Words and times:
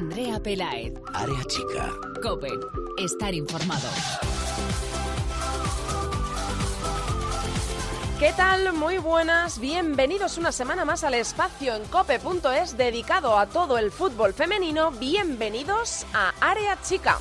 Andrea 0.00 0.40
Pelaez. 0.40 0.94
Área 1.12 1.44
chica. 1.44 1.92
Cope. 2.22 2.48
Estar 2.96 3.34
informado. 3.34 3.86
¿Qué 8.18 8.32
tal? 8.34 8.72
Muy 8.72 8.96
buenas. 8.96 9.58
Bienvenidos 9.60 10.38
una 10.38 10.52
semana 10.52 10.86
más 10.86 11.04
al 11.04 11.12
espacio 11.12 11.74
en 11.74 11.84
cope.es 11.84 12.78
dedicado 12.78 13.38
a 13.38 13.44
todo 13.44 13.76
el 13.76 13.90
fútbol 13.90 14.32
femenino. 14.32 14.90
Bienvenidos 14.92 16.06
a 16.14 16.32
Área 16.40 16.80
Chica. 16.80 17.18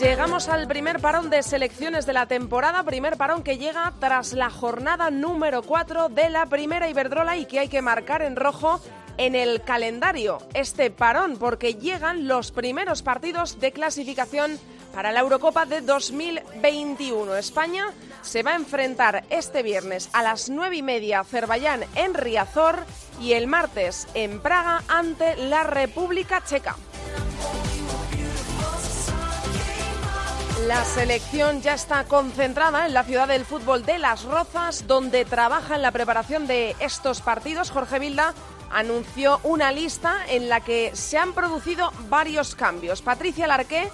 Llegamos 0.00 0.48
al 0.48 0.66
primer 0.66 0.98
parón 0.98 1.30
de 1.30 1.44
selecciones 1.44 2.04
de 2.04 2.14
la 2.14 2.26
temporada, 2.26 2.82
primer 2.82 3.16
parón 3.16 3.44
que 3.44 3.58
llega 3.58 3.92
tras 4.00 4.32
la 4.32 4.50
jornada 4.50 5.12
número 5.12 5.62
4 5.62 6.08
de 6.08 6.30
la 6.30 6.46
primera 6.46 6.90
Iberdrola 6.90 7.36
y 7.36 7.46
que 7.46 7.60
hay 7.60 7.68
que 7.68 7.80
marcar 7.80 8.20
en 8.20 8.34
rojo 8.34 8.80
en 9.18 9.34
el 9.34 9.62
calendario 9.62 10.38
este 10.54 10.90
parón 10.90 11.36
porque 11.38 11.74
llegan 11.74 12.28
los 12.28 12.52
primeros 12.52 13.02
partidos 13.02 13.60
de 13.60 13.72
clasificación 13.72 14.58
para 14.94 15.12
la 15.12 15.20
Eurocopa 15.20 15.66
de 15.66 15.80
2021. 15.80 17.36
España 17.36 17.86
se 18.22 18.42
va 18.42 18.52
a 18.52 18.56
enfrentar 18.56 19.24
este 19.30 19.62
viernes 19.62 20.08
a 20.12 20.22
las 20.22 20.48
nueve 20.48 20.76
y 20.76 20.82
media 20.82 21.18
a 21.18 21.20
Azerbaiyán 21.22 21.84
en 21.96 22.14
Riazor 22.14 22.84
y 23.20 23.32
el 23.32 23.46
martes 23.46 24.06
en 24.14 24.40
Praga 24.40 24.82
ante 24.88 25.36
la 25.36 25.64
República 25.64 26.42
Checa. 26.44 26.76
La 30.68 30.82
selección 30.84 31.60
ya 31.60 31.74
está 31.74 32.04
concentrada 32.04 32.86
en 32.86 32.94
la 32.94 33.04
ciudad 33.04 33.28
del 33.28 33.44
fútbol 33.44 33.84
de 33.84 33.98
Las 33.98 34.22
Rozas, 34.22 34.86
donde 34.86 35.26
trabaja 35.26 35.74
en 35.74 35.82
la 35.82 35.90
preparación 35.90 36.46
de 36.46 36.74
estos 36.80 37.20
partidos. 37.20 37.70
Jorge 37.70 37.98
Vilda 37.98 38.32
anunció 38.74 39.40
una 39.44 39.72
lista 39.72 40.18
en 40.28 40.48
la 40.48 40.60
que 40.60 40.90
se 40.94 41.16
han 41.16 41.32
producido 41.32 41.92
varios 42.08 42.54
cambios. 42.54 43.00
Patricia 43.00 43.46
Larqué, 43.46 43.90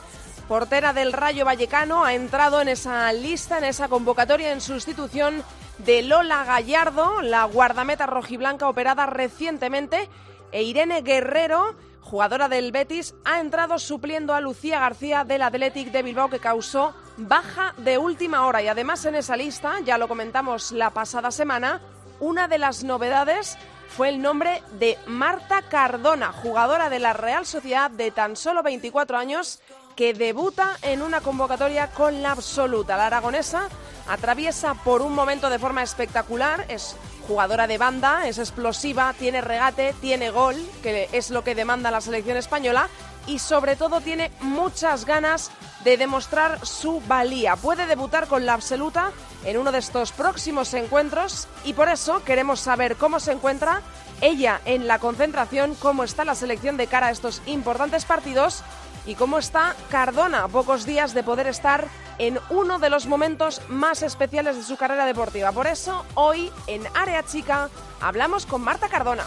portera 0.48 0.92
del 0.92 1.12
Rayo 1.12 1.45
Vallecano, 1.45 2.05
ha 2.05 2.14
entrado 2.14 2.61
en 2.61 2.69
esa 2.69 3.12
lista, 3.12 3.58
en 3.58 3.64
esa 3.64 3.89
convocatoria 3.89 4.53
en 4.53 4.61
sustitución 4.61 5.45
de 5.78 6.03
Lola 6.03 6.45
Gallardo, 6.45 7.20
la 7.23 7.45
guardameta 7.45 8.06
rojiblanca 8.06 8.69
operada 8.69 9.06
recientemente, 9.06 10.08
e 10.51 10.62
Irene 10.62 11.03
Guerrero 11.03 11.77
jugadora 12.01 12.48
del 12.48 12.73
Betis, 12.73 13.14
ha 13.25 13.39
entrado 13.41 13.78
supliendo 13.78 14.34
a 14.34 14.41
Lucía 14.41 14.81
García 14.81 15.23
del 15.25 15.42
Athletic 15.42 15.92
de 15.92 16.03
Bilbao 16.03 16.28
que 16.28 16.41
causó 16.41 16.92
baja 17.17 17.73
de 17.77 17.98
última 17.98 18.47
hora. 18.47 18.62
Y 18.62 18.69
además 18.69 19.05
en 19.05 19.14
esa 19.14 19.36
lista, 19.36 19.78
ya 19.84 19.97
lo 19.97 20.08
comentamos 20.08 20.73
la 20.73 20.91
pasada 20.91 21.31
semana, 21.31 21.81
una 22.19 22.48
de 22.48 22.58
las 22.58 22.83
novedades 22.83 23.56
fue 23.96 24.08
el 24.08 24.22
nombre 24.22 24.62
de 24.78 24.98
Marta 25.06 25.62
Cardona, 25.62 26.33
jugadora 26.33 26.88
de 26.88 27.00
la 27.00 27.12
Real 27.12 27.44
Sociedad 27.44 27.91
de 27.91 28.10
tan 28.10 28.36
solo 28.36 28.62
24 28.62 29.19
años, 29.19 29.60
que 29.96 30.14
debuta 30.14 30.78
en 30.83 31.02
una 31.02 31.20
convocatoria 31.20 31.88
con 31.88 32.22
la 32.22 32.33
absoluta. 32.33 32.96
La 32.96 33.06
aragonesa 33.06 33.68
atraviesa 34.08 34.74
por 34.74 35.02
un 35.02 35.14
momento 35.14 35.50
de 35.50 35.58
forma 35.58 35.83
espectacular, 35.83 36.64
es 36.68 36.96
jugadora 37.27 37.66
de 37.66 37.78
banda, 37.78 38.27
es 38.27 38.38
explosiva, 38.38 39.12
tiene 39.18 39.41
regate, 39.41 39.94
tiene 40.00 40.30
gol, 40.30 40.56
que 40.83 41.08
es 41.12 41.30
lo 41.30 41.44
que 41.44 41.55
demanda 41.55 41.91
la 41.91 42.00
selección 42.00 42.36
española, 42.36 42.88
y 43.27 43.38
sobre 43.38 43.77
todo 43.77 44.00
tiene 44.00 44.30
muchas 44.41 45.05
ganas 45.05 45.50
de 45.84 45.96
demostrar 45.96 46.64
su 46.64 47.00
valía. 47.02 47.56
Puede 47.56 47.86
debutar 47.86 48.27
con 48.27 48.46
la 48.46 48.55
absoluta 48.55 49.12
en 49.44 49.56
uno 49.58 49.72
de 49.72 49.78
estos 49.78 50.12
próximos 50.12 50.72
encuentros 50.74 51.48
y 51.64 51.72
por 51.72 51.88
eso 51.88 52.22
queremos 52.24 52.60
saber 52.60 52.96
cómo 52.96 53.20
se 53.20 53.33
encuentra 53.33 53.83
ella 54.20 54.60
en 54.64 54.86
la 54.86 54.98
concentración, 54.98 55.74
cómo 55.74 56.05
está 56.05 56.24
la 56.24 56.34
selección 56.34 56.77
de 56.77 56.86
cara 56.86 57.08
a 57.08 57.10
estos 57.10 57.42
importantes 57.46 58.05
partidos 58.05 58.62
y 59.06 59.14
cómo 59.14 59.39
está 59.39 59.74
Cardona, 59.90 60.46
pocos 60.48 60.84
días 60.84 61.14
de 61.14 61.23
poder 61.23 61.46
estar 61.46 61.86
en 62.18 62.39
uno 62.50 62.79
de 62.79 62.90
los 62.90 63.06
momentos 63.06 63.62
más 63.68 64.02
especiales 64.02 64.56
de 64.56 64.62
su 64.62 64.77
carrera 64.77 65.06
deportiva. 65.06 65.52
Por 65.52 65.67
eso, 65.67 66.05
hoy 66.14 66.52
en 66.67 66.83
Área 66.95 67.23
Chica 67.24 67.70
hablamos 68.00 68.45
con 68.45 68.61
Marta 68.61 68.89
Cardona. 68.89 69.24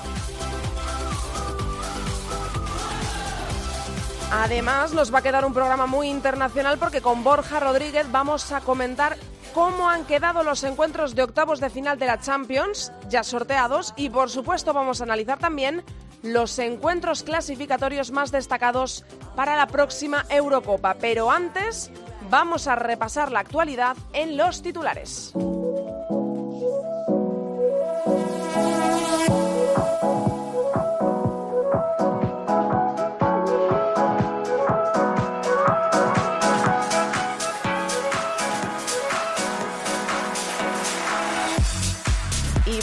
Además, 4.32 4.94
nos 4.94 5.14
va 5.14 5.20
a 5.20 5.22
quedar 5.22 5.46
un 5.46 5.54
programa 5.54 5.86
muy 5.86 6.08
internacional 6.08 6.78
porque 6.78 7.02
con 7.02 7.24
Borja 7.24 7.60
Rodríguez 7.60 8.12
vamos 8.12 8.52
a 8.52 8.62
comentar 8.62 9.18
cómo 9.54 9.90
han 9.90 10.06
quedado 10.06 10.44
los 10.44 10.64
encuentros 10.64 11.16
de 11.16 11.24
octavos 11.24 11.60
de 11.60 11.70
final 11.70 12.00
de 12.00 12.08
la 12.08 12.20
Champions, 12.20 12.92
ya 13.10 13.24
sorteados, 13.24 13.94
y 13.96 14.10
por 14.10 14.30
supuesto 14.30 14.74
vamos 14.74 15.00
a 15.00 15.04
analizar 15.04 15.40
también 15.40 15.84
los 16.24 16.58
encuentros 16.60 17.24
clasificatorios 17.24 18.12
más 18.12 18.32
destacados 18.32 19.06
para 19.36 19.56
la 19.56 19.68
próxima 19.68 20.26
Eurocopa. 20.30 20.96
Pero 20.96 21.30
antes 21.30 21.92
vamos 22.30 22.68
a 22.68 22.76
repasar 22.76 23.32
la 23.32 23.42
actualidad 23.42 23.96
en 24.14 24.38
los 24.38 24.62
titulares. 24.62 25.34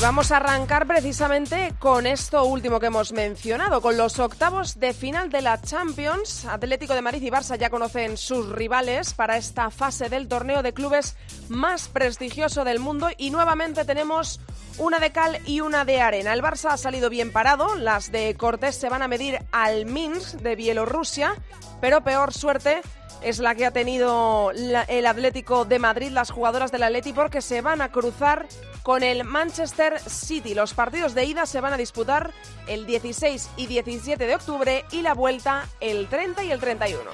Vamos 0.01 0.33
a 0.33 0.39
arrancar 0.39 0.87
precisamente 0.87 1.75
con 1.79 2.07
esto 2.07 2.45
último 2.45 2.81
que 2.81 2.87
hemos 2.87 3.13
mencionado, 3.13 3.83
con 3.83 3.99
los 3.99 4.19
octavos 4.19 4.81
de 4.81 4.95
final 4.95 5.31
de 5.31 5.43
la 5.43 5.61
Champions. 5.61 6.47
Atlético 6.47 6.95
de 6.95 7.03
Madrid 7.03 7.23
y 7.23 7.31
Barça 7.31 7.59
ya 7.59 7.69
conocen 7.69 8.17
sus 8.17 8.49
rivales 8.49 9.13
para 9.13 9.37
esta 9.37 9.71
fase 9.71 10.09
del 10.09 10.27
torneo 10.27 10.63
de 10.63 10.73
clubes 10.73 11.17
más 11.49 11.89
prestigioso 11.89 12.65
del 12.65 12.79
mundo 12.79 13.09
y 13.19 13.31
nuevamente 13.31 13.85
tenemos 13.85 14.41
una 14.79 15.01
de 15.01 15.13
cal 15.13 15.39
y 15.45 15.61
una 15.61 15.85
de 15.85 16.01
arena. 16.01 16.33
El 16.33 16.43
Barça 16.43 16.71
ha 16.71 16.77
salido 16.79 17.11
bien 17.11 17.31
parado, 17.31 17.75
las 17.75 18.11
de 18.11 18.35
Cortés 18.37 18.77
se 18.77 18.89
van 18.89 19.03
a 19.03 19.09
medir 19.09 19.39
al 19.53 19.85
Minsk 19.85 20.37
de 20.37 20.57
Bielorrusia, 20.57 21.35
pero 21.81 22.03
peor 22.03 22.33
suerte 22.33 22.81
es 23.23 23.39
la 23.39 23.55
que 23.55 23.67
ha 23.67 23.71
tenido 23.71 24.51
el 24.53 25.07
Atlético 25.07 25.65
de 25.65 25.79
Madrid, 25.79 26.11
las 26.11 26.31
jugadoras 26.31 26.73
del 26.73 26.83
Atlético, 26.83 27.17
porque 27.17 27.43
se 27.43 27.61
van 27.61 27.81
a 27.83 27.91
cruzar 27.91 28.47
con 28.83 29.03
el 29.03 29.25
Manchester 29.25 30.01
City. 30.01 30.55
Los 30.55 30.75
partidos 30.75 31.15
de 31.15 31.25
ida 31.25 31.47
se 31.47 31.61
van 31.61 31.73
a 31.73 31.77
disputar 31.77 32.33
el 32.67 32.87
16 32.87 33.51
y 33.57 33.67
17 33.67 34.27
de 34.27 34.35
octubre 34.35 34.85
y 34.91 35.03
la 35.03 35.15
vuelta 35.15 35.69
el 35.81 36.09
30 36.09 36.45
y 36.45 36.53
el 36.53 36.61
31. 36.61 37.11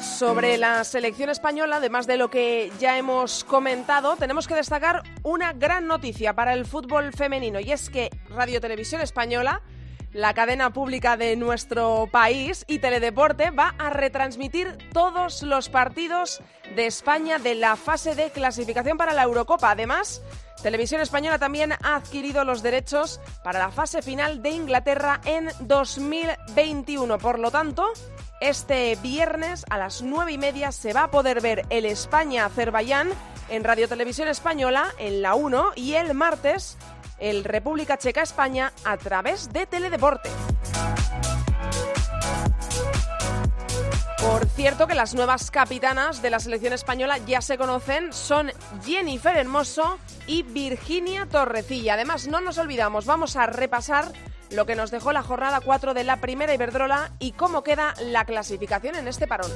Sobre 0.00 0.56
la 0.58 0.84
selección 0.84 1.28
española, 1.28 1.76
además 1.76 2.06
de 2.06 2.16
lo 2.16 2.30
que 2.30 2.70
ya 2.78 2.96
hemos 2.96 3.42
comentado, 3.44 4.16
tenemos 4.16 4.46
que 4.46 4.54
destacar 4.54 5.02
una 5.24 5.52
gran 5.52 5.86
noticia 5.88 6.34
para 6.34 6.54
el 6.54 6.66
fútbol 6.66 7.12
femenino 7.12 7.58
y 7.58 7.72
es 7.72 7.90
que 7.90 8.10
Radio 8.30 8.60
Televisión 8.60 9.00
Española 9.00 9.60
la 10.14 10.32
cadena 10.32 10.72
pública 10.72 11.16
de 11.16 11.36
nuestro 11.36 12.08
país 12.10 12.64
y 12.68 12.78
Teledeporte 12.78 13.50
va 13.50 13.74
a 13.78 13.90
retransmitir 13.90 14.78
todos 14.92 15.42
los 15.42 15.68
partidos 15.68 16.40
de 16.76 16.86
España 16.86 17.38
de 17.38 17.56
la 17.56 17.76
fase 17.76 18.14
de 18.14 18.30
clasificación 18.30 18.96
para 18.96 19.12
la 19.12 19.24
Eurocopa. 19.24 19.72
Además, 19.72 20.22
Televisión 20.62 21.00
Española 21.00 21.38
también 21.38 21.72
ha 21.72 21.96
adquirido 21.96 22.44
los 22.44 22.62
derechos 22.62 23.20
para 23.42 23.58
la 23.58 23.70
fase 23.70 24.02
final 24.02 24.40
de 24.40 24.50
Inglaterra 24.50 25.20
en 25.24 25.50
2021. 25.60 27.18
Por 27.18 27.40
lo 27.40 27.50
tanto, 27.50 27.92
este 28.40 28.96
viernes 29.02 29.66
a 29.68 29.78
las 29.78 30.00
nueve 30.00 30.32
y 30.32 30.38
media 30.38 30.70
se 30.70 30.92
va 30.92 31.04
a 31.04 31.10
poder 31.10 31.40
ver 31.40 31.66
el 31.70 31.84
España-Azerbaiyán 31.84 33.10
en 33.48 33.64
Radio 33.64 33.88
Televisión 33.88 34.28
Española 34.28 34.94
en 34.98 35.22
la 35.22 35.34
1 35.34 35.72
y 35.74 35.94
el 35.94 36.14
martes 36.14 36.78
el 37.18 37.44
República 37.44 37.98
Checa-España 37.98 38.72
a 38.84 38.96
través 38.96 39.52
de 39.52 39.66
Teledeporte. 39.66 40.30
Por 44.18 44.46
cierto 44.46 44.86
que 44.86 44.94
las 44.94 45.14
nuevas 45.14 45.50
capitanas 45.50 46.22
de 46.22 46.30
la 46.30 46.40
selección 46.40 46.72
española 46.72 47.18
ya 47.18 47.42
se 47.42 47.58
conocen, 47.58 48.12
son 48.12 48.50
Jennifer 48.82 49.36
Hermoso 49.36 49.98
y 50.26 50.42
Virginia 50.42 51.26
Torrecilla. 51.26 51.94
Además, 51.94 52.26
no 52.26 52.40
nos 52.40 52.56
olvidamos, 52.56 53.04
vamos 53.04 53.36
a 53.36 53.46
repasar 53.46 54.12
lo 54.50 54.66
que 54.66 54.76
nos 54.76 54.90
dejó 54.90 55.12
la 55.12 55.22
jornada 55.22 55.60
4 55.60 55.94
de 55.94 56.04
la 56.04 56.20
primera 56.20 56.54
Iberdrola 56.54 57.12
y 57.18 57.32
cómo 57.32 57.62
queda 57.62 57.94
la 58.00 58.24
clasificación 58.24 58.96
en 58.96 59.08
este 59.08 59.26
parón. 59.26 59.50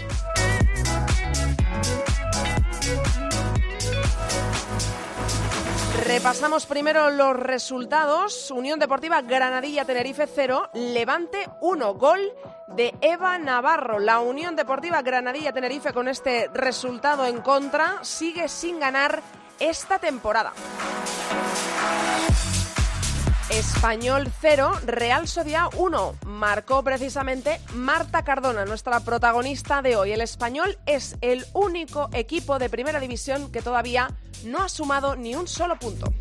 Repasamos 6.05 6.67
primero 6.67 7.11
los 7.11 7.37
resultados. 7.37 8.50
Unión 8.50 8.79
Deportiva 8.79 9.21
Granadilla 9.23 9.85
Tenerife 9.85 10.27
0, 10.27 10.71
Levante 10.75 11.49
1, 11.61 11.95
gol 11.95 12.21
de 12.69 12.95
Eva 13.00 13.39
Navarro. 13.39 13.99
La 13.99 14.21
Unión 14.21 14.56
Deportiva 14.56 15.03
Granadilla 15.03 15.53
Tenerife 15.53 15.93
con 15.93 16.09
este 16.09 16.49
resultado 16.55 17.27
en 17.27 17.41
contra 17.41 17.99
sigue 18.03 18.49
sin 18.49 18.81
ganar 18.81 19.23
esta 19.59 19.99
temporada. 19.99 20.53
Español 23.50 24.31
0, 24.43 24.73
Real 24.85 25.27
Sociedad 25.27 25.69
1. 25.75 26.17
Marcó 26.27 26.85
precisamente 26.85 27.61
Marta 27.75 28.23
Cardona, 28.23 28.67
nuestra 28.67 29.00
protagonista 29.00 29.81
de 29.81 29.97
hoy. 29.97 30.12
El 30.12 30.21
Español 30.21 30.79
es 30.85 31.17
el 31.23 31.47
único 31.55 32.11
equipo 32.12 32.59
de 32.59 32.69
primera 32.69 33.00
división 33.00 33.50
que 33.50 33.62
todavía 33.62 34.11
no 34.45 34.62
ha 34.62 34.69
sumado 34.69 35.17
ni 35.17 35.35
un 35.35 35.49
solo 35.49 35.79
punto. 35.79 36.12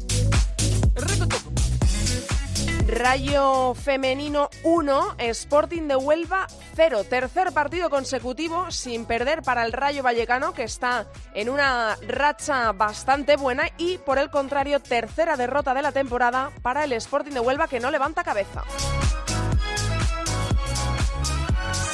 Rayo 2.87 3.73
Femenino 3.73 4.49
1, 4.63 5.15
Sporting 5.17 5.89
de 5.89 5.97
Huelva 5.97 6.47
0. 6.75 7.03
Tercer 7.03 7.51
partido 7.51 7.89
consecutivo 7.89 8.71
sin 8.71 9.05
perder 9.05 9.41
para 9.41 9.65
el 9.65 9.73
Rayo 9.73 10.03
Vallecano, 10.03 10.53
que 10.53 10.63
está 10.63 11.05
en 11.33 11.49
una 11.49 11.97
racha 12.07 12.71
bastante 12.71 13.35
buena, 13.35 13.69
y 13.77 13.97
por 13.97 14.19
el 14.19 14.29
contrario, 14.29 14.79
tercera 14.79 15.35
derrota 15.35 15.73
de 15.73 15.81
la 15.81 15.91
temporada 15.91 16.51
para 16.61 16.85
el 16.85 16.93
Sporting 16.93 17.33
de 17.33 17.41
Huelva, 17.41 17.67
que 17.67 17.81
no 17.81 17.91
levanta 17.91 18.23
cabeza. 18.23 18.63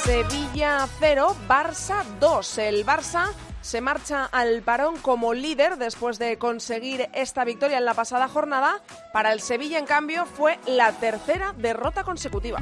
Sevilla 0.04 0.86
0, 1.00 1.34
Barça 1.48 2.04
2. 2.20 2.58
El 2.58 2.84
Barça 2.84 3.32
se 3.62 3.80
marcha 3.80 4.26
al 4.26 4.60
parón 4.60 4.98
como 4.98 5.32
líder 5.32 5.78
después 5.78 6.18
de 6.18 6.36
conseguir 6.36 7.08
esta 7.14 7.42
victoria 7.46 7.78
en 7.78 7.86
la 7.86 7.94
pasada 7.94 8.28
jornada. 8.28 8.82
Para 9.14 9.32
el 9.32 9.40
Sevilla, 9.40 9.78
en 9.78 9.86
cambio, 9.86 10.26
fue 10.26 10.58
la 10.66 10.92
tercera 10.92 11.54
derrota 11.56 12.04
consecutiva. 12.04 12.60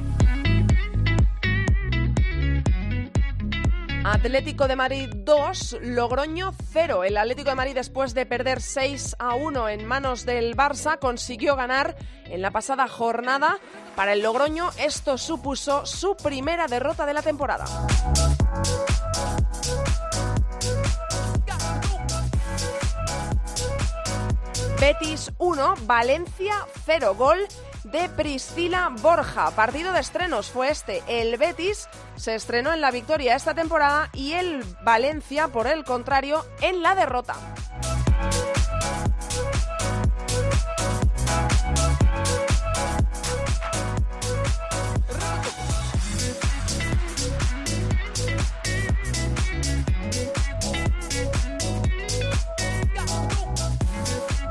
Atlético 4.04 4.66
de 4.66 4.75
Madrid 4.75 5.08
2, 5.14 5.78
Logroño 5.82 6.52
0. 6.72 7.04
El 7.04 7.16
Atlético 7.16 7.50
de 7.50 7.54
Madrid, 7.54 7.75
después 7.75 8.14
de 8.14 8.26
perder 8.26 8.60
6 8.60 9.14
a 9.20 9.37
1 9.37 9.69
en 9.69 9.87
manos 9.87 10.26
del 10.26 10.56
Barça, 10.56 10.99
consiguió 10.99 11.54
ganar 11.54 11.94
en 12.25 12.43
la 12.43 12.50
pasada 12.50 12.88
jornada. 12.88 13.58
Para 13.94 14.14
el 14.14 14.22
Logroño, 14.22 14.70
esto 14.78 15.19
supuso 15.19 15.87
su 15.87 16.16
primera 16.16 16.66
derrota 16.66 17.06
de 17.06 17.14
la 17.14 17.22
temporada. 17.22 17.64
Betis 24.81 25.31
1, 25.38 25.75
Valencia 25.82 26.54
0. 26.87 27.14
Gol 27.14 27.38
de 27.84 28.08
Priscila 28.08 28.90
Borja. 29.00 29.52
Partido 29.52 29.93
de 29.93 30.00
estrenos 30.00 30.50
fue 30.50 30.70
este. 30.70 31.02
El 31.06 31.37
Betis 31.37 31.88
se 32.23 32.37
estrenó 32.37 32.73
en 32.73 32.81
la 32.81 32.93
victoria 32.93 33.35
esta 33.35 33.53
temporada 33.53 34.09
y 34.13 34.35
el 34.35 34.65
Valencia, 34.85 35.49
por 35.49 35.67
el 35.67 35.83
contrario, 35.83 36.47
en 36.61 36.81
la 36.81 36.95
derrota. 36.95 37.35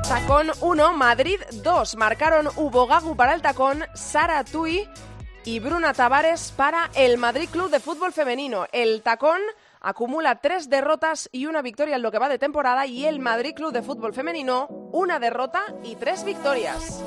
Tacón 0.10 0.52
1, 0.60 0.94
Madrid 0.94 1.40
2. 1.64 1.96
Marcaron 1.96 2.50
Hugo 2.58 2.86
Gagu 2.86 3.16
para 3.16 3.34
el 3.34 3.42
tacón, 3.42 3.86
Sara 3.94 4.44
Tui 4.44 4.90
y 5.46 5.60
Bruna 5.60 5.94
Tavares 5.94 6.54
para 6.56 6.90
el 6.96 7.18
Madrid 7.18 7.50
Club 7.50 7.70
de 7.70 7.80
Fútbol 7.80 8.14
Femenino. 8.14 8.66
El 8.72 9.02
tacón 9.02 9.40
acumula 9.80 10.42
tres 10.42 10.70
derrotas 10.70 11.30
y 11.32 11.48
una 11.48 11.62
victoria 11.62 11.96
en 11.96 12.02
lo 12.02 12.12
que 12.12 12.20
va 12.20 12.30
de 12.30 12.38
temporada 12.38 12.86
y 12.86 13.06
el 13.06 13.20
Madrid 13.20 13.54
Club 13.56 13.72
de 13.72 13.82
Fútbol 13.82 14.14
Femenino 14.14 14.68
una 14.92 15.20
derrota 15.20 15.64
y 15.84 15.96
tres 15.96 16.24
victorias. 16.24 17.02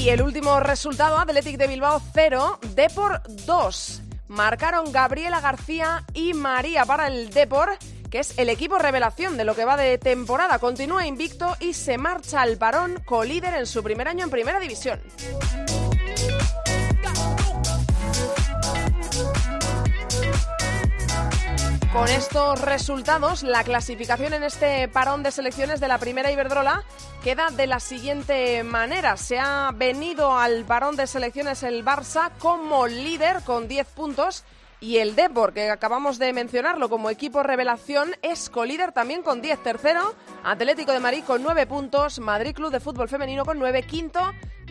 Y 0.00 0.08
el 0.08 0.22
último 0.22 0.60
resultado, 0.60 1.18
Athletic 1.18 1.58
de 1.58 1.66
Bilbao 1.66 2.00
0, 2.14 2.58
Depor 2.74 3.20
2. 3.44 4.02
Marcaron 4.28 4.90
Gabriela 4.92 5.42
García 5.42 6.06
y 6.14 6.32
María 6.32 6.86
para 6.86 7.08
el 7.08 7.28
Depor, 7.28 7.76
que 8.10 8.20
es 8.20 8.38
el 8.38 8.48
equipo 8.48 8.78
revelación 8.78 9.36
de 9.36 9.44
lo 9.44 9.54
que 9.54 9.66
va 9.66 9.76
de 9.76 9.98
temporada. 9.98 10.58
Continúa 10.58 11.06
invicto 11.06 11.54
y 11.60 11.74
se 11.74 11.98
marcha 11.98 12.40
al 12.40 12.56
parón 12.56 13.02
colíder 13.04 13.52
en 13.52 13.66
su 13.66 13.82
primer 13.82 14.08
año 14.08 14.24
en 14.24 14.30
Primera 14.30 14.58
División. 14.58 15.00
Con 21.92 22.06
estos 22.06 22.60
resultados, 22.60 23.42
la 23.42 23.64
clasificación 23.64 24.32
en 24.32 24.44
este 24.44 24.86
parón 24.86 25.24
de 25.24 25.32
selecciones 25.32 25.80
de 25.80 25.88
la 25.88 25.98
primera 25.98 26.30
Iberdrola 26.30 26.84
queda 27.24 27.50
de 27.50 27.66
la 27.66 27.80
siguiente 27.80 28.62
manera. 28.62 29.16
Se 29.16 29.40
ha 29.40 29.72
venido 29.74 30.38
al 30.38 30.64
parón 30.64 30.94
de 30.94 31.08
selecciones 31.08 31.64
el 31.64 31.84
Barça 31.84 32.30
como 32.38 32.86
líder 32.86 33.42
con 33.42 33.66
10 33.66 33.88
puntos 33.88 34.44
y 34.78 34.98
el 34.98 35.16
Depor, 35.16 35.52
que 35.52 35.68
acabamos 35.68 36.20
de 36.20 36.32
mencionarlo 36.32 36.88
como 36.88 37.10
equipo 37.10 37.42
revelación, 37.42 38.14
es 38.22 38.50
colíder 38.50 38.92
también 38.92 39.22
con 39.22 39.42
10. 39.42 39.60
Tercero, 39.60 40.14
Atlético 40.44 40.92
de 40.92 41.00
Madrid 41.00 41.24
con 41.26 41.42
9 41.42 41.66
puntos, 41.66 42.20
Madrid 42.20 42.54
Club 42.54 42.70
de 42.70 42.78
Fútbol 42.78 43.08
Femenino 43.08 43.44
con 43.44 43.58
9. 43.58 43.82
Quinto, 43.82 44.20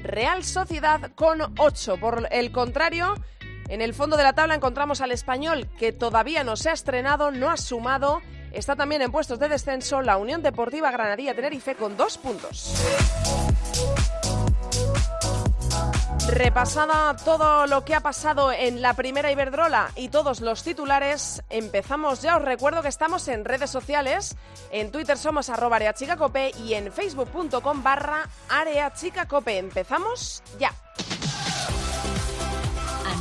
Real 0.04 0.46
Sociedad 0.46 1.12
con 1.16 1.42
8. 1.60 1.98
Por 2.00 2.30
el 2.32 2.54
contrario, 2.54 3.16
en 3.70 3.82
el 3.82 3.94
fondo 3.94 4.18
de 4.18 4.24
la 4.24 4.34
tabla 4.34 4.56
encontramos 4.56 5.00
al 5.00 5.12
español 5.12 5.68
que 5.78 5.92
todavía 5.92 6.44
no 6.44 6.56
se 6.56 6.70
ha 6.70 6.74
estrenado, 6.74 7.32
no 7.32 7.50
ha 7.50 7.58
sumado. 7.58 8.22
Está 8.52 8.76
también 8.76 9.04
en 9.04 9.12
puestos 9.12 9.38
de 9.38 9.48
descenso 9.48 10.02
la 10.02 10.18
Unión 10.18 10.42
Deportiva 10.42 10.90
Granadilla 10.92 11.36
Tenerife 11.36 11.76
con 11.76 11.96
dos 11.96 12.18
puntos. 12.18 12.74
Repasada 16.32 17.16
todo 17.16 17.66
lo 17.68 17.86
que 17.86 17.96
ha 17.96 18.02
pasado 18.02 18.52
en 18.52 18.82
la 18.82 18.94
primera 18.94 19.32
Iberdrola 19.32 19.92
y 19.96 20.10
todos 20.10 20.42
los 20.42 20.64
titulares, 20.64 21.42
empezamos 21.50 22.22
ya. 22.22 22.38
Os 22.38 22.44
recuerdo 22.44 22.82
que 22.82 22.88
estamos 22.88 23.28
en 23.28 23.46
redes 23.46 23.70
sociales. 23.70 24.36
En 24.72 24.92
Twitter 24.92 25.18
somos 25.18 25.50
arroba 25.50 25.78
areachicacope 25.78 26.52
y 26.64 26.74
en 26.74 26.92
facebook.com 26.92 27.84
barra 27.84 28.28
areachicacope. 28.50 29.58
Empezamos 29.58 30.44
ya. 30.60 30.72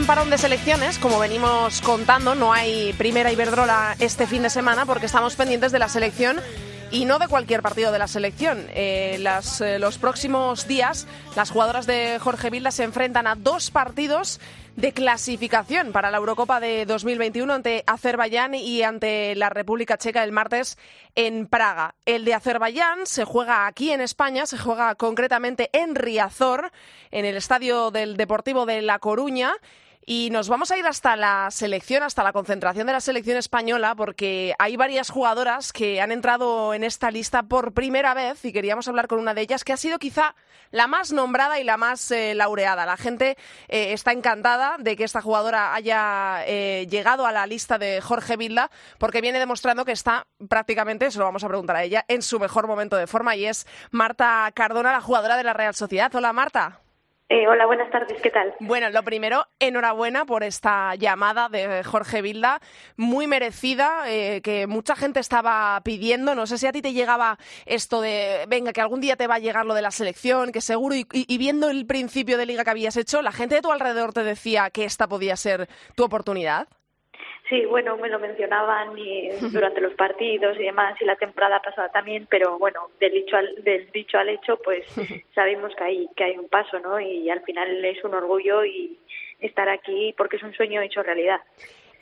En 0.00 0.06
parón 0.06 0.30
de 0.30 0.38
selecciones, 0.38 0.98
como 0.98 1.18
venimos 1.18 1.82
contando, 1.82 2.34
no 2.34 2.54
hay 2.54 2.94
primera 2.94 3.30
Iberdrola 3.32 3.96
este 3.98 4.26
fin 4.26 4.42
de 4.42 4.48
semana 4.48 4.86
porque 4.86 5.04
estamos 5.04 5.36
pendientes 5.36 5.72
de 5.72 5.78
la 5.78 5.90
selección 5.90 6.40
y 6.90 7.04
no 7.04 7.18
de 7.18 7.28
cualquier 7.28 7.60
partido 7.60 7.92
de 7.92 7.98
la 7.98 8.08
selección. 8.08 8.64
Eh, 8.70 9.18
las, 9.20 9.60
eh, 9.60 9.78
los 9.78 9.98
próximos 9.98 10.66
días, 10.66 11.06
las 11.36 11.50
jugadoras 11.50 11.86
de 11.86 12.18
Jorge 12.18 12.48
Vilda 12.48 12.70
se 12.70 12.84
enfrentan 12.84 13.26
a 13.26 13.34
dos 13.34 13.70
partidos 13.70 14.40
de 14.74 14.92
clasificación 14.92 15.92
para 15.92 16.10
la 16.10 16.16
Eurocopa 16.16 16.60
de 16.60 16.86
2021 16.86 17.52
ante 17.52 17.84
Azerbaiyán 17.86 18.54
y 18.54 18.82
ante 18.82 19.34
la 19.34 19.50
República 19.50 19.98
Checa 19.98 20.24
el 20.24 20.32
martes 20.32 20.78
en 21.14 21.46
Praga. 21.46 21.94
El 22.06 22.24
de 22.24 22.32
Azerbaiyán 22.32 23.04
se 23.04 23.26
juega 23.26 23.66
aquí 23.66 23.92
en 23.92 24.00
España, 24.00 24.46
se 24.46 24.56
juega 24.56 24.94
concretamente 24.94 25.68
en 25.74 25.94
Riazor, 25.94 26.72
en 27.10 27.26
el 27.26 27.36
estadio 27.36 27.90
del 27.90 28.16
Deportivo 28.16 28.64
de 28.64 28.80
La 28.80 28.98
Coruña. 28.98 29.52
Y 30.12 30.30
nos 30.30 30.48
vamos 30.48 30.72
a 30.72 30.76
ir 30.76 30.84
hasta 30.88 31.14
la 31.14 31.52
selección, 31.52 32.02
hasta 32.02 32.24
la 32.24 32.32
concentración 32.32 32.84
de 32.88 32.92
la 32.92 33.00
selección 33.00 33.36
española, 33.36 33.94
porque 33.94 34.54
hay 34.58 34.76
varias 34.76 35.08
jugadoras 35.08 35.72
que 35.72 36.00
han 36.00 36.10
entrado 36.10 36.74
en 36.74 36.82
esta 36.82 37.12
lista 37.12 37.44
por 37.44 37.74
primera 37.74 38.12
vez 38.12 38.44
y 38.44 38.52
queríamos 38.52 38.88
hablar 38.88 39.06
con 39.06 39.20
una 39.20 39.34
de 39.34 39.42
ellas 39.42 39.62
que 39.62 39.72
ha 39.72 39.76
sido 39.76 40.00
quizá 40.00 40.34
la 40.72 40.88
más 40.88 41.12
nombrada 41.12 41.60
y 41.60 41.64
la 41.64 41.76
más 41.76 42.10
eh, 42.10 42.34
laureada. 42.34 42.86
La 42.86 42.96
gente 42.96 43.36
eh, 43.68 43.92
está 43.92 44.10
encantada 44.10 44.78
de 44.80 44.96
que 44.96 45.04
esta 45.04 45.22
jugadora 45.22 45.74
haya 45.74 46.42
eh, 46.44 46.88
llegado 46.90 47.24
a 47.24 47.30
la 47.30 47.46
lista 47.46 47.78
de 47.78 48.00
Jorge 48.00 48.36
Vilda, 48.36 48.68
porque 48.98 49.20
viene 49.20 49.38
demostrando 49.38 49.84
que 49.84 49.92
está 49.92 50.26
prácticamente, 50.48 51.12
se 51.12 51.20
lo 51.20 51.24
vamos 51.24 51.44
a 51.44 51.48
preguntar 51.48 51.76
a 51.76 51.84
ella, 51.84 52.04
en 52.08 52.22
su 52.22 52.40
mejor 52.40 52.66
momento 52.66 52.96
de 52.96 53.06
forma 53.06 53.36
y 53.36 53.46
es 53.46 53.64
Marta 53.92 54.50
Cardona, 54.56 54.90
la 54.90 55.02
jugadora 55.02 55.36
de 55.36 55.44
la 55.44 55.52
Real 55.52 55.76
Sociedad. 55.76 56.12
Hola 56.12 56.32
Marta. 56.32 56.80
Eh, 57.32 57.46
hola, 57.46 57.64
buenas 57.64 57.88
tardes, 57.92 58.20
¿qué 58.20 58.30
tal? 58.30 58.52
Bueno, 58.58 58.90
lo 58.90 59.04
primero, 59.04 59.46
enhorabuena 59.60 60.24
por 60.24 60.42
esta 60.42 60.96
llamada 60.96 61.48
de 61.48 61.84
Jorge 61.84 62.22
Vilda, 62.22 62.60
muy 62.96 63.28
merecida, 63.28 64.02
eh, 64.08 64.40
que 64.42 64.66
mucha 64.66 64.96
gente 64.96 65.20
estaba 65.20 65.80
pidiendo. 65.84 66.34
No 66.34 66.48
sé 66.48 66.58
si 66.58 66.66
a 66.66 66.72
ti 66.72 66.82
te 66.82 66.92
llegaba 66.92 67.38
esto 67.66 68.00
de, 68.00 68.46
venga, 68.48 68.72
que 68.72 68.80
algún 68.80 69.00
día 69.00 69.14
te 69.14 69.28
va 69.28 69.36
a 69.36 69.38
llegar 69.38 69.64
lo 69.64 69.74
de 69.74 69.82
la 69.82 69.92
selección, 69.92 70.50
que 70.50 70.60
seguro, 70.60 70.96
y, 70.96 71.06
y 71.12 71.38
viendo 71.38 71.70
el 71.70 71.86
principio 71.86 72.36
de 72.36 72.46
liga 72.46 72.64
que 72.64 72.70
habías 72.70 72.96
hecho, 72.96 73.22
la 73.22 73.30
gente 73.30 73.54
de 73.54 73.62
tu 73.62 73.70
alrededor 73.70 74.12
te 74.12 74.24
decía 74.24 74.70
que 74.70 74.84
esta 74.84 75.06
podía 75.06 75.36
ser 75.36 75.68
tu 75.94 76.02
oportunidad. 76.02 76.66
Sí, 77.50 77.66
bueno, 77.66 77.96
me 77.96 78.08
lo 78.08 78.20
mencionaban 78.20 78.96
y 78.96 79.28
durante 79.50 79.80
los 79.80 79.94
partidos 79.94 80.56
y 80.56 80.62
demás, 80.62 80.94
y 81.00 81.04
la 81.04 81.16
temporada 81.16 81.60
pasada 81.60 81.88
también, 81.88 82.28
pero 82.30 82.60
bueno, 82.60 82.90
del 83.00 83.12
dicho 83.12 83.36
al, 83.36 83.56
del 83.64 83.90
dicho 83.90 84.18
al 84.18 84.28
hecho, 84.28 84.56
pues 84.62 84.86
sabemos 85.34 85.74
que 85.74 85.82
hay, 85.82 86.08
que 86.14 86.22
hay 86.22 86.38
un 86.38 86.48
paso, 86.48 86.78
¿no? 86.78 87.00
Y 87.00 87.28
al 87.28 87.42
final 87.42 87.84
es 87.84 88.04
un 88.04 88.14
orgullo 88.14 88.64
y 88.64 88.96
estar 89.40 89.68
aquí 89.68 90.14
porque 90.16 90.36
es 90.36 90.44
un 90.44 90.54
sueño 90.54 90.80
hecho 90.80 91.02
realidad. 91.02 91.40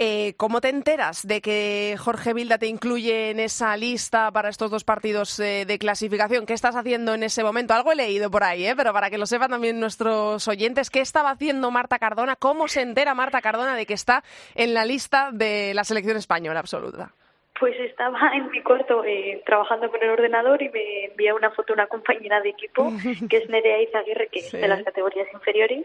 Eh, 0.01 0.35
¿Cómo 0.37 0.61
te 0.61 0.69
enteras 0.69 1.27
de 1.27 1.41
que 1.41 1.97
Jorge 1.99 2.33
Vilda 2.33 2.57
te 2.57 2.67
incluye 2.67 3.31
en 3.31 3.41
esa 3.41 3.77
lista 3.77 4.31
para 4.31 4.49
estos 4.49 4.71
dos 4.71 4.85
partidos 4.85 5.41
eh, 5.41 5.65
de 5.67 5.77
clasificación? 5.79 6.47
¿Qué 6.47 6.53
estás 6.53 6.77
haciendo 6.77 7.15
en 7.15 7.25
ese 7.25 7.43
momento? 7.43 7.75
Algo 7.75 7.91
he 7.91 7.97
leído 7.97 8.31
por 8.31 8.45
ahí, 8.45 8.65
¿eh? 8.65 8.75
pero 8.77 8.93
para 8.93 9.11
que 9.11 9.19
lo 9.19 9.27
sepan 9.27 9.51
también 9.51 9.81
nuestros 9.81 10.47
oyentes, 10.47 10.91
¿qué 10.91 11.01
estaba 11.01 11.31
haciendo 11.31 11.73
Marta 11.73 11.99
Cardona? 11.99 12.37
¿Cómo 12.37 12.69
se 12.69 12.83
entera 12.83 13.13
Marta 13.15 13.41
Cardona 13.41 13.75
de 13.75 13.87
que 13.87 13.95
está 13.95 14.23
en 14.55 14.73
la 14.73 14.85
lista 14.85 15.31
de 15.33 15.73
la 15.75 15.83
selección 15.83 16.17
española 16.17 16.61
absoluta? 16.61 17.13
Pues 17.59 17.75
estaba 17.81 18.21
en 18.37 18.49
mi 18.53 18.63
cuarto 18.63 19.03
eh, 19.05 19.43
trabajando 19.45 19.91
con 19.91 20.01
el 20.01 20.11
ordenador 20.11 20.63
y 20.63 20.69
me 20.69 21.07
envía 21.07 21.35
una 21.35 21.51
foto 21.51 21.73
una 21.73 21.89
compañera 21.89 22.41
de 22.41 22.51
equipo, 22.51 22.93
que 23.29 23.37
es 23.39 23.49
Nerea 23.49 23.83
Izaguirre, 23.83 24.29
que 24.31 24.43
Sí. 24.43 24.55
es 24.55 24.63
de 24.63 24.69
las 24.69 24.85
categorías 24.85 25.27
inferiores, 25.33 25.85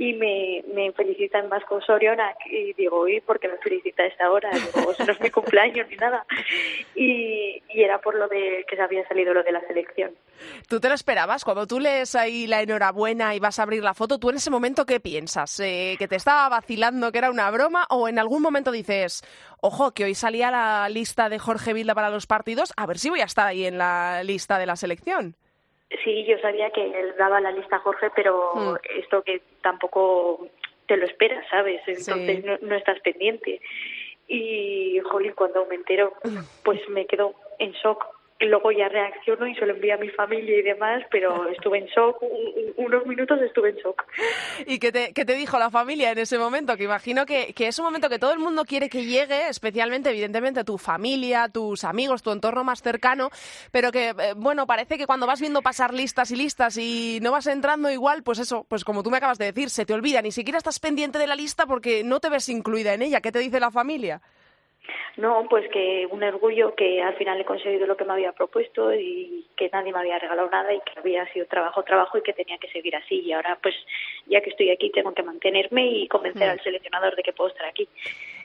y 0.00 0.12
me, 0.12 0.64
me 0.72 0.92
felicita 0.92 1.40
en 1.40 1.48
Vasco 1.48 1.80
Soriona 1.80 2.32
y 2.48 2.72
digo, 2.74 3.00
uy, 3.02 3.20
¿por 3.20 3.40
qué 3.40 3.48
me 3.48 3.58
felicita 3.58 4.06
esta 4.06 4.30
hora? 4.30 4.48
Digo, 4.50 4.92
"Eso 4.92 5.04
no 5.04 5.12
es 5.12 5.20
mi 5.20 5.30
cumpleaños 5.30 5.88
ni 5.90 5.96
nada. 5.96 6.24
Y, 6.94 7.60
y 7.68 7.82
era 7.82 8.00
por 8.00 8.14
lo 8.14 8.28
de 8.28 8.64
que 8.68 8.76
se 8.76 8.82
había 8.82 9.06
salido 9.08 9.34
lo 9.34 9.42
de 9.42 9.50
la 9.50 9.60
selección. 9.66 10.14
¿Tú 10.68 10.78
te 10.78 10.88
lo 10.88 10.94
esperabas? 10.94 11.44
Cuando 11.44 11.66
tú 11.66 11.80
lees 11.80 12.14
ahí 12.14 12.46
la 12.46 12.62
enhorabuena 12.62 13.34
y 13.34 13.40
vas 13.40 13.58
a 13.58 13.64
abrir 13.64 13.82
la 13.82 13.92
foto, 13.92 14.18
¿tú 14.18 14.30
en 14.30 14.36
ese 14.36 14.50
momento 14.50 14.86
qué 14.86 15.00
piensas? 15.00 15.58
Eh, 15.58 15.96
¿Que 15.98 16.06
te 16.06 16.14
estaba 16.14 16.48
vacilando, 16.48 17.10
que 17.10 17.18
era 17.18 17.30
una 17.30 17.50
broma? 17.50 17.86
¿O 17.90 18.08
en 18.08 18.20
algún 18.20 18.40
momento 18.40 18.70
dices, 18.70 19.24
ojo, 19.60 19.92
que 19.94 20.04
hoy 20.04 20.14
salía 20.14 20.52
la 20.52 20.88
lista 20.88 21.28
de 21.28 21.40
Jorge 21.40 21.72
Vilda 21.72 21.96
para 21.96 22.10
los 22.10 22.28
partidos, 22.28 22.72
a 22.76 22.86
ver 22.86 22.98
si 22.98 23.10
voy 23.10 23.20
a 23.20 23.24
estar 23.24 23.48
ahí 23.48 23.64
en 23.64 23.78
la 23.78 24.22
lista 24.22 24.60
de 24.60 24.66
la 24.66 24.76
selección? 24.76 25.34
Sí, 26.04 26.24
yo 26.24 26.38
sabía 26.40 26.70
que 26.70 26.82
él 26.84 27.14
daba 27.18 27.40
la 27.40 27.50
lista 27.50 27.76
a 27.76 27.80
Jorge, 27.80 28.10
pero 28.14 28.52
Mm. 28.54 28.76
esto 28.98 29.22
que 29.22 29.40
tampoco 29.62 30.46
te 30.86 30.96
lo 30.96 31.06
esperas, 31.06 31.46
¿sabes? 31.50 31.80
Entonces 31.86 32.40
Sí. 32.40 32.46
no, 32.46 32.58
no 32.60 32.74
estás 32.74 33.00
pendiente. 33.00 33.60
Y, 34.26 35.00
jolín, 35.10 35.32
cuando 35.32 35.64
me 35.66 35.76
entero, 35.76 36.12
pues 36.62 36.86
me 36.90 37.06
quedo 37.06 37.34
en 37.58 37.72
shock. 37.72 38.04
Luego 38.40 38.70
ya 38.70 38.88
reacciono 38.88 39.48
y 39.48 39.54
se 39.56 39.66
lo 39.66 39.74
envío 39.74 39.94
a 39.94 39.96
mi 39.96 40.10
familia 40.10 40.58
y 40.58 40.62
demás, 40.62 41.02
pero 41.10 41.48
estuve 41.48 41.78
en 41.78 41.86
shock, 41.86 42.22
un- 42.22 42.30
un- 42.76 42.86
unos 42.86 43.04
minutos 43.04 43.40
estuve 43.42 43.70
en 43.70 43.76
shock. 43.78 44.04
¿Y 44.64 44.78
qué 44.78 44.92
te, 44.92 45.12
qué 45.12 45.24
te 45.24 45.34
dijo 45.34 45.58
la 45.58 45.70
familia 45.70 46.12
en 46.12 46.18
ese 46.18 46.38
momento? 46.38 46.76
Que 46.76 46.84
imagino 46.84 47.26
que, 47.26 47.52
que 47.52 47.66
es 47.66 47.76
un 47.80 47.86
momento 47.86 48.08
que 48.08 48.20
todo 48.20 48.32
el 48.32 48.38
mundo 48.38 48.64
quiere 48.64 48.88
que 48.88 49.04
llegue, 49.04 49.48
especialmente, 49.48 50.10
evidentemente, 50.10 50.62
tu 50.62 50.78
familia, 50.78 51.48
tus 51.48 51.82
amigos, 51.82 52.22
tu 52.22 52.30
entorno 52.30 52.62
más 52.62 52.80
cercano, 52.80 53.30
pero 53.72 53.90
que, 53.90 54.10
eh, 54.10 54.34
bueno, 54.36 54.68
parece 54.68 54.98
que 54.98 55.06
cuando 55.06 55.26
vas 55.26 55.40
viendo 55.40 55.60
pasar 55.60 55.92
listas 55.92 56.30
y 56.30 56.36
listas 56.36 56.76
y 56.78 57.18
no 57.20 57.32
vas 57.32 57.48
entrando 57.48 57.90
igual, 57.90 58.22
pues 58.22 58.38
eso, 58.38 58.64
pues 58.68 58.84
como 58.84 59.02
tú 59.02 59.10
me 59.10 59.16
acabas 59.16 59.38
de 59.38 59.46
decir, 59.46 59.68
se 59.68 59.84
te 59.84 59.94
olvida, 59.94 60.22
ni 60.22 60.30
siquiera 60.30 60.58
estás 60.58 60.78
pendiente 60.78 61.18
de 61.18 61.26
la 61.26 61.34
lista 61.34 61.66
porque 61.66 62.04
no 62.04 62.20
te 62.20 62.28
ves 62.28 62.48
incluida 62.48 62.94
en 62.94 63.02
ella. 63.02 63.20
¿Qué 63.20 63.32
te 63.32 63.40
dice 63.40 63.58
la 63.58 63.72
familia? 63.72 64.20
No, 65.16 65.46
pues 65.50 65.68
que 65.70 66.06
un 66.10 66.22
orgullo 66.22 66.74
que 66.74 67.02
al 67.02 67.14
final 67.14 67.40
he 67.40 67.44
conseguido 67.44 67.86
lo 67.86 67.96
que 67.96 68.04
me 68.04 68.12
había 68.12 68.32
propuesto 68.32 68.94
y 68.94 69.46
que 69.56 69.68
nadie 69.72 69.92
me 69.92 69.98
había 69.98 70.18
regalado 70.18 70.48
nada 70.50 70.72
y 70.72 70.80
que 70.80 70.98
había 70.98 71.26
sido 71.32 71.46
trabajo, 71.46 71.82
trabajo 71.82 72.18
y 72.18 72.22
que 72.22 72.32
tenía 72.32 72.58
que 72.58 72.68
seguir 72.70 72.94
así. 72.96 73.20
Y 73.20 73.32
ahora, 73.32 73.58
pues, 73.62 73.74
ya 74.26 74.40
que 74.40 74.50
estoy 74.50 74.70
aquí, 74.70 74.90
tengo 74.90 75.12
que 75.12 75.22
mantenerme 75.22 75.86
y 75.86 76.08
convencer 76.08 76.48
Mm. 76.48 76.50
al 76.52 76.62
seleccionador 76.62 77.16
de 77.16 77.22
que 77.22 77.32
puedo 77.32 77.50
estar 77.50 77.66
aquí. 77.66 77.88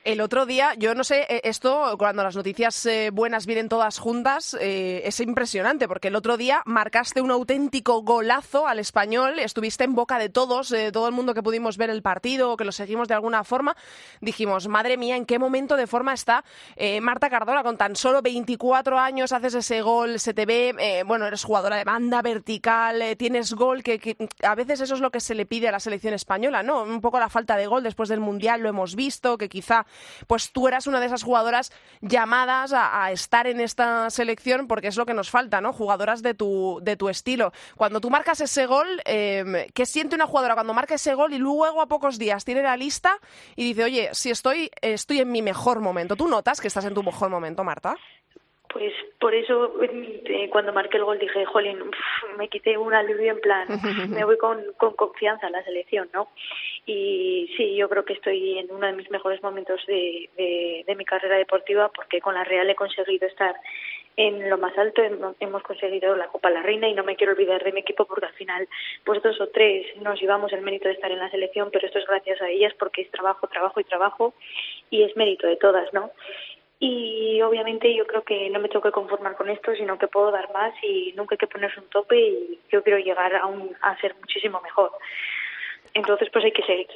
El 0.04 0.20
otro 0.20 0.46
día, 0.46 0.74
yo 0.78 0.96
no 0.96 1.06
sé, 1.06 1.26
eh, 1.30 1.40
esto 1.46 1.96
cuando 1.98 2.24
las 2.24 2.36
noticias 2.36 2.86
eh, 2.86 3.10
buenas 3.10 3.46
vienen 3.46 3.70
todas 3.70 4.00
juntas, 4.00 4.54
eh, 4.60 5.02
es 5.06 5.22
impresionante, 5.22 5.88
porque 5.88 6.10
el 6.10 6.18
otro 6.18 6.36
día 6.36 6.62
marcaste 6.66 7.22
un 7.22 7.32
auténtico 7.32 8.02
golazo 8.02 8.68
al 8.68 8.80
español, 8.80 9.40
estuviste 9.40 9.86
en 9.86 9.96
boca 9.96 10.20
de 10.20 10.28
todos, 10.28 10.74
eh, 10.74 10.92
todo 10.92 11.08
el 11.08 11.14
mundo 11.14 11.34
que 11.34 11.42
pudimos 11.42 11.78
ver 11.78 11.90
el 11.90 12.02
partido 12.02 12.52
o 12.52 12.58
que 12.58 12.66
lo 12.66 12.74
seguimos 12.74 13.08
de 13.08 13.14
alguna 13.14 13.46
forma, 13.46 13.78
dijimos, 14.20 14.68
madre 14.68 14.98
mía, 14.98 15.16
¿en 15.16 15.26
qué 15.26 15.40
momento 15.40 15.78
de 15.78 15.88
forma 15.88 16.14
está 16.14 16.44
eh, 16.76 17.00
Marta 17.00 17.30
Cardona? 17.30 17.64
Con 17.64 17.78
tan 17.78 17.96
solo 17.96 18.22
24 18.22 19.00
años 19.00 19.32
haces 19.32 19.54
ese 19.54 19.82
gol, 19.82 20.20
se 20.20 20.34
te 20.34 20.46
ve, 20.46 20.76
eh, 20.80 21.04
bueno, 21.06 21.28
eres 21.28 21.46
jugadora 21.46 21.78
de 21.78 21.86
banda 21.86 22.22
vertical, 22.22 23.02
tienes 23.18 23.54
gol, 23.54 23.82
que, 23.84 24.00
que 24.00 24.18
a 24.42 24.54
veces 24.54 24.82
eso 24.82 24.96
es 24.96 25.00
lo 25.00 25.12
que 25.12 25.22
se 25.22 25.34
le 25.34 25.46
pide 25.46 25.70
a 25.70 25.72
la 25.72 25.80
selección 25.80 26.14
española, 26.14 26.62
¿no? 26.62 26.84
Un 26.84 27.00
poco 27.00 27.22
la 27.22 27.30
falta 27.30 27.56
de 27.56 27.68
gol 27.68 27.84
después 27.84 28.10
del 28.10 28.20
Mundial, 28.20 28.60
lo 28.60 28.68
hemos 28.68 28.98
visto, 28.98 29.38
que 29.38 29.48
quizá 29.48 29.86
pues 30.28 30.52
tú 30.52 30.68
eras 30.68 30.88
una 30.88 31.00
de 31.00 31.08
esas 31.08 31.24
jugadoras 31.24 31.72
llamadas 32.02 32.74
a, 32.74 33.12
estar 33.12 33.48
en 33.48 33.60
esta 33.60 34.10
selección 34.10 34.68
porque 34.68 34.88
es 34.88 34.98
lo 34.98 35.06
que 35.06 35.14
nos 35.14 35.30
falta, 35.30 35.62
¿no? 35.62 35.74
Jugadoras 35.74 36.22
de 36.22 36.34
tu, 36.34 36.80
de 36.82 36.96
tu 36.96 37.10
estilo. 37.10 37.52
Cuando 37.76 38.02
tú 38.02 38.10
marcas 38.10 38.42
ese 38.42 38.66
gol, 38.66 38.88
eh, 39.06 39.68
¿qué 39.74 39.86
siente 39.86 40.16
una 40.16 40.28
jugadora 40.28 40.56
cuando 40.56 40.74
marca 40.74 40.96
ese 40.96 41.14
gol 41.14 41.34
y 41.34 41.38
luego 41.38 41.82
a 41.82 41.88
pocos 41.88 42.18
días 42.18 42.46
tiene 42.46 42.64
la 42.64 42.78
lista 42.78 43.20
y 43.56 43.64
dice, 43.64 43.84
oye, 43.84 44.10
si 44.14 44.32
estoy, 44.32 44.72
estoy 44.82 45.20
en 45.20 45.32
mi 45.32 45.42
mejor 45.42 45.80
momento? 45.80 46.16
¿Tú 46.16 46.28
notas 46.28 46.62
que 46.62 46.68
estás 46.68 46.86
en 46.86 46.94
tu 46.94 47.04
mejor 47.04 47.30
momento, 47.30 47.64
Marta? 47.64 47.96
Pues 48.74 48.92
por 49.20 49.36
eso 49.36 49.74
eh, 49.84 50.50
cuando 50.52 50.74
marqué 50.74 50.98
el 50.98 51.04
gol 51.04 51.20
dije, 51.20 51.46
jolín, 51.46 51.78
me 52.38 52.50
quité 52.50 52.76
un 52.78 52.94
alivio 52.94 53.32
en 53.32 53.40
plan, 53.40 53.68
me 54.10 54.26
voy 54.26 54.38
con, 54.38 54.60
con 54.78 54.94
confianza 54.96 55.48
a 55.48 55.52
la 55.52 55.64
selección, 55.64 56.10
¿no? 56.14 56.30
Y 56.86 57.54
sí, 57.56 57.76
yo 57.76 57.88
creo 57.88 58.04
que 58.04 58.14
estoy 58.14 58.58
en 58.58 58.72
uno 58.72 58.88
de 58.88 58.94
mis 58.94 59.10
mejores 59.12 59.42
momentos 59.44 59.86
de, 59.86 60.28
de, 60.38 60.84
de 60.88 60.96
mi 60.96 61.06
carrera 61.06 61.38
deportiva 61.38 61.90
porque 61.96 62.20
con 62.20 62.34
la 62.34 62.44
Real 62.44 62.70
he 62.70 62.76
conseguido 62.76 63.28
estar 63.28 63.56
en 64.16 64.48
lo 64.50 64.58
más 64.60 64.78
alto, 64.78 65.02
hem- 65.02 65.36
hemos 65.40 65.64
conseguido 65.64 66.16
la 66.16 66.28
Copa 66.28 66.50
La 66.52 66.62
Reina 66.62 66.88
y 66.88 66.94
no 66.94 67.04
me 67.04 67.16
quiero 67.16 67.34
olvidar 67.34 67.64
de 67.64 67.72
mi 67.72 67.80
equipo 67.80 68.06
porque 68.06 68.26
al 68.28 68.34
final, 68.34 68.68
pues 69.06 69.24
dos 69.24 69.40
o 69.42 69.48
tres 69.48 69.88
nos 70.02 70.20
llevamos 70.22 70.52
el 70.54 70.62
mérito 70.62 70.88
de 70.88 70.94
estar 70.96 71.12
en 71.12 71.18
la 71.20 71.32
selección, 71.32 71.70
pero 71.72 71.88
esto 71.88 71.98
es 72.00 72.06
gracias 72.06 72.40
a 72.42 72.50
ellas 72.50 72.74
porque 72.78 73.02
es 73.02 73.10
trabajo, 73.12 73.48
trabajo 73.48 73.80
y 73.80 73.84
trabajo 73.86 74.34
y 74.92 75.02
es 75.04 75.16
mérito 75.18 75.48
de 75.48 75.56
todas, 75.58 75.92
¿no? 75.94 76.12
Y 76.86 77.42
obviamente 77.42 77.96
yo 77.96 78.06
creo 78.06 78.24
que 78.24 78.50
no 78.50 78.60
me 78.60 78.68
tengo 78.68 78.82
que 78.82 78.92
conformar 78.92 79.38
con 79.38 79.50
esto, 79.50 79.74
sino 79.74 79.98
que 79.98 80.10
puedo 80.10 80.32
dar 80.32 80.52
más 80.52 80.74
y 80.84 81.14
nunca 81.16 81.36
hay 81.36 81.38
que 81.38 81.48
ponerse 81.48 81.80
un 81.80 81.88
tope 81.88 82.20
y 82.20 82.60
yo 82.70 82.84
quiero 82.84 83.00
llegar 83.00 83.34
a, 83.34 83.46
un, 83.46 83.74
a 83.82 83.98
ser 84.02 84.14
muchísimo 84.16 84.60
mejor. 84.60 84.92
Entonces 85.94 86.28
pues 86.30 86.44
hay 86.44 86.52
que 86.52 86.64
seguir. 86.64 86.90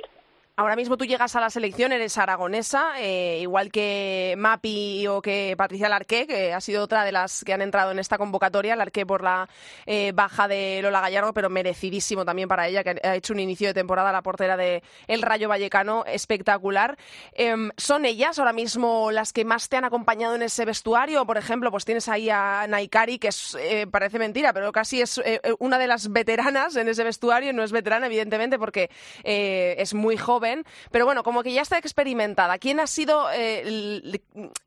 Ahora 0.60 0.76
mismo 0.76 0.98
tú 0.98 1.06
llegas 1.06 1.36
a 1.36 1.40
la 1.40 1.52
selección, 1.52 1.92
eres 1.92 2.18
aragonesa, 2.18 3.00
eh, 3.00 3.38
igual 3.44 3.72
que 3.72 4.34
Mapi 4.40 5.06
o 5.06 5.22
que 5.22 5.54
Patricia 5.56 5.88
Larqué, 5.88 6.26
que 6.26 6.52
ha 6.52 6.60
sido 6.62 6.84
otra 6.84 7.04
de 7.04 7.12
las 7.12 7.44
que 7.44 7.54
han 7.54 7.62
entrado 7.62 7.92
en 7.92 8.00
esta 8.00 8.18
convocatoria, 8.18 8.76
Larqué 8.76 9.06
por 9.06 9.22
la 9.22 9.48
eh, 9.86 10.14
baja 10.16 10.48
de 10.48 10.80
Lola 10.82 11.00
Gallardo, 11.00 11.32
pero 11.32 11.52
merecidísimo 11.52 12.26
también 12.26 12.50
para 12.50 12.68
ella, 12.68 12.84
que 12.84 13.00
ha 13.04 13.16
hecho 13.16 13.34
un 13.34 13.40
inicio 13.40 13.68
de 13.68 13.76
temporada 13.76 14.12
la 14.12 14.24
portera 14.24 14.58
de 14.58 14.82
El 15.06 15.22
Rayo 15.22 15.48
Vallecano 15.48 16.04
espectacular. 16.08 16.98
Em, 17.34 17.70
¿Son 17.78 18.06
ellas 18.06 18.40
ahora 18.40 18.52
mismo 18.52 19.12
las 19.12 19.34
que 19.34 19.46
más 19.46 19.70
te 19.70 19.78
han 19.78 19.86
acompañado 19.86 20.34
en 20.34 20.42
ese 20.42 20.66
vestuario? 20.66 21.24
Por 21.28 21.38
ejemplo, 21.38 21.70
pues 21.70 21.86
tienes 21.86 22.10
ahí 22.10 22.32
a 22.32 22.66
Naikari, 22.68 23.20
que 23.20 23.28
es, 23.28 23.56
eh, 23.62 23.86
parece 23.86 24.18
mentira, 24.18 24.54
pero 24.54 24.72
casi 24.72 25.02
es 25.02 25.22
una 25.60 25.78
de 25.78 25.86
las 25.86 26.12
veteranas 26.12 26.76
en 26.78 26.88
ese 26.88 27.04
vestuario, 27.04 27.54
no 27.54 27.62
es 27.62 27.72
veterana 27.72 28.08
evidentemente 28.08 28.58
porque 28.58 28.90
es 29.24 29.94
muy 29.94 30.18
joven, 30.18 30.47
pero 30.92 31.06
bueno, 31.06 31.24
como 31.24 31.44
que 31.44 31.54
ya 31.54 31.62
está 31.62 31.78
experimentada. 31.78 32.58
¿Quién 32.58 32.80
ha 32.80 32.88
sido 32.88 33.28
eh, 33.34 34.22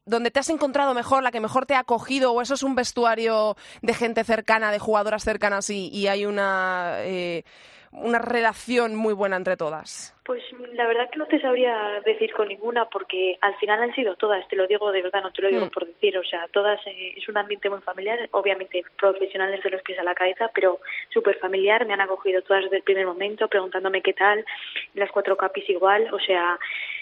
donde 0.05 0.31
te 0.31 0.41
has 0.41 0.49
encontrado 0.51 0.95
mejor, 0.95 1.23
la 1.23 1.31
que 1.31 1.41
mejor 1.41 1.67
te 1.67 1.75
ha 1.75 1.81
acogido, 1.81 2.33
o 2.33 2.43
eso 2.43 2.55
es 2.55 2.63
un 2.63 2.75
vestuario 2.75 3.57
de 3.83 3.95
gente 3.95 4.25
cercana, 4.25 4.73
de 4.73 4.79
jugadoras 4.79 5.23
cercanas 5.23 5.71
y, 5.71 5.89
y 5.89 6.09
hay 6.09 6.27
una, 6.27 6.97
eh, 6.99 7.45
una 7.93 8.19
relación 8.19 8.95
muy 8.95 9.13
buena 9.15 9.37
entre 9.37 9.57
todas? 9.57 10.15
Pues 10.25 10.43
la 10.75 10.87
verdad 10.87 11.11
que 11.11 11.19
no 11.19 11.27
te 11.27 11.41
sabría 11.41 12.01
decir 12.05 12.33
con 12.33 12.47
ninguna 12.47 12.85
porque 12.89 13.37
al 13.41 13.57
final 13.57 13.83
han 13.83 13.93
sido 13.97 14.15
todas, 14.15 14.47
te 14.47 14.55
lo 14.55 14.69
digo 14.69 14.93
de 14.93 15.03
verdad, 15.03 15.23
no 15.23 15.33
te 15.33 15.43
lo 15.43 15.49
digo 15.49 15.67
Mm. 15.67 15.71
por 15.71 15.87
decir, 15.87 16.17
o 16.17 16.23
sea, 16.23 16.47
todas 16.53 16.79
eh, 16.87 17.15
es 17.17 17.29
un 17.29 17.37
ambiente 17.37 17.69
muy 17.69 17.81
familiar, 17.81 18.29
obviamente 18.31 18.85
profesionales 18.97 19.61
de 19.65 19.71
los 19.71 19.83
pies 19.83 19.99
a 19.99 20.05
la 20.05 20.15
cabeza, 20.15 20.49
pero 20.55 20.79
súper 21.13 21.37
familiar, 21.39 21.85
me 21.85 21.95
han 21.95 22.01
acogido 22.01 22.43
todas 22.43 22.63
desde 22.63 22.77
el 22.77 22.83
primer 22.85 23.07
momento 23.07 23.49
preguntándome 23.49 24.03
qué 24.03 24.13
tal, 24.13 24.45
las 24.95 25.11
cuatro 25.11 25.37
capis 25.37 25.69
igual, 25.69 26.09
o 26.15 26.21
sea, 26.21 26.59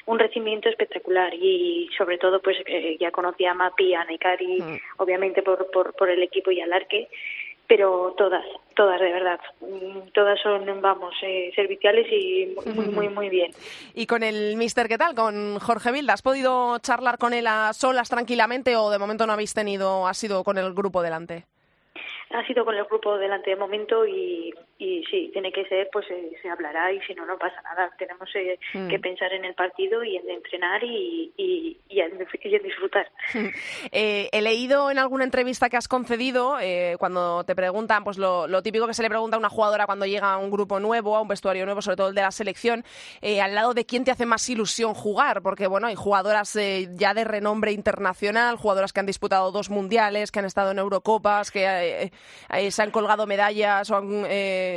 un 0.07 0.19
recibimiento 0.19 0.71
espectacular 0.71 1.35
y 1.35 1.91
sobre 1.99 2.17
todo 2.17 2.41
pues 2.41 2.57
eh, 2.65 2.97
ya 2.99 3.11
conocía 3.11 3.51
a 3.51 3.55
Mapi, 3.55 3.93
a 3.95 4.05
Naikari, 4.05 4.63
Mm. 4.63 4.79
obviamente 4.97 5.43
por, 5.43 5.71
por, 5.71 5.95
por 5.95 6.09
el 6.09 6.23
equipo 6.23 6.51
y 6.51 6.63
al 6.63 6.73
arque, 6.73 7.09
pero 7.69 8.15
todas, 8.17 8.45
todas 8.75 9.01
de 9.01 9.13
verdad, 9.13 9.39
Mm, 9.69 10.09
todas 10.15 10.41
son, 10.41 10.81
vamos, 10.81 11.15
eh, 11.23 11.53
serviciales 11.55 12.07
y 12.11 12.55
muy, 12.55 12.75
muy, 12.75 12.87
muy, 12.87 13.09
muy 13.09 13.29
bien. 13.29 13.53
Y 13.95 14.07
con 14.07 14.23
el 14.23 14.57
mister, 14.57 14.89
¿qué 14.89 14.97
tal? 14.97 15.15
Con 15.15 15.59
Jorge 15.59 15.93
Vilda, 15.93 16.15
¿has 16.15 16.23
podido 16.23 16.79
charlar 16.79 17.19
con 17.19 17.35
él 17.35 17.47
a 17.47 17.73
solas 17.75 18.09
tranquilamente 18.09 18.77
o 18.77 18.91
de 18.91 18.99
momento 18.99 19.27
no 19.27 19.33
habéis 19.33 19.53
tenido, 19.53 20.07
ha 20.07 20.15
sido 20.15 20.43
con 20.43 20.57
el 20.59 20.73
grupo 20.73 21.03
delante? 21.03 21.45
Ha 22.31 22.47
sido 22.47 22.65
con 22.65 22.75
el 22.75 22.85
grupo 22.85 23.19
delante 23.19 23.51
de 23.51 23.57
momento 23.57 24.07
y, 24.07 24.55
y 24.79 25.05
sí, 25.11 25.31
tiene 25.33 25.51
que 25.53 25.65
ser, 25.67 25.89
pues 25.93 26.07
eh, 26.11 26.33
se 26.41 26.49
hablará 26.49 26.93
y 26.93 27.01
si 27.03 27.15
no, 27.15 27.27
no 27.27 27.37
pasa 27.39 27.61
nada. 27.63 27.91
Tenemos 27.99 28.29
eh, 28.35 28.59
Mm. 28.75 28.89
que 28.89 28.99
pensar 28.99 29.33
en 29.33 29.45
el 29.45 29.55
partido 29.55 30.05
y 30.05 30.17
en 30.17 30.29
entrenar 30.29 30.83
y, 30.85 31.33
y, 31.37 31.77
y 31.89 32.01
en, 32.01 32.13
y 32.43 32.55
en 32.55 32.63
disfrutar. 32.63 33.11
Eh, 33.91 34.29
he 34.33 34.43
leído 34.43 34.91
en 34.91 34.99
alguna 34.99 35.25
entrevista 35.25 35.69
que 35.71 35.77
has 35.77 35.89
concedido, 35.89 36.59
eh, 36.61 36.97
cuando 36.99 37.45
te 37.45 37.55
preguntan, 37.55 38.05
pues 38.05 38.19
lo, 38.19 38.47
lo 38.47 38.63
típico 38.63 38.87
que 38.87 38.95
se 38.95 39.03
le 39.03 39.09
pregunta 39.09 39.37
a 39.37 39.39
una 39.39 39.49
jugadora 39.49 39.87
cuando 39.87 40.05
llega 40.07 40.33
a 40.33 40.37
un 40.39 40.51
grupo 40.51 40.79
nuevo, 40.79 41.17
a 41.17 41.21
un 41.23 41.29
vestuario 41.29 41.65
nuevo, 41.65 41.81
sobre 41.81 41.97
todo 41.97 42.09
el 42.09 42.15
de 42.15 42.21
la 42.23 42.31
selección, 42.31 42.85
eh, 43.23 43.41
al 43.41 43.55
lado 43.55 43.73
de 43.75 43.87
quién 43.87 44.05
te 44.05 44.11
hace 44.11 44.27
más 44.27 44.49
ilusión 44.49 44.95
jugar, 44.95 45.43
porque 45.43 45.67
bueno, 45.67 45.87
hay 45.87 45.95
jugadoras 45.95 46.55
eh, 46.57 46.89
ya 46.93 47.15
de 47.15 47.25
renombre 47.25 47.73
internacional, 47.73 48.57
jugadoras 48.57 48.93
que 48.93 49.01
han 49.01 49.07
disputado 49.07 49.51
dos 49.51 49.71
mundiales, 49.71 50.31
que 50.31 50.39
han 50.41 50.45
estado 50.45 50.71
en 50.71 50.79
Eurocopas, 50.79 51.51
que 51.51 52.11
se 52.71 52.83
han 52.83 52.91
colgado 52.91 53.27
medallas 53.27 53.91
o 53.91 53.97
han 53.97 54.25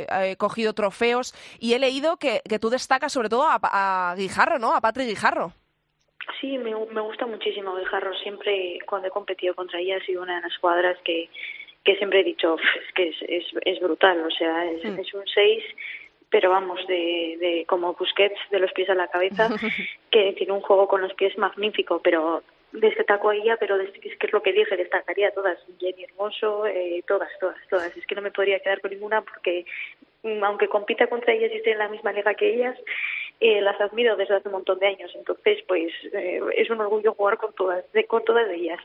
eh, 0.00 0.06
eh, 0.10 0.36
cogido 0.36 0.72
trofeos, 0.72 1.34
y 1.60 1.74
he 1.74 1.78
leído 1.78 2.16
que, 2.16 2.40
que 2.48 2.58
tú 2.58 2.70
destacas 2.70 3.12
sobre 3.12 3.28
todo 3.28 3.44
a, 3.48 3.58
a 3.62 4.14
Guijarro, 4.16 4.58
¿no? 4.58 4.74
A 4.74 4.80
Patrick 4.80 5.08
Guijarro. 5.08 5.52
Sí, 6.40 6.56
me, 6.58 6.72
me 6.92 7.00
gusta 7.00 7.26
muchísimo 7.26 7.74
Guijarro. 7.76 8.14
Siempre 8.18 8.78
cuando 8.86 9.08
he 9.08 9.10
competido 9.10 9.54
contra 9.54 9.80
ella 9.80 9.96
ha 9.96 10.04
sido 10.06 10.22
una 10.22 10.36
de 10.36 10.42
las 10.42 10.56
jugadoras 10.58 10.96
que, 11.04 11.28
que 11.84 11.96
siempre 11.96 12.20
he 12.20 12.24
dicho, 12.24 12.54
"Uf, 12.54 12.60
es 12.60 12.94
que 12.94 13.08
es, 13.08 13.16
es, 13.28 13.44
es 13.64 13.80
brutal. 13.80 14.24
O 14.24 14.30
sea, 14.30 14.64
es, 14.70 14.84
Mm. 14.84 14.98
es 15.00 15.14
un 15.14 15.26
6, 15.26 15.64
pero 16.30 16.50
vamos, 16.50 16.80
de, 16.86 17.36
de 17.40 17.64
como 17.68 17.94
Busquets, 17.94 18.38
de 18.50 18.58
los 18.60 18.72
pies 18.72 18.88
a 18.90 18.94
la 18.94 19.08
cabeza, 19.08 19.48
que 20.10 20.32
tiene 20.36 20.52
un 20.52 20.60
juego 20.62 20.88
con 20.88 21.00
los 21.02 21.12
pies 21.14 21.36
magnífico, 21.38 22.00
pero 22.02 22.42
destaco 22.72 23.30
a 23.30 23.36
ella, 23.36 23.56
pero 23.58 23.78
des- 23.78 23.94
es 24.02 24.16
que 24.18 24.26
es 24.26 24.32
lo 24.32 24.42
que 24.42 24.52
dije, 24.52 24.76
destacaría 24.76 25.30
todas. 25.32 25.58
Jenny 25.78 26.04
Hermoso, 26.04 26.66
eh, 26.66 27.02
todas, 27.06 27.30
todas, 27.38 27.56
todas. 27.68 27.96
Es 27.96 28.06
que 28.06 28.14
no 28.14 28.22
me 28.22 28.30
podría 28.30 28.60
quedar 28.60 28.80
con 28.80 28.90
ninguna 28.90 29.22
porque 29.22 29.64
mm, 30.22 30.42
aunque 30.44 30.68
compita 30.68 31.06
contra 31.06 31.32
ellas 31.34 31.50
y 31.52 31.56
esté 31.56 31.72
en 31.72 31.78
la 31.78 31.88
misma 31.88 32.12
liga 32.12 32.34
que 32.34 32.54
ellas, 32.54 32.78
eh, 33.42 33.60
las 33.60 33.80
admiro 33.80 34.16
desde 34.16 34.36
hace 34.36 34.48
un 34.48 34.54
montón 34.54 34.78
de 34.78 34.86
años. 34.86 35.10
Entonces, 35.16 35.58
pues 35.66 35.92
eh, 36.12 36.40
es 36.56 36.70
un 36.70 36.80
orgullo 36.80 37.14
jugar 37.14 37.38
con 37.38 37.52
todas, 37.54 37.84
de, 37.92 38.06
con 38.06 38.24
todas 38.24 38.48
ellas. 38.50 38.78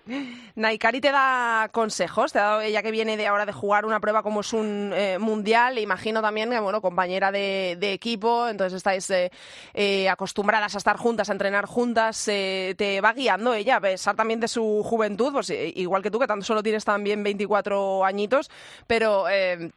Naikari 0.56 1.00
te 1.00 1.12
da 1.12 1.70
consejos, 1.72 2.34
te 2.34 2.40
ha 2.40 2.44
dado 2.44 2.62
ella 2.62 2.82
que 2.82 2.92
viene 2.92 3.18
de 3.18 3.28
ahora 3.28 3.46
de 3.46 3.54
jugar 3.54 3.86
una 3.86 4.00
prueba 4.00 4.24
como 4.24 4.42
es 4.42 4.54
un 4.54 4.92
eh, 4.96 5.20
mundial, 5.20 5.78
imagino 5.78 6.22
también 6.22 6.50
bueno, 6.62 6.82
compañera 6.82 7.32
de, 7.32 7.78
de 7.80 7.94
equipo, 7.94 8.48
entonces 8.48 8.78
estáis 8.78 9.10
eh, 9.12 9.32
eh, 9.74 10.10
acostumbradas 10.10 10.76
a 10.76 10.78
estar 10.78 10.98
juntas, 10.98 11.30
a 11.30 11.34
entrenar 11.34 11.65
juntas, 11.65 12.28
eh, 12.28 12.74
te 12.78 13.00
va 13.02 13.13
guiando 13.13 13.54
ella, 13.54 13.78
a 13.78 13.82
pesar 13.82 14.15
también 14.15 14.39
de 14.39 14.48
su 14.48 14.82
juventud, 14.84 15.34
pues 15.34 15.50
igual 15.50 16.02
que 16.02 16.12
tú, 16.12 16.20
que 16.20 16.28
tan 16.28 16.41
solo 16.41 16.63
tienes 16.63 16.84
también 16.86 17.24
24 17.24 18.04
añitos, 18.04 18.50
pero 18.88 19.26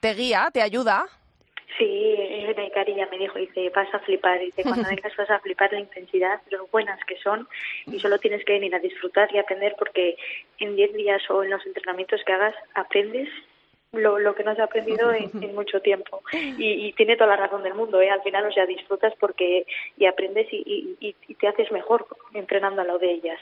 te 0.01 0.14
guía, 0.14 0.51
te 0.53 0.62
ayuda. 0.62 1.07
Sí, 1.78 2.16
ya 2.96 3.06
me 3.11 3.18
dijo, 3.18 3.38
dice, 3.38 3.70
vas 3.70 3.92
a 3.94 3.98
flipar, 4.00 4.40
dice, 4.40 4.62
cuando 4.62 4.88
vengas 4.90 5.16
vas 5.16 5.30
a 5.30 5.38
flipar 5.40 5.72
la 5.72 5.80
intensidad, 5.80 6.40
lo 6.50 6.66
buenas 6.68 7.02
que 7.04 7.16
son, 7.18 7.48
y 7.87 7.98
solo 8.00 8.18
tienes 8.18 8.44
que 8.44 8.52
venir 8.54 8.74
a 8.74 8.78
disfrutar 8.78 9.28
y 9.35 9.38
aprender 9.38 9.74
porque 9.78 10.16
en 10.59 10.76
10 10.76 10.92
días 10.94 11.22
o 11.30 11.42
en 11.42 11.50
los 11.50 11.64
entrenamientos 11.66 12.22
que 12.24 12.33
hagas 12.33 12.54
aprendes 12.74 13.28
lo, 13.92 14.18
lo 14.20 14.35
que 14.37 14.44
no 14.44 14.52
has 14.52 14.61
aprendido 14.61 15.12
en, 15.12 15.30
en 15.42 15.54
mucho 15.54 15.80
tiempo. 15.80 16.22
Y, 16.33 16.87
y 16.87 16.92
tiene 16.92 17.16
toda 17.16 17.30
la 17.30 17.37
razón 17.37 17.62
del 17.62 17.74
mundo, 17.74 18.00
¿eh? 18.00 18.11
al 18.11 18.22
final, 18.22 18.46
o 18.46 18.52
sea, 18.52 18.66
disfrutas 18.66 19.14
porque 19.18 19.66
y 19.96 20.06
aprendes 20.06 20.46
y, 20.52 20.96
y- 21.00 21.16
y 21.28 21.35
te 21.35 21.48
haces 21.48 21.72
mejor 21.72 22.06
entrenando 22.35 22.83
a 22.83 22.85
lo 22.85 22.98
de 22.98 23.11
ellas. 23.12 23.40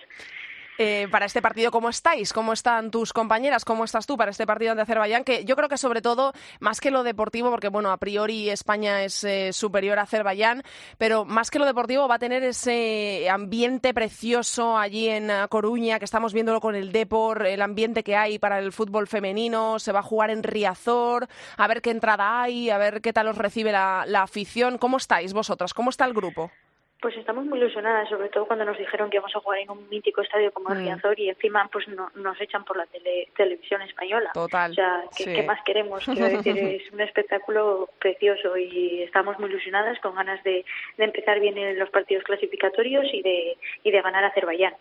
Eh, 0.80 1.08
para 1.10 1.26
este 1.26 1.42
partido, 1.42 1.72
¿cómo 1.72 1.88
estáis? 1.88 2.32
¿Cómo 2.32 2.52
están 2.52 2.92
tus 2.92 3.12
compañeras? 3.12 3.64
¿Cómo 3.64 3.82
estás 3.82 4.06
tú 4.06 4.16
para 4.16 4.30
este 4.30 4.46
partido 4.46 4.70
ante 4.70 4.82
Azerbaiyán? 4.82 5.24
Que 5.24 5.44
yo 5.44 5.56
creo 5.56 5.68
que 5.68 5.76
sobre 5.76 6.00
todo, 6.02 6.32
más 6.60 6.80
que 6.80 6.92
lo 6.92 7.02
deportivo, 7.02 7.50
porque 7.50 7.68
bueno, 7.68 7.90
a 7.90 7.96
priori 7.96 8.48
España 8.48 9.02
es 9.02 9.24
eh, 9.24 9.52
superior 9.52 9.98
a 9.98 10.02
Azerbaiyán, 10.02 10.62
pero 10.96 11.24
más 11.24 11.50
que 11.50 11.58
lo 11.58 11.66
deportivo 11.66 12.06
va 12.06 12.14
a 12.14 12.18
tener 12.20 12.44
ese 12.44 13.28
ambiente 13.28 13.92
precioso 13.92 14.78
allí 14.78 15.08
en 15.08 15.30
eh, 15.30 15.46
Coruña, 15.48 15.98
que 15.98 16.04
estamos 16.04 16.32
viéndolo 16.32 16.60
con 16.60 16.76
el 16.76 16.92
Depor, 16.92 17.48
el 17.48 17.60
ambiente 17.60 18.04
que 18.04 18.14
hay 18.14 18.38
para 18.38 18.60
el 18.60 18.70
fútbol 18.70 19.08
femenino, 19.08 19.80
se 19.80 19.90
va 19.90 19.98
a 19.98 20.04
jugar 20.04 20.30
en 20.30 20.44
Riazor, 20.44 21.26
a 21.56 21.66
ver 21.66 21.82
qué 21.82 21.90
entrada 21.90 22.40
hay, 22.40 22.70
a 22.70 22.78
ver 22.78 23.00
qué 23.00 23.12
tal 23.12 23.26
os 23.26 23.36
recibe 23.36 23.72
la, 23.72 24.04
la 24.06 24.22
afición. 24.22 24.78
¿Cómo 24.78 24.98
estáis 24.98 25.32
vosotras? 25.32 25.74
¿Cómo 25.74 25.90
está 25.90 26.04
el 26.04 26.14
grupo? 26.14 26.52
Pues 27.00 27.16
estamos 27.16 27.44
muy 27.44 27.60
ilusionadas, 27.60 28.08
sobre 28.08 28.28
todo 28.28 28.44
cuando 28.46 28.64
nos 28.64 28.76
dijeron 28.76 29.08
que 29.08 29.18
íbamos 29.18 29.34
a 29.36 29.38
jugar 29.38 29.60
en 29.60 29.70
un 29.70 29.88
mítico 29.88 30.20
estadio 30.20 30.50
como 30.52 30.70
el 30.72 30.80
Mm. 30.80 30.82
Riazor 30.82 31.20
y 31.20 31.28
encima 31.28 31.68
pues 31.72 31.86
no- 31.86 32.10
nos 32.16 32.40
echan 32.40 32.64
por 32.64 32.76
la 32.76 32.86
tele- 32.86 33.28
televisión 33.36 33.80
española. 33.82 34.30
Total, 34.34 34.72
O 34.72 34.74
sea, 34.74 35.04
¿qué, 35.16 35.22
sí. 35.24 35.32
qué 35.32 35.42
más 35.44 35.62
queremos? 35.62 36.04
Quiero 36.26 36.28
decir, 36.28 36.58
es 36.58 36.92
un 36.92 37.00
espectáculo 37.00 37.88
precioso 38.00 38.56
y 38.56 39.02
estamos 39.04 39.38
muy 39.38 39.48
ilusionadas 39.48 39.96
con 40.00 40.16
ganas 40.16 40.42
de, 40.42 40.64
de 40.96 41.04
empezar 41.04 41.38
bien 41.38 41.56
en 41.56 41.78
los 41.78 41.88
partidos 41.90 42.24
clasificatorios 42.24 43.06
y 43.12 43.22
de, 43.22 43.56
y 43.84 43.90
de 43.92 44.02
ganar 44.02 44.24
a 44.24 44.28
Azerbaiyán. 44.28 44.74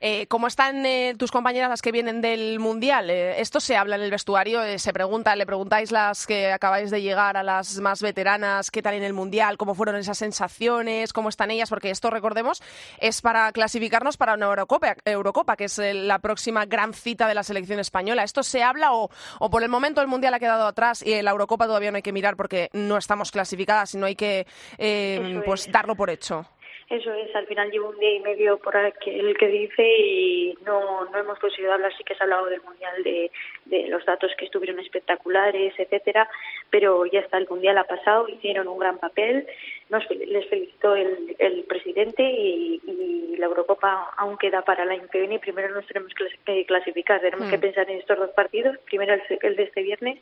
Eh, 0.00 0.26
¿Cómo 0.28 0.46
están 0.46 0.86
eh, 0.86 1.14
tus 1.18 1.30
compañeras 1.30 1.68
las 1.68 1.82
que 1.82 1.92
vienen 1.92 2.20
del 2.20 2.58
Mundial? 2.58 3.10
Eh, 3.10 3.40
esto 3.40 3.60
se 3.60 3.76
habla 3.76 3.96
en 3.96 4.02
el 4.02 4.10
vestuario, 4.10 4.62
eh, 4.62 4.78
se 4.78 4.92
pregunta, 4.92 5.36
le 5.36 5.44
preguntáis 5.44 5.92
las 5.92 6.26
que 6.26 6.52
acabáis 6.52 6.90
de 6.90 7.02
llegar 7.02 7.36
a 7.36 7.42
las 7.42 7.78
más 7.80 8.00
veteranas, 8.00 8.70
qué 8.70 8.80
tal 8.82 8.94
en 8.94 9.02
el 9.02 9.12
Mundial, 9.12 9.58
cómo 9.58 9.74
fueron 9.74 9.96
esas 9.96 10.18
sensaciones, 10.18 11.12
cómo 11.12 11.28
están 11.28 11.50
ellas, 11.50 11.68
porque 11.68 11.90
esto, 11.90 12.08
recordemos, 12.10 12.62
es 12.98 13.20
para 13.20 13.52
clasificarnos 13.52 14.16
para 14.16 14.34
una 14.34 14.46
Eurocopa, 14.46 14.96
Eurocopa 15.04 15.56
que 15.56 15.64
es 15.64 15.78
eh, 15.78 15.92
la 15.92 16.18
próxima 16.18 16.64
gran 16.64 16.94
cita 16.94 17.28
de 17.28 17.34
la 17.34 17.42
selección 17.42 17.78
española. 17.78 18.24
¿Esto 18.24 18.42
se 18.42 18.62
habla 18.62 18.94
o, 18.94 19.10
o 19.38 19.50
por 19.50 19.62
el 19.62 19.68
momento 19.68 20.00
el 20.00 20.08
Mundial 20.08 20.34
ha 20.34 20.40
quedado 20.40 20.66
atrás 20.66 21.02
y 21.02 21.20
la 21.20 21.30
Eurocopa 21.30 21.66
todavía 21.66 21.90
no 21.90 21.96
hay 21.96 22.02
que 22.02 22.12
mirar 22.12 22.36
porque 22.36 22.70
no 22.72 22.96
estamos 22.96 23.30
clasificadas, 23.30 23.90
sino 23.90 24.06
hay 24.06 24.16
que 24.16 24.46
eh, 24.78 25.42
pues 25.44 25.66
es. 25.66 25.72
darlo 25.72 25.94
por 25.94 26.10
hecho? 26.10 26.46
Eso 26.90 27.14
es, 27.14 27.32
al 27.36 27.46
final 27.46 27.70
llevo 27.70 27.90
un 27.90 27.98
día 28.00 28.14
y 28.14 28.18
medio 28.18 28.58
por 28.58 28.76
aquí 28.76 29.10
el 29.10 29.36
que 29.38 29.46
dice 29.46 29.80
y 29.96 30.58
no, 30.66 31.04
no 31.04 31.18
hemos 31.18 31.38
conseguido 31.38 31.72
hablar, 31.72 31.96
sí 31.96 32.02
que 32.02 32.16
se 32.16 32.22
ha 32.22 32.24
hablado 32.24 32.46
del 32.46 32.60
Mundial, 32.62 33.00
de, 33.04 33.30
de 33.66 33.86
los 33.86 34.04
datos 34.04 34.32
que 34.36 34.46
estuvieron 34.46 34.80
espectaculares, 34.80 35.72
etcétera, 35.78 36.28
pero 36.68 37.06
ya 37.06 37.20
está, 37.20 37.38
el 37.38 37.46
Mundial 37.48 37.78
ha 37.78 37.84
pasado, 37.84 38.28
hicieron 38.28 38.66
un 38.66 38.80
gran 38.80 38.98
papel, 38.98 39.46
nos, 39.88 40.02
les 40.10 40.48
felicitó 40.48 40.96
el, 40.96 41.36
el 41.38 41.62
presidente 41.62 42.24
y, 42.24 42.80
y 42.84 43.36
la 43.36 43.46
Eurocopa 43.46 44.12
aún 44.16 44.36
queda 44.36 44.62
para 44.62 44.82
el 44.82 44.90
año 44.90 45.06
que 45.12 45.20
viene 45.20 45.36
y 45.36 45.38
primero 45.38 45.72
nos 45.72 45.86
tenemos 45.86 46.12
que 46.12 46.24
clas- 46.24 46.38
que 46.44 46.66
clasificar. 46.66 47.20
Tenemos 47.20 47.46
Hmm. 47.46 47.50
que 47.50 47.58
pensar 47.58 47.88
en 47.88 47.98
estos 47.98 48.18
dos 48.18 48.30
partidos, 48.30 48.76
primero 48.78 49.14
el, 49.14 49.22
el 49.42 49.54
de 49.56 49.62
este 49.62 49.82
viernes 49.82 50.18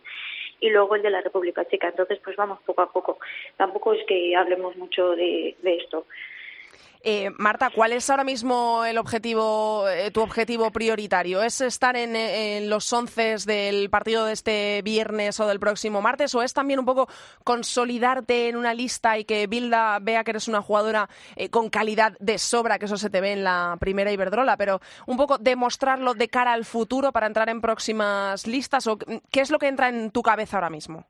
y 0.60 0.68
luego 0.68 0.96
el 0.96 1.02
de 1.02 1.10
la 1.10 1.22
República 1.22 1.64
Checa. 1.64 1.88
Entonces, 1.88 2.18
pues 2.22 2.36
vamos 2.36 2.60
poco 2.66 2.82
a 2.82 2.92
poco. 2.92 3.18
Tampoco 3.56 3.94
es 3.94 4.04
que 4.06 4.36
hablemos 4.36 4.76
mucho 4.76 5.16
de, 5.16 5.56
de 5.62 5.76
esto. 5.76 6.04
Eh, 7.02 7.30
Marta, 7.38 7.70
¿cuál 7.70 7.92
es 7.92 8.10
ahora 8.10 8.24
mismo 8.24 8.84
el 8.84 8.98
objetivo, 8.98 9.88
eh, 9.88 10.10
tu 10.10 10.20
objetivo 10.20 10.70
prioritario? 10.70 11.42
¿Es 11.42 11.60
estar 11.60 11.96
en, 11.96 12.68
los 12.68 12.92
once 12.92 13.36
del 13.46 13.88
partido 13.88 14.24
de 14.24 14.32
este 14.32 14.82
viernes 14.82 15.38
o 15.40 15.46
del 15.46 15.60
próximo 15.60 16.02
martes? 16.02 16.34
¿O 16.34 16.42
es 16.42 16.52
también 16.52 16.80
un 16.80 16.86
poco 16.86 17.08
consolidarte 17.44 18.48
en 18.48 18.56
una 18.56 18.74
lista 18.74 19.16
y 19.16 19.24
que 19.24 19.46
Bilda 19.46 19.98
vea 20.00 20.24
que 20.24 20.32
eres 20.32 20.48
una 20.48 20.60
jugadora 20.60 21.08
eh, 21.36 21.50
con 21.50 21.70
calidad 21.70 22.16
de 22.18 22.38
sobra, 22.38 22.78
que 22.78 22.86
eso 22.86 22.96
se 22.96 23.10
te 23.10 23.20
ve 23.20 23.32
en 23.32 23.44
la 23.44 23.76
primera 23.78 24.10
Iberdrola, 24.10 24.56
pero 24.56 24.80
un 25.06 25.16
poco 25.16 25.38
demostrarlo 25.38 26.14
de 26.14 26.28
cara 26.28 26.52
al 26.52 26.64
futuro 26.64 27.12
para 27.12 27.26
entrar 27.26 27.48
en 27.48 27.60
próximas 27.60 28.46
listas? 28.46 28.86
¿O 28.86 28.98
qué 28.98 29.40
es 29.40 29.50
lo 29.50 29.58
que 29.58 29.68
entra 29.68 29.88
en 29.88 30.10
tu 30.10 30.22
cabeza 30.22 30.56
ahora 30.56 30.70
mismo? 30.70 31.06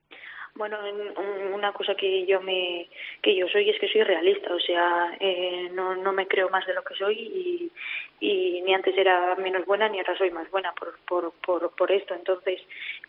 Bueno, 0.58 0.76
en- 0.84 1.16
un- 1.16 1.52
una 1.54 1.72
cosa 1.72 1.94
que 1.94 2.26
yo 2.26 2.40
me 2.40 2.88
que 3.22 3.34
yo 3.36 3.46
soy 3.48 3.70
es 3.70 3.78
que 3.78 3.88
soy 3.88 4.02
realista, 4.02 4.52
o 4.52 4.58
sea, 4.58 5.16
eh, 5.20 5.68
no, 5.72 5.94
no 5.94 6.12
me 6.12 6.26
creo 6.26 6.50
más 6.50 6.66
de 6.66 6.74
lo 6.74 6.82
que 6.82 6.94
soy 6.96 7.14
y, 7.16 7.70
y 8.20 8.62
ni 8.62 8.74
antes 8.74 8.96
era 8.96 9.34
menos 9.36 9.64
buena 9.66 9.88
ni 9.88 9.98
ahora 9.98 10.16
soy 10.16 10.30
más 10.30 10.50
buena 10.50 10.72
por, 10.72 10.98
por, 11.06 11.32
por, 11.44 11.74
por 11.76 11.92
esto. 11.92 12.14
Entonces, 12.14 12.60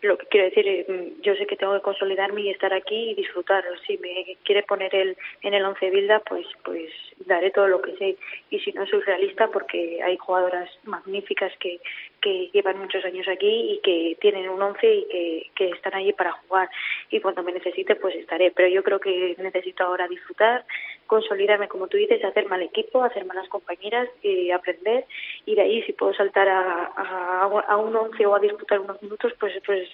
lo 0.02 0.16
que 0.16 0.26
quiero 0.26 0.46
decir, 0.46 0.66
eh, 0.66 1.12
yo 1.22 1.34
sé 1.34 1.46
que 1.46 1.56
tengo 1.56 1.74
que 1.74 1.82
consolidarme 1.82 2.42
y 2.42 2.50
estar 2.50 2.72
aquí 2.72 3.10
y 3.10 3.14
disfrutar. 3.14 3.64
Si 3.86 3.98
me 3.98 4.36
quiere 4.44 4.62
poner 4.62 4.94
el, 4.94 5.16
en 5.42 5.54
el 5.54 5.64
once 5.64 5.90
Bilda, 5.90 6.20
pues 6.20 6.46
pues 6.64 6.90
daré 7.26 7.50
todo 7.50 7.68
lo 7.68 7.82
que 7.82 7.96
sé. 7.96 8.16
Y 8.50 8.60
si 8.60 8.72
no, 8.72 8.86
soy 8.86 9.00
realista 9.00 9.48
porque 9.48 10.02
hay 10.02 10.16
jugadoras 10.16 10.70
magníficas 10.84 11.52
que, 11.58 11.80
que 12.20 12.50
llevan 12.52 12.78
muchos 12.78 13.04
años 13.04 13.26
aquí 13.28 13.72
y 13.72 13.80
que 13.80 14.16
tienen 14.20 14.48
un 14.48 14.62
once 14.62 14.86
y 14.86 15.04
que, 15.06 15.50
que 15.54 15.70
están 15.70 15.94
allí 15.94 16.12
para 16.12 16.32
jugar. 16.32 16.68
Y 17.10 17.20
cuando 17.20 17.42
me 17.42 17.52
necesite, 17.52 17.96
pues 17.96 18.14
estaré. 18.14 18.50
Pero 18.52 18.68
yo 18.68 18.82
creo 18.82 19.00
que 19.00 19.34
necesito 19.38 19.84
ahora 19.84 20.08
disfrutar, 20.08 20.64
consolidarme, 21.10 21.66
como 21.66 21.88
tú 21.88 21.96
dices, 21.96 22.24
hacer 22.24 22.46
mal 22.46 22.62
equipo, 22.62 23.02
hacer 23.02 23.24
malas 23.24 23.48
compañeras, 23.48 24.08
y 24.22 24.52
aprender. 24.52 25.04
Y 25.44 25.56
de 25.56 25.62
ahí, 25.62 25.82
si 25.82 25.92
puedo 25.92 26.14
saltar 26.14 26.48
a, 26.48 26.92
a, 26.96 27.64
a 27.66 27.76
un 27.76 27.96
once 27.96 28.24
o 28.24 28.34
a 28.36 28.38
disputar 28.38 28.78
unos 28.78 29.02
minutos, 29.02 29.32
pues, 29.40 29.52
pues 29.66 29.88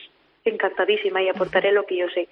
encantadísima 0.51 1.23
y 1.23 1.29
aportaré 1.29 1.73
lo 1.73 1.85
que 1.87 1.99
yo 1.99 2.07
sé. 2.09 2.29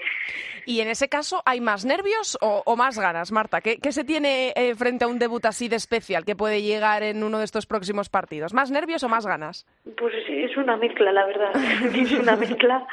Y 0.66 0.81
en 0.81 0.88
ese 0.88 1.09
caso, 1.09 1.42
¿hay 1.44 1.61
más 1.61 1.85
nervios 1.85 2.38
o, 2.40 2.62
o 2.64 2.77
más 2.77 2.98
ganas, 2.98 3.33
Marta? 3.33 3.61
¿Qué, 3.61 3.79
qué 3.79 3.92
se 3.92 4.05
tiene 4.05 4.53
eh, 4.57 4.74
frente 4.74 5.05
a 5.05 5.09
un 5.09 5.18
debut 5.18 5.44
así 5.44 5.68
de 5.68 5.77
especial 5.77 6.24
que 6.24 6.37
puede 6.37 6.62
llegar 6.62 7.03
en 7.03 7.22
uno 7.22 7.38
de 7.38 7.44
estos 7.44 7.66
próximos 7.66 8.09
partidos? 8.09 8.55
¿Más 8.55 8.70
nervios 8.70 9.03
o 9.03 9.09
más 9.09 9.27
ganas? 9.27 9.66
Pues 9.96 10.14
es 10.29 10.57
una 10.57 10.77
mezcla, 10.77 11.12
la 11.12 11.27
verdad. 11.27 11.53
Es 12.05 12.12
una 12.12 12.37
mezcla 12.37 12.87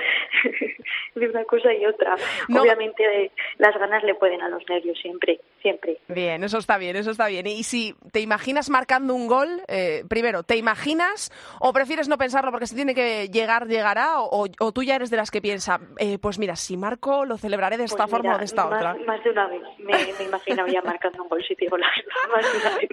de 1.16 1.30
una 1.30 1.44
cosa 1.46 1.74
y 1.74 1.86
otra. 1.86 2.16
No. 2.48 2.62
Obviamente 2.62 3.04
eh, 3.04 3.32
las 3.58 3.78
ganas 3.78 4.04
le 4.04 4.16
pueden 4.16 4.42
a 4.42 4.50
los 4.50 4.64
nervios 4.70 4.98
siempre, 5.02 5.40
siempre. 5.62 5.98
Bien, 6.08 6.44
eso 6.44 6.58
está 6.58 6.78
bien, 6.78 6.96
eso 6.96 7.12
está 7.12 7.28
bien. 7.28 7.48
Y 7.48 7.64
si 7.64 7.96
te 8.12 8.22
imaginas 8.22 8.70
marcando 8.70 9.14
un 9.14 9.28
gol, 9.28 9.62
eh, 9.68 10.04
primero, 10.10 10.44
¿te 10.44 10.56
imaginas 10.58 11.32
o 11.60 11.74
prefieres 11.74 12.08
no 12.08 12.18
pensarlo 12.18 12.52
porque 12.52 12.68
si 12.68 12.76
tiene 12.76 12.96
que 12.96 13.28
llegar, 13.30 13.68
llegará? 13.68 14.22
O, 14.22 14.48
o 14.60 14.72
tú 14.72 14.84
ya 14.84 14.96
eres 14.96 15.10
de 15.12 15.18
las 15.18 15.30
que 15.32 15.42
piensa, 15.42 15.80
eh, 15.98 16.18
pues 16.18 16.40
mira, 16.40 16.56
si 16.56 16.78
marco, 16.78 17.26
lo 17.26 17.38
celebraré 17.38 17.78
de 17.78 17.84
esta 17.84 17.98
Pues 18.08 18.10
forma 18.12 18.24
mira, 18.30 18.36
o 18.36 18.40
de 18.40 18.46
esta 18.46 18.66
más, 18.66 18.74
otra. 18.78 18.96
Más 19.06 19.24
de 19.24 19.30
una 19.30 19.48
vez 19.48 19.62
me, 19.80 19.94
me 19.94 19.98
he 20.20 20.24
imaginado 20.24 20.68
ya 20.68 20.82
marcando 20.82 21.22
un 21.24 21.30
gol, 21.30 21.44
digo 21.60 21.78
la 21.78 21.88
verdad, 21.88 22.36
más 22.36 22.52
de 22.54 22.60
una 22.60 22.78
vez. 22.78 22.90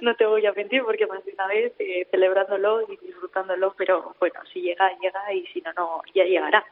No 0.00 0.14
te 0.16 0.26
voy 0.26 0.44
a 0.46 0.52
mentir 0.52 0.82
porque 0.82 1.06
más 1.06 1.24
de 1.24 1.32
una 1.34 1.46
vez 1.46 1.72
eh, 1.78 2.08
celebrándolo 2.10 2.82
y 2.90 2.96
disfrutándolo, 3.06 3.74
pero 3.76 4.14
bueno, 4.18 4.40
si 4.52 4.60
llega, 4.62 4.90
llega 5.00 5.32
y 5.32 5.46
si 5.52 5.60
no, 5.60 5.72
no, 5.74 6.02
ya 6.14 6.24
llegará. 6.24 6.64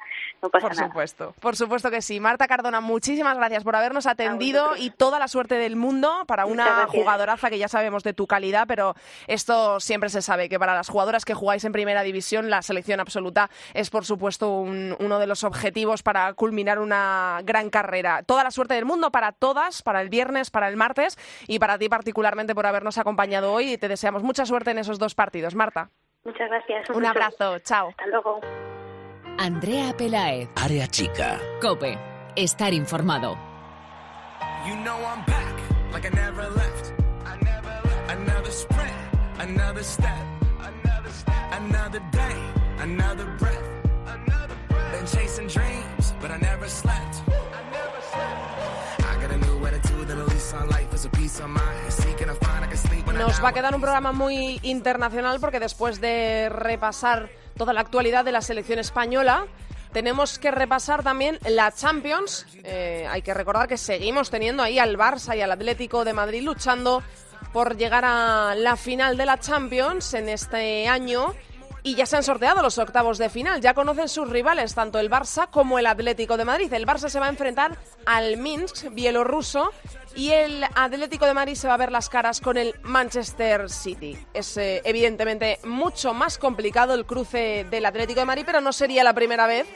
No 0.42 0.48
pasa 0.50 0.68
Por 0.68 0.76
nada. 0.76 0.88
supuesto, 0.88 1.34
por 1.40 1.54
supuesto 1.56 1.90
que 1.90 2.00
sí. 2.02 2.18
Marta 2.18 2.48
Cardona, 2.48 2.80
muchísimas 2.80 3.36
gracias 3.36 3.62
por 3.62 3.76
habernos 3.76 4.06
atendido 4.06 4.62
vosotros. 4.62 4.86
y 4.86 4.90
toda 4.90 5.18
la 5.18 5.28
suerte 5.28 5.56
del 5.56 5.76
mundo 5.76 6.24
para 6.26 6.46
una 6.46 6.86
jugadoraza 6.86 7.50
que 7.50 7.58
ya 7.58 7.68
sabemos 7.68 8.02
de 8.02 8.14
tu 8.14 8.26
calidad, 8.26 8.64
pero 8.66 8.94
esto 9.26 9.78
siempre 9.80 10.08
se 10.08 10.22
sabe 10.22 10.48
que 10.48 10.58
para 10.58 10.74
las 10.74 10.88
jugadoras 10.88 11.24
que 11.24 11.34
jugáis 11.34 11.64
en 11.64 11.72
primera 11.72 12.02
división, 12.02 12.48
la 12.50 12.62
selección 12.62 13.00
absoluta 13.00 13.50
es 13.74 13.90
por 13.90 14.04
supuesto 14.04 14.50
un- 14.50 14.69
uno 14.70 15.18
de 15.18 15.26
los 15.26 15.44
objetivos 15.44 16.02
para 16.02 16.32
culminar 16.34 16.78
una 16.78 17.40
gran 17.44 17.70
carrera. 17.70 18.22
Toda 18.22 18.44
la 18.44 18.50
suerte 18.50 18.74
del 18.74 18.84
mundo 18.84 19.10
para 19.10 19.32
todas, 19.32 19.82
para 19.82 20.00
el 20.00 20.08
viernes, 20.08 20.50
para 20.50 20.68
el 20.68 20.76
martes 20.76 21.18
y 21.46 21.58
para 21.58 21.78
ti 21.78 21.88
particularmente 21.88 22.54
por 22.54 22.66
habernos 22.66 22.98
acompañado 22.98 23.52
hoy 23.52 23.72
y 23.72 23.78
te 23.78 23.88
deseamos 23.88 24.22
mucha 24.22 24.46
suerte 24.46 24.70
en 24.70 24.78
esos 24.78 24.98
dos 24.98 25.14
partidos. 25.14 25.54
Marta, 25.54 25.90
Muchas 26.24 26.48
gracias. 26.48 26.90
un 26.90 27.04
abrazo, 27.06 27.58
chao. 27.60 27.88
Hasta 27.90 28.06
luego. 28.06 28.40
Andrea 29.38 29.96
Pelaez, 29.96 30.48
Área 30.56 30.86
chica. 30.86 31.38
Cope, 31.60 31.98
estar 32.36 32.72
informado. 32.74 33.36
You 34.66 34.74
know 34.82 34.98
I'm 34.98 35.24
back, 35.26 35.54
like 35.92 36.06
I 36.06 36.10
never 36.10 36.42
left. 36.50 36.92
I 37.24 37.42
never 37.42 37.80
left. 37.84 38.10
Another 38.10 38.50
sprint, 38.50 38.92
another 39.38 39.82
step, 39.82 40.10
another 40.60 41.10
step, 41.10 41.34
another 41.52 42.00
day, 42.12 42.82
another 42.82 43.24
breath, 43.38 43.69
but 46.20 46.30
I 46.30 46.38
never 46.38 46.68
slept. 46.68 47.14
I 47.28 47.62
never 47.70 48.00
slept. 48.12 49.00
I 49.00 49.22
got 49.22 49.30
a 49.32 49.38
new 49.38 49.66
attitude 49.66 50.10
and 50.10 50.20
a 50.20 50.24
lease 50.26 50.52
on 50.52 50.68
life 50.68 50.92
is 50.94 51.04
a 51.04 51.10
peace 51.10 51.40
of 51.40 51.48
mind. 51.48 51.90
Seeking 51.90 52.28
a 52.28 52.34
find 52.34 52.64
I 52.64 52.68
can 52.68 52.76
sleep 52.76 53.06
when 53.06 53.16
I 53.16 53.20
Nos 53.20 53.42
va 53.42 53.48
a 53.48 53.52
quedar 53.52 53.74
un 53.74 53.80
programa 53.80 54.12
muy 54.12 54.60
internacional 54.62 55.40
porque 55.40 55.60
después 55.60 56.00
de 56.00 56.48
repasar 56.50 57.30
toda 57.56 57.72
la 57.72 57.80
actualidad 57.80 58.24
de 58.24 58.32
la 58.32 58.42
selección 58.42 58.78
española, 58.78 59.46
tenemos 59.92 60.38
que 60.38 60.50
repasar 60.50 61.02
también 61.02 61.38
la 61.48 61.72
Champions. 61.72 62.46
Eh, 62.64 63.06
hay 63.10 63.22
que 63.22 63.34
recordar 63.34 63.66
que 63.66 63.76
seguimos 63.76 64.30
teniendo 64.30 64.62
ahí 64.62 64.78
al 64.78 64.96
Barça 64.96 65.36
y 65.36 65.40
al 65.40 65.52
Atlético 65.52 66.04
de 66.04 66.12
Madrid 66.12 66.42
luchando 66.42 67.02
por 67.52 67.76
llegar 67.76 68.04
a 68.04 68.54
la 68.54 68.76
final 68.76 69.16
de 69.16 69.26
la 69.26 69.38
Champions 69.38 70.14
en 70.14 70.28
este 70.28 70.86
año. 70.86 71.34
Y 71.82 71.94
ya 71.94 72.06
se 72.06 72.16
han 72.16 72.22
sorteado 72.22 72.62
los 72.62 72.78
octavos 72.78 73.18
de 73.18 73.30
final. 73.30 73.60
Ya 73.60 73.74
conocen 73.74 74.08
sus 74.08 74.28
rivales, 74.28 74.74
tanto 74.74 74.98
el 74.98 75.10
Barça 75.10 75.48
como 75.50 75.78
el 75.78 75.86
Atlético 75.86 76.36
de 76.36 76.44
Madrid. 76.44 76.72
El 76.72 76.86
Barça 76.86 77.08
se 77.08 77.20
va 77.20 77.26
a 77.26 77.30
enfrentar 77.30 77.76
al 78.06 78.36
Minsk 78.36 78.92
bielorruso 78.92 79.70
y 80.14 80.30
el 80.30 80.64
Atlético 80.74 81.26
de 81.26 81.34
Madrid 81.34 81.54
se 81.54 81.68
va 81.68 81.74
a 81.74 81.78
ver 81.78 81.92
las 81.92 82.08
caras 82.08 82.40
con 82.40 82.56
el 82.56 82.74
Manchester 82.82 83.70
City. 83.70 84.18
Es 84.34 84.56
eh, 84.56 84.82
evidentemente 84.84 85.58
mucho 85.64 86.12
más 86.12 86.38
complicado 86.38 86.94
el 86.94 87.06
cruce 87.06 87.66
del 87.70 87.86
Atlético 87.86 88.20
de 88.20 88.26
Madrid, 88.26 88.44
pero 88.44 88.60
no 88.60 88.72
sería 88.72 89.04
la 89.04 89.14
primera 89.14 89.46
vez 89.46 89.66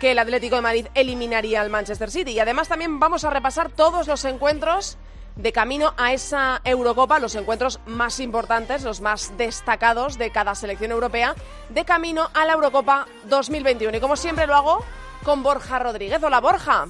que 0.00 0.12
el 0.12 0.18
Atlético 0.18 0.56
de 0.56 0.62
Madrid 0.62 0.86
eliminaría 0.94 1.60
al 1.60 1.70
Manchester 1.70 2.10
City. 2.10 2.32
Y 2.32 2.40
además 2.40 2.68
también 2.68 2.98
vamos 2.98 3.24
a 3.24 3.30
repasar 3.30 3.70
todos 3.70 4.06
los 4.06 4.24
encuentros 4.24 4.98
de 5.36 5.52
camino 5.52 5.92
a 5.96 6.12
esa 6.12 6.60
Eurocopa, 6.64 7.18
los 7.18 7.34
encuentros 7.34 7.78
más 7.86 8.20
importantes, 8.20 8.82
los 8.82 9.00
más 9.00 9.36
destacados 9.36 10.18
de 10.18 10.30
cada 10.30 10.54
selección 10.54 10.90
europea, 10.90 11.34
de 11.68 11.84
camino 11.84 12.28
a 12.34 12.44
la 12.46 12.54
Eurocopa 12.54 13.06
2021. 13.24 13.98
Y 13.98 14.00
como 14.00 14.16
siempre 14.16 14.46
lo 14.46 14.54
hago 14.54 14.84
con 15.22 15.42
Borja 15.42 15.78
Rodríguez. 15.78 16.22
Hola 16.22 16.40
Borja. 16.40 16.86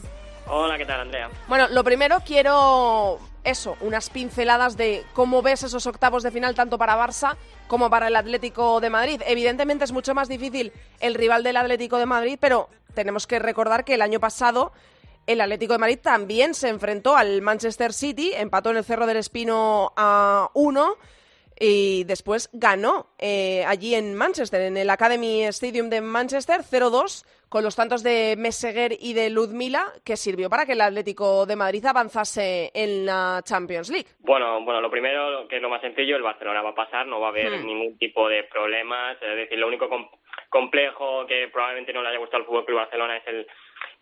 Hola, 0.48 0.78
¿qué 0.78 0.86
tal, 0.86 1.00
Andrea? 1.00 1.28
Bueno, 1.48 1.66
lo 1.68 1.82
primero 1.82 2.20
quiero 2.24 3.18
eso, 3.42 3.76
unas 3.80 4.10
pinceladas 4.10 4.76
de 4.76 5.04
cómo 5.12 5.42
ves 5.42 5.64
esos 5.64 5.86
octavos 5.86 6.22
de 6.22 6.30
final 6.30 6.54
tanto 6.54 6.78
para 6.78 6.96
Barça 6.96 7.36
como 7.66 7.90
para 7.90 8.08
el 8.08 8.16
Atlético 8.16 8.80
de 8.80 8.90
Madrid. 8.90 9.22
Evidentemente 9.26 9.84
es 9.84 9.92
mucho 9.92 10.14
más 10.14 10.28
difícil 10.28 10.72
el 11.00 11.14
rival 11.14 11.42
del 11.42 11.56
Atlético 11.56 11.98
de 11.98 12.06
Madrid, 12.06 12.38
pero 12.40 12.68
tenemos 12.94 13.26
que 13.26 13.38
recordar 13.38 13.84
que 13.84 13.94
el 13.94 14.02
año 14.02 14.20
pasado 14.20 14.72
el 15.26 15.40
Atlético 15.40 15.72
de 15.74 15.78
Madrid 15.78 15.98
también 16.02 16.54
se 16.54 16.68
enfrentó 16.68 17.16
al 17.16 17.42
Manchester 17.42 17.92
City, 17.92 18.32
empató 18.34 18.70
en 18.70 18.76
el 18.78 18.84
Cerro 18.84 19.06
del 19.06 19.16
Espino 19.16 19.92
a 19.96 20.50
1 20.54 20.96
y 21.58 22.04
después 22.04 22.50
ganó 22.52 23.06
eh, 23.18 23.64
allí 23.66 23.94
en 23.94 24.14
Manchester, 24.14 24.60
en 24.60 24.76
el 24.76 24.90
Academy 24.90 25.42
Stadium 25.44 25.88
de 25.88 26.02
Manchester, 26.02 26.60
0-2, 26.60 27.24
con 27.48 27.64
los 27.64 27.74
tantos 27.76 28.02
de 28.02 28.34
Meseguer 28.36 28.92
y 29.00 29.14
de 29.14 29.30
Ludmila, 29.30 29.86
que 30.04 30.16
sirvió 30.18 30.50
para 30.50 30.66
que 30.66 30.72
el 30.72 30.80
Atlético 30.82 31.46
de 31.46 31.56
Madrid 31.56 31.86
avanzase 31.86 32.70
en 32.74 33.06
la 33.06 33.40
Champions 33.44 33.88
League. 33.88 34.08
Bueno, 34.18 34.62
bueno, 34.64 34.80
lo 34.82 34.90
primero, 34.90 35.48
que 35.48 35.56
es 35.56 35.62
lo 35.62 35.70
más 35.70 35.80
sencillo, 35.80 36.16
el 36.16 36.22
Barcelona 36.22 36.60
va 36.60 36.70
a 36.70 36.74
pasar, 36.74 37.06
no 37.06 37.20
va 37.20 37.28
a 37.28 37.30
haber 37.30 37.52
Hmm. 37.58 37.64
ningún 37.66 37.96
tipo 37.98 38.28
de 38.28 38.44
problemas. 38.44 39.16
Es 39.22 39.36
decir, 39.36 39.58
lo 39.58 39.68
único 39.68 39.88
com- 39.88 40.10
complejo 40.50 41.24
que 41.26 41.48
probablemente 41.52 41.92
no 41.92 42.02
le 42.02 42.08
haya 42.10 42.18
gustado 42.18 42.42
al 42.42 42.46
Fútbol 42.46 42.64
Club 42.66 42.78
Barcelona 42.78 43.16
es 43.16 43.26
el, 43.28 43.46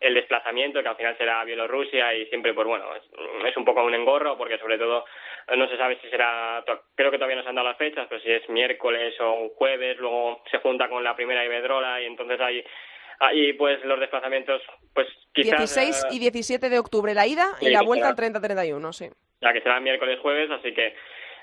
el 0.01 0.15
desplazamiento, 0.15 0.83
que 0.83 0.89
al 0.89 0.97
final 0.97 1.17
será 1.17 1.45
Bielorrusia 1.45 2.15
y 2.15 2.27
siempre, 2.27 2.55
pues 2.55 2.67
bueno, 2.67 2.95
es, 2.97 3.03
es 3.47 3.57
un 3.57 3.65
poco 3.65 3.85
un 3.85 3.95
engorro, 3.95 4.37
porque 4.37 4.59
sobre 4.59 4.79
todo 4.79 5.05
eh, 5.49 5.57
no 5.57 5.69
se 5.69 5.77
sabe 5.77 5.99
si 6.01 6.09
será, 6.09 6.65
creo 6.95 7.11
que 7.11 7.19
todavía 7.19 7.37
no 7.37 7.43
se 7.43 7.49
han 7.49 7.55
dado 7.55 7.69
las 7.69 7.79
fechas, 7.79 8.07
pero 8.09 8.21
si 8.21 8.31
es 8.31 8.49
miércoles 8.49 9.15
o 9.21 9.33
un 9.33 9.49
jueves, 9.51 9.99
luego 9.99 10.43
se 10.51 10.59
junta 10.59 10.89
con 10.89 11.03
la 11.03 11.17
primera 11.17 11.45
Iberdrola 11.45 12.01
y 12.01 12.07
entonces 12.07 12.41
hay 12.41 12.65
Ahí 13.21 13.53
pues 13.55 13.83
los 13.85 14.01
desplazamientos, 14.01 14.61
pues 14.93 15.07
quizás... 15.33 15.59
16 15.59 16.07
y 16.11 16.19
17 16.19 16.69
de 16.69 16.79
octubre 16.79 17.15
la 17.15 17.27
ida 17.27 17.47
y 17.61 17.71
la 17.71 17.83
vuelta 17.83 18.09
al 18.09 18.17
30-31, 18.17 18.93
sí. 18.93 19.09
ya 19.41 19.53
que 19.53 19.61
será 19.61 19.81
miércoles 19.81 20.19
jueves, 20.21 20.51
así 20.51 20.73
que 20.75 20.95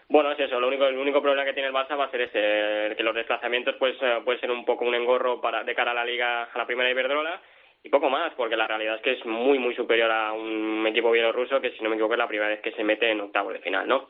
bueno, 0.09 0.31
es 0.33 0.39
eso, 0.39 0.59
lo 0.59 0.67
único, 0.67 0.85
el 0.85 0.97
único 0.97 1.21
problema 1.21 1.45
que 1.45 1.53
tiene 1.53 1.69
el 1.69 1.73
Barça 1.73 1.97
va 1.97 2.05
a 2.05 2.11
ser 2.11 2.21
ese, 2.21 2.87
el 2.87 2.95
que 2.97 3.03
los 3.03 3.15
desplazamientos 3.15 3.75
pues 3.79 3.95
eh, 4.01 4.19
puede 4.25 4.39
ser 4.39 4.51
un 4.51 4.65
poco 4.65 4.83
un 4.83 4.93
engorro 4.93 5.39
para 5.39 5.63
de 5.63 5.73
cara 5.73 5.91
a 5.91 5.93
la 5.93 6.03
liga, 6.03 6.43
a 6.43 6.57
la 6.57 6.65
primera 6.65 6.89
Iberdrola 6.89 7.41
y 7.83 7.89
poco 7.89 8.09
más, 8.09 8.33
porque 8.35 8.55
la 8.55 8.67
realidad 8.67 8.95
es 8.95 9.01
que 9.01 9.11
es 9.13 9.25
muy 9.25 9.57
muy 9.59 9.75
superior 9.75 10.11
a 10.11 10.33
un 10.33 10.85
equipo 10.87 11.11
bielorruso 11.11 11.59
que 11.59 11.71
si 11.71 11.83
no 11.83 11.89
me 11.89 11.95
equivoco 11.95 12.13
es 12.13 12.19
la 12.19 12.27
primera 12.27 12.49
vez 12.49 12.61
que 12.61 12.71
se 12.73 12.83
mete 12.83 13.09
en 13.09 13.21
octavos 13.21 13.53
de 13.53 13.59
final, 13.59 13.87
¿no? 13.87 14.07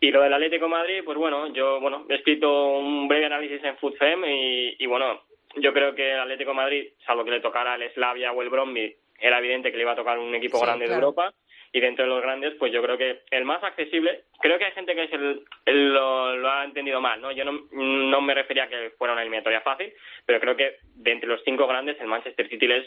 Y 0.00 0.10
lo 0.10 0.22
del 0.22 0.32
Atlético 0.32 0.64
de 0.64 0.70
Madrid, 0.70 1.02
pues 1.04 1.18
bueno, 1.18 1.48
yo 1.52 1.78
bueno, 1.80 2.06
he 2.08 2.14
escrito 2.14 2.78
un 2.78 3.06
breve 3.06 3.26
análisis 3.26 3.62
en 3.62 3.76
FoodFem 3.76 4.24
y, 4.24 4.76
y 4.78 4.86
bueno, 4.86 5.22
yo 5.56 5.72
creo 5.74 5.94
que 5.94 6.12
el 6.12 6.20
Atlético 6.20 6.50
de 6.50 6.56
Madrid, 6.56 6.88
salvo 7.04 7.24
que 7.24 7.32
le 7.32 7.40
tocara 7.40 7.74
el 7.74 7.90
Slavia 7.92 8.32
o 8.32 8.40
el 8.40 8.48
Bromby, 8.48 8.94
era 9.18 9.38
evidente 9.38 9.70
que 9.70 9.76
le 9.76 9.82
iba 9.82 9.92
a 9.92 9.96
tocar 9.96 10.18
un 10.18 10.34
equipo 10.34 10.58
Sí, 10.58 10.64
grande 10.64 10.88
de. 10.88 10.94
Europa 10.94 11.34
y 11.72 11.80
dentro 11.80 12.04
de 12.04 12.10
los 12.10 12.22
grandes, 12.22 12.54
pues 12.58 12.72
yo 12.72 12.82
creo 12.82 12.98
que 12.98 13.20
el 13.30 13.44
más 13.44 13.62
accesible, 13.62 14.22
creo 14.40 14.58
que 14.58 14.64
hay 14.64 14.72
gente 14.72 14.94
que 14.94 15.04
es 15.04 15.12
el, 15.12 15.92
lo, 15.92 16.34
lo 16.36 16.50
ha 16.50 16.64
entendido 16.64 17.00
mal, 17.00 17.20
¿no? 17.20 17.30
Yo 17.30 17.44
no, 17.44 18.20
me 18.20 18.34
refería 18.34 18.64
a 18.64 18.68
que 18.68 18.90
fuera 18.98 19.12
una 19.12 19.22
eliminatoria 19.22 19.60
fácil, 19.60 19.92
pero 20.26 20.40
creo 20.40 20.56
que 20.56 20.76
de 20.96 21.12
entre 21.12 21.28
los 21.28 21.42
cinco 21.44 21.66
grandes 21.68 22.00
el 22.00 22.06
Manchester 22.08 22.48
City 22.48 22.66
es 22.72 22.86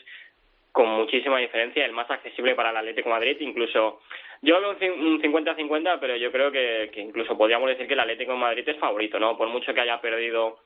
con 0.74 0.88
muchísima 0.90 1.38
diferencia 1.40 1.86
el 1.86 1.92
más 1.92 2.10
accesible 2.10 2.56
para 2.56 2.72
el 2.72 2.78
Atlético 2.78 3.10
Madrid, 3.10 3.38
incluso 3.40 4.02
yo 4.42 4.56
hablo 4.58 4.72
un 4.72 4.78
cin- 4.80 5.00
un 5.00 5.22
50-50, 5.22 6.00
pero 6.02 6.16
yo 6.18 6.32
creo 6.32 6.52
que, 6.52 6.90
que 6.94 7.00
incluso 7.00 7.38
podríamos 7.38 7.70
decir 7.70 7.88
que 7.88 7.94
el 7.94 8.00
Atlético 8.02 8.36
Madrid 8.36 8.68
es 8.68 8.78
favorito, 8.78 9.18
¿no? 9.20 9.38
Por 9.38 9.48
mucho 9.48 9.74
que 9.74 9.80
haya 9.82 10.02
perdido 10.02 10.58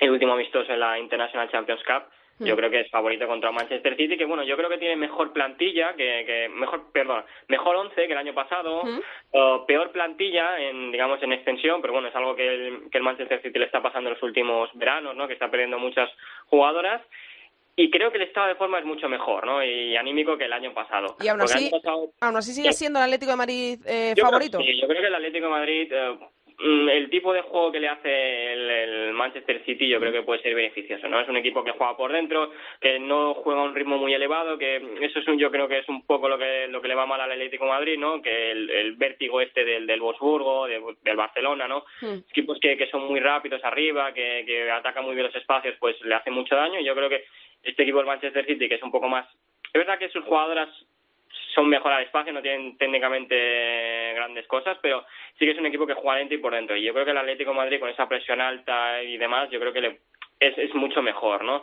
el 0.00 0.10
último 0.10 0.32
amistoso 0.32 0.72
en 0.72 0.80
la 0.80 0.98
International 0.98 1.48
Champions 1.50 1.82
Cup, 1.84 2.04
yo 2.44 2.56
creo 2.56 2.70
que 2.70 2.80
es 2.80 2.90
favorito 2.90 3.26
contra 3.26 3.50
Manchester 3.52 3.96
City, 3.96 4.16
que 4.16 4.24
bueno, 4.24 4.42
yo 4.44 4.56
creo 4.56 4.68
que 4.68 4.78
tiene 4.78 4.96
mejor 4.96 5.32
plantilla, 5.32 5.94
que, 5.94 6.24
que 6.26 6.48
mejor, 6.48 6.92
perdón, 6.92 7.24
mejor 7.48 7.76
once 7.76 8.06
que 8.06 8.12
el 8.12 8.18
año 8.18 8.34
pasado, 8.34 8.82
o 9.32 9.66
peor 9.66 9.90
plantilla 9.92 10.58
en, 10.60 10.92
digamos, 10.92 11.22
en 11.22 11.32
extensión, 11.32 11.80
pero 11.80 11.92
bueno, 11.92 12.08
es 12.08 12.14
algo 12.16 12.34
que 12.36 12.46
el, 12.46 12.90
que 12.90 12.98
el 12.98 13.04
Manchester 13.04 13.40
City 13.42 13.58
le 13.58 13.66
está 13.66 13.82
pasando 13.82 14.08
en 14.10 14.14
los 14.14 14.22
últimos 14.22 14.70
veranos, 14.74 15.16
¿no? 15.16 15.26
Que 15.26 15.34
está 15.34 15.50
perdiendo 15.50 15.78
muchas 15.78 16.10
jugadoras. 16.46 17.00
Y 17.74 17.90
creo 17.90 18.10
que 18.10 18.18
el 18.18 18.24
estado 18.24 18.48
de 18.48 18.54
forma 18.56 18.78
es 18.78 18.84
mucho 18.84 19.08
mejor, 19.08 19.46
¿no? 19.46 19.64
Y 19.64 19.96
anímico 19.96 20.36
que 20.36 20.44
el 20.44 20.52
año 20.52 20.74
pasado. 20.74 21.16
Y 21.22 21.28
aún 21.28 21.40
así, 21.40 21.70
pasado- 21.70 22.10
aún 22.20 22.36
así 22.36 22.52
sigue 22.52 22.70
siendo 22.74 22.98
el 22.98 23.04
Atlético 23.04 23.30
de 23.30 23.36
Madrid 23.38 23.78
eh, 23.86 24.08
yo 24.10 24.14
creo- 24.16 24.26
favorito. 24.26 24.58
sí, 24.58 24.78
yo 24.78 24.86
creo 24.86 25.00
que 25.00 25.06
el 25.08 25.14
Atlético 25.14 25.46
de 25.46 25.50
Madrid, 25.52 25.90
eh, 25.90 26.10
mm, 26.10 26.41
el 26.58 27.10
tipo 27.10 27.32
de 27.32 27.42
juego 27.42 27.72
que 27.72 27.80
le 27.80 27.88
hace 27.88 28.52
el, 28.52 28.70
el 28.70 29.12
Manchester 29.12 29.64
City, 29.64 29.88
yo 29.88 29.98
creo 30.00 30.12
que 30.12 30.22
puede 30.22 30.42
ser 30.42 30.54
beneficioso, 30.54 31.08
¿no? 31.08 31.20
Es 31.20 31.28
un 31.28 31.36
equipo 31.36 31.64
que 31.64 31.72
juega 31.72 31.96
por 31.96 32.12
dentro, 32.12 32.50
que 32.80 32.98
no 32.98 33.34
juega 33.34 33.60
a 33.60 33.64
un 33.64 33.74
ritmo 33.74 33.98
muy 33.98 34.14
elevado, 34.14 34.58
que 34.58 34.76
eso 35.00 35.18
es 35.18 35.28
un, 35.28 35.38
yo 35.38 35.50
creo 35.50 35.68
que 35.68 35.78
es 35.78 35.88
un 35.88 36.06
poco 36.06 36.28
lo 36.28 36.38
que 36.38 36.68
lo 36.68 36.80
que 36.80 36.88
le 36.88 36.94
va 36.94 37.06
mal 37.06 37.20
al 37.20 37.32
Atlético 37.32 37.64
de 37.64 37.70
Madrid, 37.70 37.98
¿no? 37.98 38.20
Que 38.22 38.50
el, 38.52 38.70
el 38.70 38.92
vértigo 38.96 39.40
este 39.40 39.64
del, 39.64 39.86
del 39.86 40.00
Wolfsburgo, 40.00 40.66
de- 40.66 40.82
del 41.02 41.16
Barcelona, 41.16 41.66
¿no? 41.68 41.84
Hmm. 42.00 42.18
Equipos 42.30 42.58
que, 42.60 42.76
que 42.76 42.88
son 42.88 43.06
muy 43.06 43.20
rápidos 43.20 43.62
arriba, 43.64 44.12
que, 44.12 44.44
que 44.46 44.70
atacan 44.70 45.04
muy 45.04 45.14
bien 45.14 45.26
los 45.26 45.36
espacios, 45.36 45.74
pues 45.78 46.00
le 46.02 46.14
hace 46.14 46.30
mucho 46.30 46.54
daño. 46.56 46.80
Y 46.80 46.84
yo 46.84 46.94
creo 46.94 47.08
que 47.08 47.24
este 47.62 47.82
equipo 47.82 47.98
del 47.98 48.06
Manchester 48.06 48.44
City, 48.46 48.68
que 48.68 48.76
es 48.76 48.82
un 48.82 48.90
poco 48.92 49.08
más... 49.08 49.26
Es 49.72 49.78
verdad 49.78 49.98
que 49.98 50.08
sus 50.10 50.24
jugadoras 50.24 50.68
son 51.54 51.68
mejor 51.68 51.92
al 51.92 52.04
espacio, 52.04 52.32
no 52.32 52.42
tienen 52.42 52.76
técnicamente 52.78 54.12
grandes 54.14 54.46
cosas, 54.46 54.78
pero 54.80 55.04
sí 55.38 55.44
que 55.44 55.52
es 55.52 55.58
un 55.58 55.66
equipo 55.66 55.86
que 55.86 55.94
juega 55.94 56.18
lento 56.18 56.34
y 56.34 56.38
por 56.38 56.54
dentro. 56.54 56.76
Y 56.76 56.82
yo 56.82 56.92
creo 56.92 57.04
que 57.04 57.10
el 57.10 57.18
Atlético 57.18 57.50
de 57.50 57.56
Madrid, 57.56 57.80
con 57.80 57.88
esa 57.90 58.08
presión 58.08 58.40
alta 58.40 59.02
y 59.02 59.16
demás, 59.18 59.50
yo 59.50 59.60
creo 59.60 59.72
que 59.72 59.80
le, 59.80 59.98
es, 60.40 60.56
es 60.58 60.74
mucho 60.74 61.02
mejor, 61.02 61.44
¿no? 61.44 61.62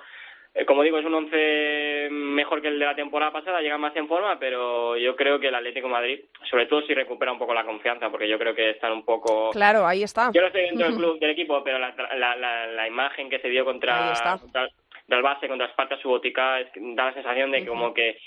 Eh, 0.54 0.66
Como 0.66 0.82
digo, 0.82 0.98
es 0.98 1.06
un 1.06 1.14
once 1.14 2.08
mejor 2.10 2.62
que 2.62 2.70
el 2.70 2.80
de 2.80 2.86
la 2.86 2.96
temporada 2.96 3.32
pasada, 3.32 3.62
llega 3.62 3.78
más 3.78 3.96
en 3.96 4.08
forma, 4.08 4.40
pero 4.40 4.98
yo 4.98 5.16
creo 5.16 5.40
que 5.40 5.48
el 5.48 5.56
Atlético 5.56 5.88
de 5.88 5.94
Madrid, 5.94 6.20
sobre 6.50 6.66
todo 6.66 6.82
si 6.82 6.94
recupera 6.94 7.32
un 7.32 7.40
poco 7.40 7.54
la 7.54 7.64
confianza, 7.64 8.10
porque 8.10 8.28
yo 8.28 8.40
creo 8.40 8.56
que 8.56 8.72
están 8.72 8.92
un 8.92 9.06
poco... 9.06 9.52
Claro, 9.52 9.86
ahí 9.86 10.04
está. 10.04 10.32
Yo 10.34 10.42
no 10.42 10.48
estoy 10.48 10.64
dentro 10.64 10.88
del 10.88 10.96
club, 10.98 11.20
del 11.20 11.30
equipo, 11.32 11.64
pero 11.64 11.78
la, 11.78 11.94
la, 12.16 12.36
la, 12.36 12.68
la 12.68 12.88
imagen 12.88 13.30
que 13.30 13.40
se 13.40 13.50
dio 13.50 13.64
contra, 13.64 14.14
contra, 14.40 14.40
contra 14.40 15.18
el 15.18 15.24
base, 15.24 15.48
contra 15.48 15.68
Sparta 15.70 15.98
Subotica, 15.98 16.60
es 16.60 16.70
que 16.72 16.80
da 16.82 17.06
la 17.06 17.14
sensación 17.14 17.52
de 17.52 17.60
que 17.60 17.68
como 17.68 17.94
que 17.94 18.20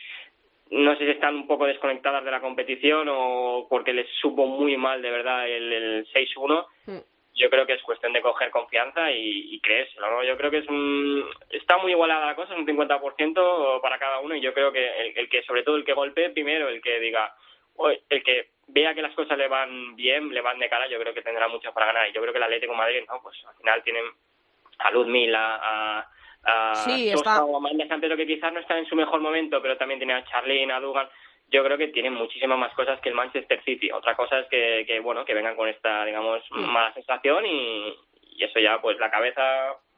no 0.73 0.97
sé 0.97 1.05
si 1.05 1.11
están 1.11 1.35
un 1.35 1.47
poco 1.47 1.67
desconectadas 1.67 2.25
de 2.25 2.31
la 2.31 2.41
competición 2.41 3.07
o 3.11 3.67
porque 3.69 3.93
les 3.93 4.09
supo 4.21 4.47
muy 4.47 4.77
mal 4.77 5.03
de 5.03 5.11
verdad 5.11 5.49
el, 5.49 5.73
el 5.73 6.07
6-1. 6.09 6.67
Mm. 6.87 6.99
Yo 7.35 7.49
creo 7.51 7.67
que 7.67 7.75
es 7.75 7.83
cuestión 7.83 8.13
de 8.13 8.21
coger 8.21 8.51
confianza 8.51 9.11
y, 9.11 9.55
y 9.55 9.61
creérselo, 9.61 10.11
¿no? 10.11 10.25
Yo 10.25 10.37
creo 10.37 10.51
que 10.51 10.59
es 10.59 10.69
un... 10.69 11.25
Está 11.51 11.79
muy 11.79 11.93
igualada 11.93 12.27
la 12.27 12.35
cosa, 12.35 12.55
es 12.55 12.59
un 12.59 12.67
50% 12.67 13.81
para 13.81 13.99
cada 13.99 14.21
uno 14.21 14.35
y 14.35 14.41
yo 14.41 14.53
creo 14.53 14.73
que 14.73 14.87
el, 14.87 15.19
el 15.19 15.29
que, 15.29 15.43
sobre 15.43 15.63
todo 15.63 15.77
el 15.77 15.85
que 15.85 15.95
golpee 15.95 16.31
primero, 16.31 16.69
el 16.69 16.83
que 16.83 17.01
diga, 17.01 17.35
el 18.09 18.23
que 18.23 18.49
vea 18.69 18.95
que 18.95 19.03
las 19.03 19.15
cosas 19.15 19.37
le 19.37 19.49
van 19.49 19.97
bien, 19.97 20.31
le 20.31 20.41
van 20.41 20.59
de 20.59 20.69
cara, 20.69 20.89
yo 20.89 20.99
creo 20.99 21.15
que 21.15 21.23
tendrá 21.23 21.49
mucho 21.49 21.73
para 21.73 21.87
ganar. 21.87 22.09
Y 22.09 22.13
yo 22.13 22.21
creo 22.21 22.33
que 22.33 22.39
el 22.39 22.45
Atlético 22.45 22.73
de 22.73 22.79
Madrid, 22.79 23.03
¿no? 23.09 23.21
Pues 23.23 23.37
al 23.47 23.55
final 23.57 23.83
tienen 23.83 24.05
a 24.79 24.91
Ludmila, 24.91 25.61
a, 25.63 26.09
a 26.45 26.75
Sí, 26.77 27.11
Sosa 27.11 27.15
está- 27.33 27.45
o 27.45 27.55
a 27.55 27.59
Amanda 27.59 27.87
Santero, 27.89 28.17
que 28.17 28.27
quizás 28.27 28.53
no 28.53 28.61
están 28.61 28.79
en 28.79 28.87
su 28.87 28.97
mejor 28.97 29.21
momento, 29.21 29.61
pero 29.63 29.77
también 29.77 30.01
tiene 30.01 30.15
a 30.15 30.25
Charlene, 30.25 30.73
a 30.73 30.81
Dugan. 30.81 31.09
Yo 31.49 31.63
creo 31.65 31.77
que 31.77 31.89
tienen 31.89 32.15
muchísimas 32.15 32.59
más 32.59 32.73
cosas 32.75 32.99
que 33.01 33.11
el 33.11 33.15
Manchester 33.15 33.63
City. 33.65 33.91
Otra 33.91 34.17
cosa 34.17 34.39
es 34.41 34.47
que, 34.49 34.85
que 34.87 35.01
bueno, 35.01 35.25
que 35.25 35.35
vengan 35.35 35.55
con 35.57 35.69
esta, 35.69 36.05
digamos, 36.05 36.43
Mm. 36.51 36.61
mala 36.65 36.95
sensación 36.95 37.45
y, 37.47 37.95
y 38.37 38.45
eso 38.45 38.59
ya, 38.61 38.81
pues 38.81 38.99
la 38.99 39.11
cabeza 39.11 39.43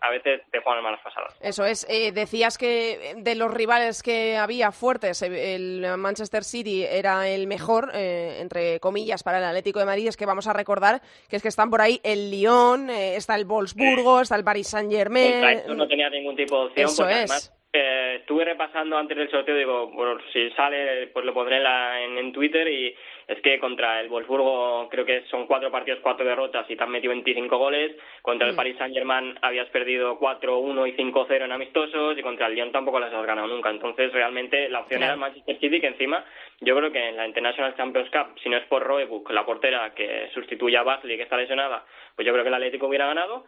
a 0.00 0.10
veces 0.10 0.42
te 0.50 0.60
juega 0.60 0.82
malas 0.82 1.00
pasadas. 1.02 1.34
Eso 1.40 1.64
es. 1.64 1.86
Eh, 1.88 2.12
decías 2.12 2.58
que 2.58 3.14
de 3.16 3.34
los 3.36 3.52
rivales 3.54 4.02
que 4.02 4.36
había 4.36 4.70
fuertes, 4.70 5.22
eh, 5.22 5.54
el 5.54 5.86
Manchester 5.96 6.44
City 6.44 6.84
era 6.84 7.26
el 7.28 7.46
mejor, 7.46 7.90
eh, 7.94 8.38
entre 8.40 8.80
comillas, 8.80 9.22
para 9.22 9.38
el 9.38 9.44
Atlético 9.44 9.78
de 9.78 9.86
Madrid. 9.86 10.08
Es 10.08 10.16
que 10.16 10.26
vamos 10.26 10.46
a 10.46 10.52
recordar 10.52 11.00
que 11.30 11.36
es 11.36 11.42
que 11.42 11.48
están 11.48 11.70
por 11.70 11.80
ahí 11.80 12.00
el 12.04 12.30
Lyon, 12.30 12.90
eh, 12.90 13.16
está 13.16 13.34
el 13.36 13.46
Wolfsburgo, 13.46 14.20
está 14.20 14.36
el 14.36 14.44
Paris 14.44 14.68
Saint 14.68 14.90
Contra 14.90 14.98
Germain. 14.98 15.58
esto 15.58 15.74
no 15.74 15.88
tenía 15.88 16.10
ningún 16.10 16.36
tipo 16.36 16.58
de 16.58 16.66
opción, 16.66 16.86
Eso 16.86 17.02
porque 17.02 17.12
es. 17.14 17.30
además 17.30 17.50
eh, 17.76 18.16
estuve 18.20 18.44
repasando 18.44 18.96
antes 18.96 19.16
del 19.16 19.28
sorteo, 19.30 19.56
digo, 19.56 19.90
bueno, 19.90 20.18
si 20.32 20.48
sale, 20.50 21.08
pues 21.08 21.24
lo 21.24 21.34
pondré 21.34 21.56
en, 21.56 21.64
la- 21.64 22.00
en, 22.02 22.18
en 22.18 22.32
Twitter 22.32 22.68
y 22.68 22.94
es 23.26 23.40
que 23.40 23.58
contra 23.58 24.00
el 24.00 24.08
Wolfsburgo 24.08 24.88
creo 24.90 25.04
que 25.04 25.22
son 25.30 25.46
cuatro 25.46 25.70
partidos, 25.70 26.00
cuatro 26.02 26.24
derrotas 26.24 26.68
y 26.70 26.76
te 26.76 26.82
han 26.82 26.90
metido 26.90 27.10
25 27.12 27.56
goles. 27.56 27.96
Contra 28.22 28.46
Mm. 28.46 28.50
el 28.50 28.56
Paris 28.56 28.76
Saint-Germain 28.78 29.38
habías 29.42 29.68
perdido 29.70 30.18
4-1 30.18 30.86
y 30.86 30.92
5-0 30.92 31.44
en 31.44 31.52
amistosos 31.52 32.18
y 32.18 32.22
contra 32.22 32.46
el 32.46 32.54
Lyon 32.54 32.72
tampoco 32.72 33.00
las 33.00 33.12
has 33.12 33.26
ganado 33.26 33.46
nunca. 33.48 33.70
Entonces, 33.70 34.12
realmente 34.12 34.68
la 34.68 34.80
opción 34.80 35.02
era 35.02 35.14
el 35.14 35.18
Manchester 35.18 35.58
City, 35.58 35.80
que 35.80 35.88
encima 35.88 36.24
yo 36.60 36.76
creo 36.76 36.92
que 36.92 37.08
en 37.08 37.16
la 37.16 37.26
International 37.26 37.74
Champions 37.76 38.10
Cup, 38.10 38.38
si 38.42 38.48
no 38.48 38.56
es 38.56 38.64
por 38.64 38.82
Roebuck, 38.82 39.30
la 39.30 39.44
portera 39.44 39.94
que 39.94 40.28
sustituye 40.34 40.76
a 40.76 40.82
Basley, 40.82 41.16
que 41.16 41.24
está 41.24 41.36
lesionada, 41.36 41.84
pues 42.14 42.26
yo 42.26 42.32
creo 42.32 42.44
que 42.44 42.48
el 42.48 42.54
Atlético 42.54 42.86
hubiera 42.86 43.06
ganado 43.06 43.46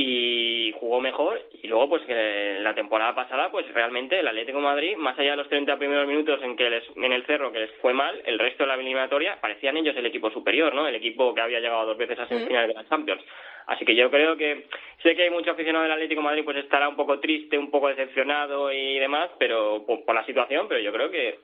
y 0.00 0.72
jugó 0.78 1.00
mejor. 1.00 1.40
Y 1.62 1.66
luego 1.66 1.88
pues 1.88 2.02
que 2.02 2.58
la 2.60 2.74
temporada 2.74 3.14
pasada 3.14 3.50
pues 3.50 3.66
realmente 3.72 4.18
el 4.18 4.28
Atlético 4.28 4.58
de 4.58 4.64
Madrid 4.64 4.96
más 4.96 5.18
allá 5.18 5.32
de 5.32 5.38
los 5.38 5.48
30 5.48 5.76
primeros 5.76 6.06
minutos 6.06 6.40
en 6.42 6.56
que 6.56 6.70
les, 6.70 6.84
en 6.96 7.12
el 7.12 7.24
cerro 7.26 7.52
que 7.52 7.60
les 7.60 7.70
fue 7.80 7.92
mal 7.92 8.20
el 8.24 8.38
resto 8.38 8.62
de 8.62 8.68
la 8.68 8.74
eliminatoria 8.74 9.40
parecían 9.40 9.76
ellos 9.76 9.96
el 9.96 10.06
equipo 10.06 10.30
superior 10.30 10.74
no 10.74 10.86
el 10.86 10.94
equipo 10.94 11.34
que 11.34 11.40
había 11.40 11.60
llegado 11.60 11.86
dos 11.86 11.98
veces 11.98 12.18
a 12.18 12.28
semifinales 12.28 12.68
de 12.68 12.74
la 12.74 12.88
Champions. 12.88 13.22
Así 13.66 13.84
que 13.84 13.94
yo 13.94 14.10
creo 14.10 14.36
que 14.36 14.66
sé 15.02 15.14
que 15.14 15.24
hay 15.24 15.30
mucho 15.30 15.50
aficionado 15.50 15.82
del 15.82 15.92
Atlético 15.92 16.20
de 16.20 16.26
Madrid 16.26 16.44
pues 16.44 16.56
estará 16.58 16.88
un 16.88 16.96
poco 16.96 17.18
triste 17.18 17.58
un 17.58 17.70
poco 17.70 17.88
decepcionado 17.88 18.72
y 18.72 18.98
demás 18.98 19.30
pero 19.38 19.84
por, 19.86 20.04
por 20.04 20.14
la 20.14 20.24
situación 20.24 20.68
pero 20.68 20.80
yo 20.80 20.92
creo 20.92 21.10
que 21.10 21.38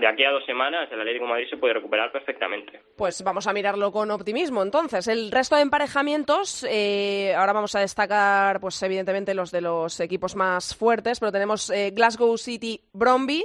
de 0.00 0.06
aquí 0.06 0.24
a 0.24 0.30
dos 0.30 0.44
semanas 0.44 0.88
el 0.90 1.00
Atlético 1.00 1.24
de 1.24 1.30
Madrid 1.30 1.46
se 1.48 1.56
puede 1.56 1.74
recuperar 1.74 2.12
perfectamente 2.12 2.80
Pues 2.96 3.22
vamos 3.22 3.46
a 3.46 3.52
mirarlo 3.52 3.92
con 3.92 4.10
optimismo. 4.10 4.62
Entonces, 4.62 5.08
el 5.08 5.30
resto 5.30 5.56
de 5.56 5.62
emparejamientos, 5.62 6.66
eh, 6.68 7.34
ahora 7.36 7.52
vamos 7.52 7.74
a 7.74 7.80
destacar, 7.80 8.60
pues 8.60 8.82
evidentemente 8.82 9.34
los 9.34 9.50
de 9.50 9.60
los 9.60 10.00
equipos 10.00 10.36
más 10.36 10.74
fuertes, 10.74 11.20
pero 11.20 11.32
tenemos 11.32 11.70
eh, 11.70 11.90
Glasgow 11.90 12.36
City 12.38 12.80
Bromby, 12.92 13.44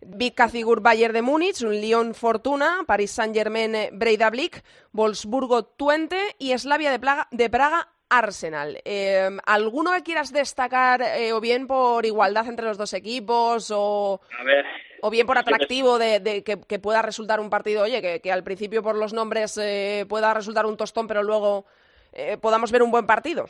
Big 0.00 0.34
Cacigur 0.34 0.80
Bayern 0.80 1.14
de 1.14 1.22
Múnich, 1.22 1.62
un 1.62 1.80
Lyon 1.80 2.14
Fortuna, 2.14 2.80
Paris 2.86 3.12
Saint 3.12 3.34
Germain 3.34 3.72
Breidablik, 3.92 4.62
Wolfsburgo 4.92 5.64
Twente 5.64 6.34
y 6.38 6.56
Slavia 6.58 6.90
de 6.90 7.50
Praga 7.50 7.88
Arsenal. 8.18 8.78
Eh, 8.84 9.28
¿Alguno 9.46 9.92
que 9.92 10.02
quieras 10.02 10.32
destacar 10.32 11.00
eh, 11.02 11.32
o 11.32 11.40
bien 11.40 11.66
por 11.66 12.04
igualdad 12.04 12.46
entre 12.48 12.66
los 12.66 12.78
dos 12.78 12.92
equipos 12.92 13.70
o, 13.74 14.20
a 14.38 14.44
ver 14.44 14.64
o 15.00 15.10
bien 15.10 15.26
por 15.26 15.38
atractivo 15.38 15.98
de, 15.98 16.20
de 16.20 16.44
que, 16.44 16.60
que 16.60 16.78
pueda 16.78 17.02
resultar 17.02 17.40
un 17.40 17.50
partido, 17.50 17.82
oye, 17.82 18.00
que, 18.00 18.20
que 18.20 18.30
al 18.30 18.44
principio 18.44 18.82
por 18.82 18.96
los 18.96 19.12
nombres 19.12 19.58
eh, 19.60 20.06
pueda 20.08 20.32
resultar 20.32 20.66
un 20.66 20.76
tostón, 20.76 21.08
pero 21.08 21.22
luego 21.22 21.64
eh, 22.12 22.36
podamos 22.40 22.70
ver 22.70 22.82
un 22.82 22.90
buen 22.90 23.06
partido? 23.06 23.46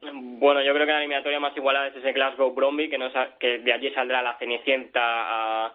Bueno, 0.00 0.60
yo 0.62 0.72
creo 0.74 0.86
que 0.86 0.92
la 0.92 0.98
eliminatoria 0.98 1.40
más 1.40 1.56
igualada 1.56 1.88
es 1.88 1.96
ese 1.96 2.12
Glasgow 2.12 2.52
Bromby, 2.54 2.90
que, 2.90 2.98
no 2.98 3.06
que 3.40 3.58
de 3.58 3.72
allí 3.72 3.92
saldrá 3.94 4.20
la 4.22 4.36
Cenicienta 4.38 5.00
a, 5.00 5.74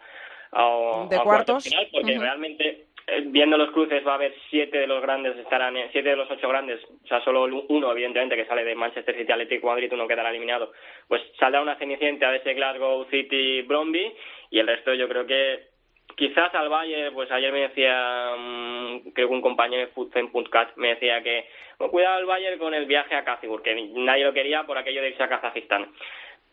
a- 0.52 1.08
De 1.10 1.20
cuartos. 1.20 1.64
final, 1.64 1.88
porque 1.92 2.18
realmente 2.20 2.87
viendo 3.28 3.58
los 3.58 3.72
cruces 3.72 4.06
va 4.06 4.14
a 4.14 4.16
haber 4.16 4.34
siete 4.50 4.80
de 4.80 4.88
los 4.88 5.02
grandes 5.02 5.38
estarán 5.38 5.76
siete 5.92 6.10
de 6.10 6.16
los 6.18 6.30
ocho 6.30 6.50
grandes 6.50 6.84
o 6.84 7.08
sea 7.08 7.22
solo 7.22 7.46
uno 7.70 7.92
evidentemente 7.92 8.36
que 8.36 8.46
sale 8.46 8.66
de 8.66 8.76
Manchester 8.76 9.16
City 9.16 9.32
Atlético 9.32 9.68
Madrid 9.68 9.92
uno 9.94 10.08
quedará 10.08 10.30
eliminado. 10.30 10.74
Pues 11.08 11.22
saldrá 11.40 11.62
una 11.62 11.78
cenicienta 11.78 12.32
de 12.32 12.38
ese 12.38 12.54
Glasgow 12.54 13.06
City 13.10 13.62
Bromby 13.62 14.14
y 14.50 14.60
el 14.60 14.68
resto 14.68 14.94
yo 14.94 15.08
creo 15.08 15.26
que 15.26 15.68
quizás 16.16 16.54
al 16.54 16.70
Valle 16.70 17.12
pues 17.12 17.32
ayer 17.32 17.54
me 17.54 17.62
decía 17.62 18.36
mm, 18.38 19.12
creo 19.14 19.30
que 19.30 19.34
un 19.34 19.42
compañero 19.42 19.88
de 19.88 20.28
Puntcat 20.28 20.76
me 20.76 20.90
decía 20.90 21.24
que 21.24 21.46
cuidado 21.90 22.18
al 22.18 22.26
Bayern 22.26 22.60
con 22.60 22.74
el 22.74 22.88
viaje 22.88 23.16
a 23.16 23.24
Kazibur 23.24 23.62
que 23.62 23.74
nadie 23.96 24.26
lo 24.26 24.34
quería 24.34 24.64
por 24.64 24.78
aquello 24.78 25.02
de 25.02 25.10
irse 25.10 25.24
a 25.24 25.30
Kazajistán 25.30 25.88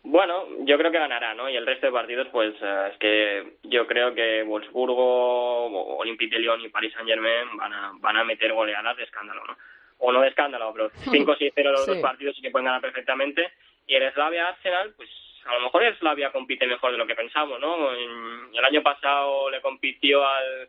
bueno, 0.05 0.47
yo 0.61 0.77
creo 0.77 0.93
que 0.93 0.99
ganará, 0.99 1.35
¿no? 1.35 1.49
Y 1.49 1.57
el 1.57 1.67
resto 1.67 1.87
de 1.87 1.93
partidos, 1.93 2.29
pues 2.31 2.55
eh, 2.61 2.89
es 2.93 2.99
que 2.99 3.57
yo 3.63 3.87
creo 3.87 4.15
que 4.15 4.43
Wolfsburgo, 4.43 5.97
Olympique 5.97 6.37
de 6.37 6.43
Lyon 6.43 6.61
y 6.61 6.69
Paris 6.69 6.93
Saint-Germain 6.93 7.57
van 7.57 7.73
a, 7.73 7.93
van 8.01 8.19
a 8.19 8.25
meter 8.25 8.53
goleadas 8.53 8.97
de 8.99 9.05
escándalo, 9.05 9.43
¿no? 9.47 9.57
O 9.99 10.13
no 10.13 10.21
de 10.21 10.29
escándalo, 10.29 10.73
pero 10.75 10.91
5-6-0 11.07 11.71
los 11.71 11.87
dos 11.87 11.99
partidos 11.99 12.37
sí 12.37 12.43
que 12.43 12.51
pueden 12.51 12.67
ganar 12.67 12.83
perfectamente. 12.83 13.51
Y 13.87 13.95
el 13.95 14.13
Slavia-Arsenal, 14.13 14.93
pues 14.95 15.09
a 15.47 15.55
lo 15.55 15.61
mejor 15.61 15.83
el 15.85 15.97
Slavia 15.99 16.31
compite 16.33 16.67
mejor 16.67 16.93
de 16.93 16.99
lo 16.99 17.07
que 17.07 17.15
pensamos, 17.15 17.59
¿no? 17.59 17.91
El 17.93 18.65
año 18.65 18.83
pasado 18.83 19.49
le 19.49 19.63
compitió 19.63 20.27
al, 20.27 20.69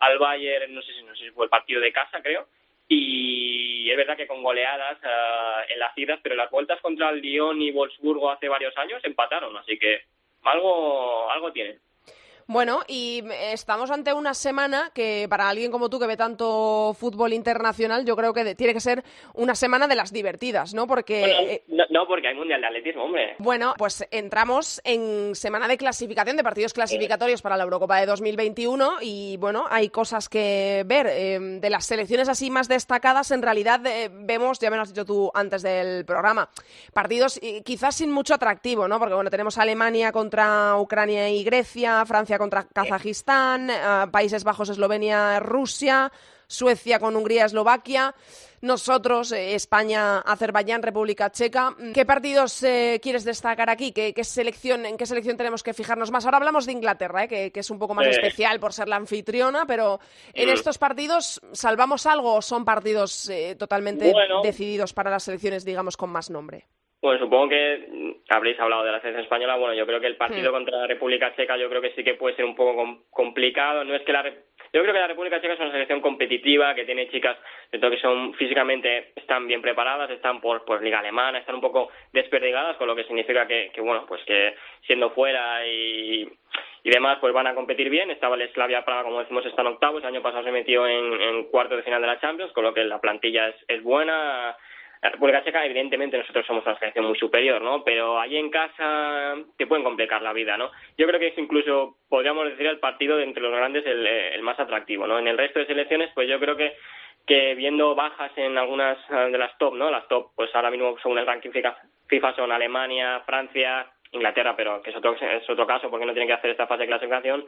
al 0.00 0.18
Bayern, 0.18 0.74
no 0.74 0.82
sé 0.82 0.92
si, 0.92 1.02
no 1.02 1.14
sé 1.16 1.24
si 1.24 1.30
fue 1.30 1.46
el 1.46 1.50
partido 1.50 1.80
de 1.80 1.92
casa, 1.92 2.22
creo, 2.22 2.46
y 2.88 3.90
es 3.90 3.96
verdad 3.96 4.16
que 4.16 4.26
con 4.26 4.42
goleadas 4.42 4.98
uh, 5.02 5.72
en 5.72 5.78
las 5.78 5.96
idas, 5.96 6.20
pero 6.22 6.34
las 6.34 6.50
vueltas 6.50 6.80
contra 6.80 7.10
el 7.10 7.20
Lyon 7.20 7.60
y 7.62 7.70
Wolfsburgo 7.70 8.30
hace 8.30 8.48
varios 8.48 8.76
años 8.78 9.02
empataron, 9.04 9.56
así 9.56 9.78
que 9.78 10.02
algo, 10.42 11.30
algo 11.30 11.52
tienen. 11.52 11.80
Bueno, 12.48 12.80
y 12.86 13.24
estamos 13.52 13.90
ante 13.90 14.12
una 14.12 14.32
semana 14.32 14.92
que 14.94 15.26
para 15.28 15.48
alguien 15.48 15.72
como 15.72 15.90
tú 15.90 15.98
que 15.98 16.06
ve 16.06 16.16
tanto 16.16 16.94
fútbol 16.94 17.32
internacional, 17.32 18.04
yo 18.04 18.14
creo 18.14 18.32
que 18.32 18.54
tiene 18.54 18.72
que 18.72 18.78
ser 18.78 19.02
una 19.34 19.56
semana 19.56 19.88
de 19.88 19.96
las 19.96 20.12
divertidas, 20.12 20.72
¿no? 20.72 20.86
Porque 20.86 21.24
eh, 21.24 21.64
no, 21.90 22.06
porque 22.06 22.28
hay 22.28 22.36
mundial 22.36 22.60
de 22.60 22.68
atletismo, 22.68 23.02
hombre. 23.02 23.34
Bueno, 23.38 23.74
pues 23.76 24.06
entramos 24.12 24.80
en 24.84 25.34
semana 25.34 25.66
de 25.66 25.76
clasificación 25.76 26.36
de 26.36 26.44
partidos 26.44 26.72
clasificatorios 26.72 27.42
para 27.42 27.56
la 27.56 27.64
Eurocopa 27.64 27.98
de 27.98 28.06
2021 28.06 28.98
y 29.02 29.36
bueno, 29.38 29.64
hay 29.68 29.88
cosas 29.88 30.28
que 30.28 30.84
ver. 30.86 31.08
Em, 31.08 31.60
de 31.60 31.70
las 31.70 31.84
selecciones 31.84 32.28
así 32.28 32.50
más 32.50 32.68
destacadas, 32.68 33.32
en 33.32 33.42
realidad 33.42 33.84
eh, 33.86 34.08
vemos, 34.12 34.60
ya 34.60 34.70
me 34.70 34.76
lo 34.76 34.82
has 34.82 34.90
dicho 34.94 35.04
tú 35.04 35.32
antes 35.34 35.62
del 35.62 36.04
programa, 36.04 36.48
partidos 36.92 37.40
quizás 37.64 37.96
sin 37.96 38.12
mucho 38.12 38.34
atractivo, 38.34 38.86
¿no? 38.86 39.00
Porque 39.00 39.14
bueno, 39.14 39.30
tenemos 39.30 39.58
Alemania 39.58 40.12
contra 40.12 40.76
Ucrania 40.76 41.28
y 41.28 41.42
Grecia, 41.42 42.04
Francia 42.06 42.35
contra 42.38 42.64
Kazajistán, 42.64 43.70
eh, 43.70 44.06
Países 44.10 44.44
Bajos, 44.44 44.68
Eslovenia, 44.68 45.40
Rusia, 45.40 46.10
Suecia 46.46 46.98
con 46.98 47.16
Hungría, 47.16 47.44
Eslovaquia. 47.46 48.14
Nosotros, 48.62 49.32
eh, 49.32 49.54
España, 49.54 50.20
Azerbaiyán, 50.20 50.82
República 50.82 51.30
Checa. 51.30 51.76
¿Qué 51.92 52.06
partidos 52.06 52.62
eh, 52.62 52.98
quieres 53.02 53.24
destacar 53.24 53.68
aquí? 53.68 53.92
¿Qué, 53.92 54.24
selección, 54.24 54.86
¿En 54.86 54.96
qué 54.96 55.06
selección 55.06 55.36
tenemos 55.36 55.62
que 55.62 55.74
fijarnos 55.74 56.10
más? 56.10 56.24
Ahora 56.24 56.38
hablamos 56.38 56.66
de 56.66 56.72
Inglaterra, 56.72 57.28
que, 57.28 57.52
es 57.54 57.70
un 57.70 57.78
poco 57.78 57.94
más 57.94 58.06
especial 58.06 58.58
por 58.58 58.72
ser 58.72 58.88
la 58.88 58.96
anfitriona, 58.96 59.66
pero 59.66 60.00
en 60.32 60.48
mm. 60.48 60.52
estos 60.52 60.78
partidos, 60.78 61.40
¿salvamos 61.52 62.06
algo 62.06 62.34
o 62.34 62.42
son 62.42 62.64
partidos 62.64 63.30
totalmente 63.58 64.12
decididos 64.42 64.92
para 64.92 65.10
las 65.10 65.24
selecciones, 65.24 65.64
digamos, 65.64 65.96
con 65.96 66.10
más 66.10 66.30
nombre? 66.30 66.66
Bueno, 67.00 67.20
supongo 67.20 67.50
que 67.50 68.16
habréis 68.30 68.58
hablado 68.58 68.84
de 68.84 68.92
la 68.92 69.00
selección 69.00 69.24
española. 69.24 69.56
Bueno, 69.56 69.74
yo 69.74 69.86
creo 69.86 70.00
que 70.00 70.06
el 70.06 70.16
partido 70.16 70.50
contra 70.50 70.78
la 70.78 70.86
República 70.86 71.34
Checa 71.36 71.56
yo 71.56 71.68
creo 71.68 71.82
que 71.82 71.92
sí 71.92 72.02
que 72.02 72.14
puede 72.14 72.36
ser 72.36 72.44
un 72.44 72.56
poco 72.56 73.04
complicado. 73.10 73.84
No 73.84 73.94
es 73.94 74.02
que 74.02 74.12
la 74.12 74.24
yo 74.24 74.82
creo 74.82 74.92
que 74.92 75.00
la 75.00 75.06
República 75.06 75.40
Checa 75.40 75.54
es 75.54 75.60
una 75.60 75.72
selección 75.72 76.00
competitiva 76.00 76.74
que 76.74 76.84
tiene 76.84 77.08
chicas 77.10 77.36
que 77.70 77.98
son 77.98 78.34
físicamente 78.34 79.12
están 79.14 79.46
bien 79.46 79.62
preparadas, 79.62 80.10
están 80.10 80.40
por 80.40 80.64
pues 80.64 80.80
liga 80.80 80.98
alemana, 80.98 81.38
están 81.38 81.54
un 81.56 81.60
poco 81.60 81.90
desperdigadas, 82.12 82.76
con 82.76 82.86
lo 82.86 82.96
que 82.96 83.04
significa 83.04 83.46
que, 83.46 83.70
que 83.72 83.80
bueno, 83.80 84.04
pues 84.08 84.22
que 84.24 84.54
siendo 84.86 85.10
fuera 85.10 85.66
y 85.66 86.28
y 86.86 86.90
demás, 86.90 87.18
pues 87.20 87.34
van 87.34 87.48
a 87.48 87.54
competir 87.56 87.90
bien. 87.90 88.12
Estaba 88.12 88.36
el 88.36 88.48
Slavia 88.52 88.84
Praga, 88.84 89.02
como 89.02 89.18
decimos, 89.18 89.44
está 89.44 89.62
en 89.62 89.66
octavos. 89.66 90.02
El 90.04 90.10
año 90.10 90.22
pasado 90.22 90.44
se 90.44 90.52
metió 90.52 90.86
en, 90.86 91.20
en 91.20 91.44
cuarto 91.46 91.76
de 91.76 91.82
final 91.82 92.00
de 92.00 92.06
la 92.06 92.20
Champions, 92.20 92.52
con 92.52 92.62
lo 92.62 92.72
que 92.72 92.84
la 92.84 93.00
plantilla 93.00 93.48
es, 93.48 93.56
es 93.66 93.82
buena. 93.82 94.56
La 95.02 95.10
República 95.10 95.44
Checa, 95.44 95.64
evidentemente, 95.64 96.18
nosotros 96.18 96.46
somos 96.46 96.64
una 96.64 96.78
selección 96.78 97.04
muy 97.04 97.18
superior, 97.18 97.60
¿no? 97.62 97.84
Pero 97.84 98.18
allí 98.18 98.36
en 98.36 98.50
casa 98.50 99.34
te 99.56 99.66
pueden 99.66 99.84
complicar 99.84 100.22
la 100.22 100.32
vida, 100.32 100.56
¿no? 100.56 100.70
Yo 100.96 101.06
creo 101.06 101.20
que 101.20 101.28
es 101.28 101.38
incluso, 101.38 101.96
podríamos 102.08 102.46
decir, 102.46 102.66
el 102.66 102.78
partido 102.78 103.16
de 103.16 103.24
entre 103.24 103.42
los 103.42 103.52
grandes 103.52 103.84
el, 103.86 104.42
más 104.42 104.58
atractivo, 104.58 105.06
¿no? 105.06 105.18
En 105.18 105.28
el 105.28 105.38
resto 105.38 105.58
de 105.58 105.66
selecciones, 105.66 106.10
pues 106.14 106.28
yo 106.28 106.38
creo 106.40 106.56
que 106.56 106.74
que 107.26 107.56
viendo 107.56 107.96
bajas 107.96 108.30
en 108.36 108.56
algunas 108.56 108.98
eh, 109.10 109.30
de 109.32 109.38
las 109.38 109.58
top, 109.58 109.74
¿no? 109.74 109.90
Las 109.90 110.06
top, 110.06 110.30
pues 110.36 110.54
ahora 110.54 110.70
mismo 110.70 110.96
según 111.02 111.18
el 111.18 111.26
ranking 111.26 111.50
FIFA 111.50 112.36
son 112.36 112.52
Alemania, 112.52 113.20
Francia, 113.26 113.90
Inglaterra, 114.12 114.54
pero 114.56 114.80
que 114.82 114.90
es 114.90 114.96
otro, 114.96 115.14
es 115.14 115.48
otro 115.48 115.66
caso 115.66 115.90
porque 115.90 116.06
no 116.06 116.12
tienen 116.12 116.28
que 116.28 116.34
hacer 116.34 116.50
esta 116.50 116.66
fase 116.66 116.82
de 116.82 116.88
clasificación. 116.88 117.44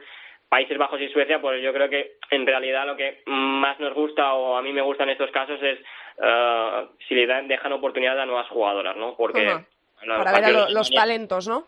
Países 0.49 0.77
Bajos 0.77 0.99
y 0.99 1.09
Suecia, 1.09 1.39
pues 1.39 1.61
yo 1.61 1.71
creo 1.71 1.89
que 1.89 2.17
en 2.31 2.45
realidad 2.45 2.85
lo 2.87 2.97
que 2.97 3.21
más 3.27 3.79
nos 3.79 3.93
gusta 3.93 4.33
o 4.33 4.57
a 4.57 4.61
mí 4.61 4.73
me 4.73 4.81
gusta 4.81 5.03
en 5.03 5.09
estos 5.09 5.29
casos 5.31 5.61
es 5.61 5.79
uh, 6.17 6.89
si 7.07 7.13
le 7.13 7.27
dan, 7.27 7.47
dejan 7.47 7.71
oportunidad 7.71 8.19
a 8.19 8.25
nuevas 8.25 8.47
jugadoras, 8.49 8.97
¿no? 8.97 9.15
Porque 9.15 9.47
para 10.05 10.31
ver 10.31 10.45
a 10.45 10.69
los 10.69 10.89
talentos, 10.89 11.47
¿no? 11.47 11.65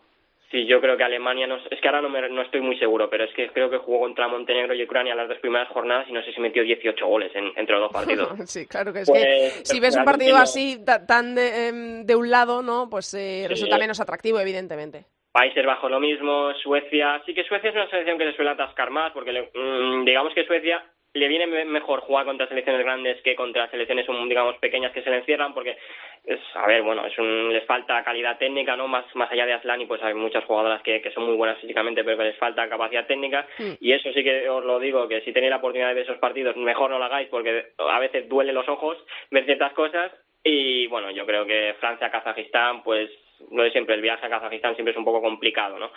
Sí, 0.52 0.66
yo 0.66 0.82
creo 0.82 0.98
que 0.98 1.02
Alemania, 1.02 1.46
no, 1.46 1.56
es 1.56 1.80
que 1.80 1.88
ahora 1.88 2.02
no, 2.02 2.10
me, 2.10 2.28
no 2.28 2.42
estoy 2.42 2.60
muy 2.60 2.78
seguro, 2.78 3.08
pero 3.08 3.24
es 3.24 3.32
que 3.34 3.48
creo 3.52 3.70
que 3.70 3.78
jugó 3.78 4.00
contra 4.00 4.28
Montenegro 4.28 4.74
y 4.74 4.84
Ucrania 4.84 5.14
las 5.14 5.26
dos 5.26 5.38
primeras 5.38 5.68
jornadas 5.68 6.06
y 6.10 6.12
no 6.12 6.22
sé 6.22 6.30
si 6.30 6.40
metió 6.42 6.62
18 6.62 7.06
goles 7.06 7.32
entre 7.34 7.74
los 7.74 7.84
dos 7.84 7.92
partidos. 7.92 8.28
sí, 8.50 8.66
claro 8.66 8.92
que 8.92 9.00
es 9.00 9.08
pues, 9.08 9.24
que 9.24 9.64
si 9.64 9.80
ves 9.80 9.96
un 9.96 10.04
partido 10.04 10.36
así 10.36 10.84
tan 10.84 11.34
de, 11.34 11.68
em, 11.68 12.04
de, 12.04 12.14
un 12.14 12.30
lado, 12.30 12.60
¿no? 12.60 12.90
Pues 12.90 13.14
eh, 13.14 13.46
resulta 13.48 13.78
menos 13.78 13.98
atractivo, 13.98 14.40
evidentemente. 14.40 15.06
Países 15.32 15.64
bajo 15.64 15.88
lo 15.88 15.98
mismo, 15.98 16.52
Suecia, 16.62 17.22
sí 17.24 17.32
que 17.32 17.44
Suecia 17.44 17.70
es 17.70 17.76
una 17.76 17.88
selección 17.88 18.18
que 18.18 18.26
se 18.26 18.36
suele 18.36 18.50
atascar 18.50 18.90
más, 18.90 19.12
porque 19.12 19.32
mm, 19.32 20.04
digamos 20.04 20.34
que 20.34 20.44
Suecia 20.44 20.84
le 21.14 21.28
viene 21.28 21.46
mejor 21.64 22.00
jugar 22.00 22.24
contra 22.24 22.48
selecciones 22.48 22.82
grandes 22.82 23.20
que 23.22 23.36
contra 23.36 23.70
selecciones 23.70 24.06
digamos 24.28 24.56
pequeñas 24.56 24.92
que 24.92 25.02
se 25.02 25.10
le 25.10 25.18
encierran 25.18 25.52
porque 25.52 25.76
es 26.24 26.40
a 26.54 26.66
ver 26.66 26.82
bueno 26.82 27.04
es 27.06 27.18
un, 27.18 27.52
les 27.52 27.64
falta 27.66 28.02
calidad 28.02 28.38
técnica 28.38 28.76
no 28.76 28.88
más 28.88 29.04
más 29.14 29.30
allá 29.30 29.44
de 29.44 29.52
Aslani 29.52 29.84
pues 29.84 30.02
hay 30.02 30.14
muchas 30.14 30.44
jugadoras 30.44 30.80
que, 30.82 31.02
que 31.02 31.10
son 31.10 31.26
muy 31.26 31.36
buenas 31.36 31.58
físicamente 31.58 32.02
pero 32.02 32.16
que 32.16 32.24
les 32.24 32.38
falta 32.38 32.68
capacidad 32.68 33.06
técnica. 33.06 33.46
Mm. 33.58 33.72
y 33.80 33.92
eso 33.92 34.10
sí 34.12 34.24
que 34.24 34.48
os 34.48 34.64
lo 34.64 34.78
digo 34.78 35.06
que 35.06 35.20
si 35.20 35.32
tenéis 35.32 35.50
la 35.50 35.58
oportunidad 35.58 35.88
de 35.88 35.94
ver 35.94 36.04
esos 36.04 36.18
partidos 36.18 36.56
mejor 36.56 36.90
no 36.90 36.98
lo 36.98 37.04
hagáis 37.04 37.28
porque 37.28 37.72
a 37.78 37.98
veces 37.98 38.28
duele 38.28 38.52
los 38.52 38.68
ojos 38.68 38.96
ver 39.30 39.44
ciertas 39.44 39.72
cosas. 39.74 40.12
Y 40.44 40.86
bueno 40.88 41.10
yo 41.10 41.26
creo 41.26 41.44
que 41.44 41.74
Francia 41.78 42.10
Kazajistán 42.10 42.82
pues 42.82 43.10
lo 43.50 43.62
de 43.62 43.70
siempre 43.72 43.94
el 43.94 44.02
viaje 44.02 44.26
a 44.26 44.30
Kazajistán 44.30 44.74
siempre 44.74 44.92
es 44.92 44.98
un 44.98 45.04
poco 45.04 45.20
complicado 45.20 45.78
no 45.78 45.90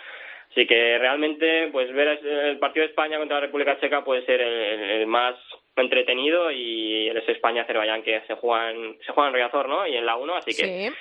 Así 0.50 0.66
que 0.66 0.98
realmente, 0.98 1.68
pues 1.72 1.92
ver 1.92 2.18
el 2.24 2.58
partido 2.58 2.84
de 2.84 2.90
España 2.90 3.18
contra 3.18 3.36
la 3.36 3.46
República 3.46 3.78
Checa 3.80 4.04
puede 4.04 4.24
ser 4.24 4.40
el, 4.40 5.06
más 5.06 5.34
entretenido 5.74 6.50
y 6.50 7.08
el 7.08 7.16
es 7.18 7.28
España-Azerbaiyán 7.28 8.02
que 8.02 8.22
se 8.26 8.34
juega 8.34 8.70
en, 8.70 8.96
se 9.04 9.12
juega 9.12 9.28
en 9.28 9.34
Riazor, 9.34 9.68
¿no? 9.68 9.86
Y 9.86 9.96
en 9.96 10.06
la 10.06 10.16
1, 10.16 10.36
así 10.36 10.54
que... 10.54 10.92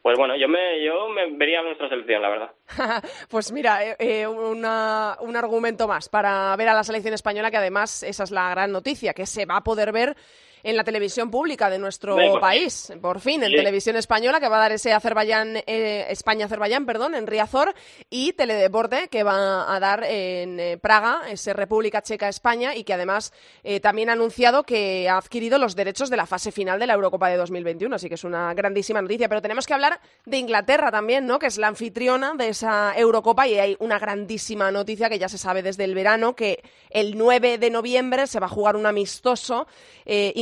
Pues 0.00 0.16
bueno, 0.16 0.36
yo 0.36 0.48
me, 0.48 0.82
yo 0.82 1.08
me 1.08 1.26
vería 1.32 1.60
nuestra 1.60 1.88
selección, 1.88 2.22
la 2.22 2.28
verdad. 2.28 2.50
pues 3.30 3.52
mira, 3.52 3.84
eh, 3.84 3.96
eh, 3.98 4.26
una, 4.26 5.16
un 5.20 5.36
argumento 5.36 5.88
más 5.88 6.08
para 6.08 6.54
ver 6.56 6.68
a 6.68 6.74
la 6.74 6.84
selección 6.84 7.14
española, 7.14 7.50
que 7.50 7.56
además 7.56 8.04
esa 8.04 8.22
es 8.24 8.30
la 8.30 8.48
gran 8.50 8.70
noticia, 8.72 9.12
que 9.12 9.26
se 9.26 9.44
va 9.44 9.56
a 9.56 9.64
poder 9.64 9.92
ver 9.92 10.14
en 10.62 10.76
la 10.76 10.84
televisión 10.84 11.30
pública 11.30 11.70
de 11.70 11.78
nuestro 11.78 12.16
país, 12.40 12.92
por 13.00 13.20
fin, 13.20 13.42
en 13.42 13.52
televisión 13.52 13.96
española, 13.96 14.40
que 14.40 14.48
va 14.48 14.56
a 14.56 14.60
dar 14.60 14.72
ese 14.72 14.92
Azerbaiyán, 14.92 15.56
eh, 15.66 16.06
España-Azerbaiyán, 16.10 16.86
perdón, 16.86 17.14
en 17.14 17.26
Riazor, 17.26 17.74
y 18.10 18.32
Teledeporte, 18.32 19.08
que 19.08 19.22
va 19.22 19.74
a 19.74 19.80
dar 19.80 20.04
en 20.04 20.58
eh, 20.60 20.78
Praga, 20.78 21.22
ese 21.30 21.52
República 21.52 22.02
Checa-España, 22.02 22.74
y 22.74 22.84
que 22.84 22.94
además 22.94 23.32
eh, 23.62 23.80
también 23.80 24.10
ha 24.10 24.12
anunciado 24.12 24.62
que 24.64 25.08
ha 25.08 25.16
adquirido 25.16 25.58
los 25.58 25.76
derechos 25.76 26.10
de 26.10 26.16
la 26.16 26.26
fase 26.26 26.52
final 26.52 26.78
de 26.78 26.86
la 26.86 26.94
Eurocopa 26.94 27.28
de 27.28 27.36
2021, 27.36 27.94
así 27.94 28.08
que 28.08 28.14
es 28.14 28.24
una 28.24 28.52
grandísima 28.54 29.02
noticia. 29.02 29.28
Pero 29.28 29.42
tenemos 29.42 29.66
que 29.66 29.74
hablar 29.74 30.00
de 30.24 30.36
Inglaterra 30.38 30.90
también, 30.90 31.26
¿no?, 31.26 31.38
que 31.38 31.46
es 31.46 31.58
la 31.58 31.68
anfitriona 31.68 32.34
de 32.34 32.48
esa 32.48 32.94
Eurocopa, 32.96 33.46
y 33.46 33.58
hay 33.58 33.76
una 33.80 33.98
grandísima 33.98 34.70
noticia 34.70 35.08
que 35.08 35.18
ya 35.18 35.28
se 35.28 35.38
sabe 35.38 35.62
desde 35.62 35.84
el 35.84 35.94
verano, 35.94 36.34
que 36.34 36.62
el 36.90 37.16
9 37.16 37.58
de 37.58 37.70
noviembre 37.70 38.26
se 38.26 38.40
va 38.40 38.46
a 38.46 38.50
jugar 38.50 38.76
un 38.76 38.86
amistoso 38.86 39.66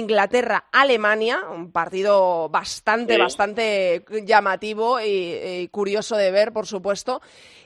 Inglaterra-Alemania, 0.06 1.40
un 1.50 1.72
partido 1.72 2.48
bastante, 2.48 3.18
bastante 3.18 4.04
llamativo 4.24 5.00
y, 5.00 5.68
curioso 5.72 6.16
de 6.16 6.30
ver, 6.30 6.52
por 6.52 6.66
supuesto, 6.66 7.20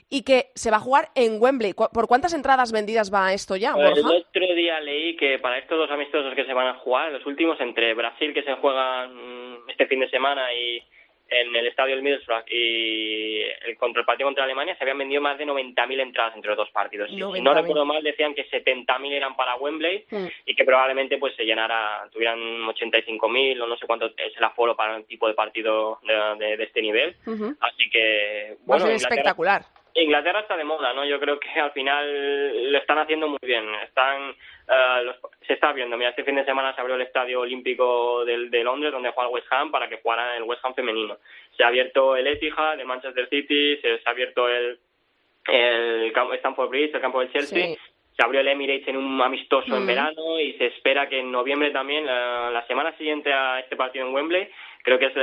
y 0.09 0.23
que 0.23 0.47
se 0.55 0.71
va 0.71 0.77
a 0.77 0.81
jugar 0.81 1.09
en 1.13 1.39
Wembley. 1.39 1.73
¿Por 1.73 2.07
cuántas 2.07 2.33
entradas 2.33 2.71
vendidas 2.71 3.13
va 3.13 3.31
esto 3.31 3.55
ya? 3.55 3.73
el 3.77 4.05
otro 4.05 4.55
día 4.55 4.79
leí 4.79 5.15
que 5.15 5.37
para 5.37 5.59
estos 5.59 5.77
dos 5.77 5.91
amistosos 5.91 6.33
que 6.35 6.45
se 6.45 6.53
van 6.53 6.67
a 6.67 6.79
jugar, 6.79 7.11
los 7.11 7.25
últimos 7.27 7.61
entre 7.61 7.93
Brasil, 7.93 8.33
que 8.33 8.43
se 8.43 8.55
juegan 8.55 9.59
este 9.67 9.85
fin 9.85 9.99
de 9.99 10.09
semana, 10.09 10.51
y 10.53 10.81
en 11.31 11.55
el 11.55 11.67
estadio 11.67 11.95
del 11.95 12.03
Middlesbrough 12.03 12.43
y 12.49 13.41
el, 13.65 13.77
contra 13.77 14.01
el 14.01 14.05
partido 14.05 14.27
contra 14.27 14.43
Alemania 14.43 14.75
se 14.75 14.83
habían 14.83 14.97
vendido 14.97 15.21
más 15.21 15.37
de 15.37 15.45
90.000 15.45 16.01
entradas 16.01 16.35
entre 16.35 16.49
los 16.49 16.57
dos 16.57 16.69
partidos. 16.71 17.09
Si 17.09 17.15
no 17.15 17.53
recuerdo 17.53 17.85
mal, 17.85 18.03
decían 18.03 18.35
que 18.35 18.49
70.000 18.49 19.11
eran 19.13 19.35
para 19.35 19.55
Wembley 19.55 20.05
mm. 20.11 20.27
y 20.45 20.55
que 20.55 20.65
probablemente 20.65 21.17
pues 21.17 21.33
se 21.35 21.45
llenara, 21.45 22.07
tuvieran 22.11 22.39
85.000 22.39 23.61
o 23.61 23.67
no 23.67 23.77
sé 23.77 23.87
cuánto 23.87 24.07
es 24.07 24.37
el 24.37 24.43
aforo 24.43 24.75
para 24.75 24.97
un 24.97 25.05
tipo 25.05 25.27
de 25.27 25.33
partido 25.33 25.99
de, 26.37 26.61
este 26.61 26.81
nivel. 26.81 27.15
Así 27.61 27.89
que, 27.89 28.57
bueno, 28.65 28.87
espectacular. 28.87 29.63
Inglaterra 29.95 30.41
está 30.41 30.55
de 30.57 30.63
moda, 30.63 30.93
¿no? 30.93 31.05
Yo 31.05 31.19
creo 31.19 31.39
que 31.39 31.49
al 31.59 31.71
final 31.71 32.71
lo 32.71 32.77
están 32.77 32.99
haciendo 32.99 33.27
muy 33.27 33.39
bien. 33.41 33.65
Están, 33.83 34.31
eh, 34.31 35.11
se 35.45 35.53
está 35.53 35.73
viendo. 35.73 35.97
Mira, 35.97 36.11
este 36.11 36.23
fin 36.23 36.35
de 36.35 36.45
semana 36.45 36.73
se 36.73 36.81
abrió 36.81 36.95
el 36.95 37.01
Estadio 37.01 37.41
Olímpico 37.41 38.23
de, 38.25 38.49
de 38.49 38.63
Londres, 38.63 38.91
donde 38.91 39.11
juega 39.11 39.29
el 39.29 39.33
West 39.33 39.47
Ham, 39.51 39.71
para 39.71 39.89
que 39.89 39.97
jugara 39.97 40.37
el 40.37 40.43
West 40.43 40.63
Ham 40.63 40.73
femenino. 40.73 41.17
Se 41.57 41.63
ha 41.63 41.67
abierto 41.67 42.15
el 42.15 42.27
Etihad 42.27 42.77
de 42.77 42.85
Manchester 42.85 43.27
City, 43.29 43.77
se, 43.77 43.99
ha 44.05 44.09
abierto 44.09 44.47
el, 44.47 44.79
el 45.47 46.13
Stamford 46.35 46.69
Bridge, 46.69 46.95
el 46.95 47.01
campo 47.01 47.19
del 47.19 47.31
Chelsea. 47.31 47.75
Se 48.15 48.25
abrió 48.25 48.41
el 48.41 48.47
Emirates 48.47 48.87
en 48.87 48.97
un 48.97 49.21
amistoso 49.21 49.75
en 49.75 49.87
verano 49.87 50.39
y 50.39 50.53
se 50.53 50.67
espera 50.67 51.07
que 51.07 51.19
en 51.19 51.31
noviembre 51.31 51.71
también, 51.71 52.05
la, 52.05 52.63
semana 52.67 52.95
siguiente 52.97 53.31
a 53.33 53.59
este 53.59 53.75
partido 53.75 54.05
en 54.05 54.13
Wembley, 54.13 54.49
creo 54.83 54.99
que 54.99 55.05
es 55.05 55.13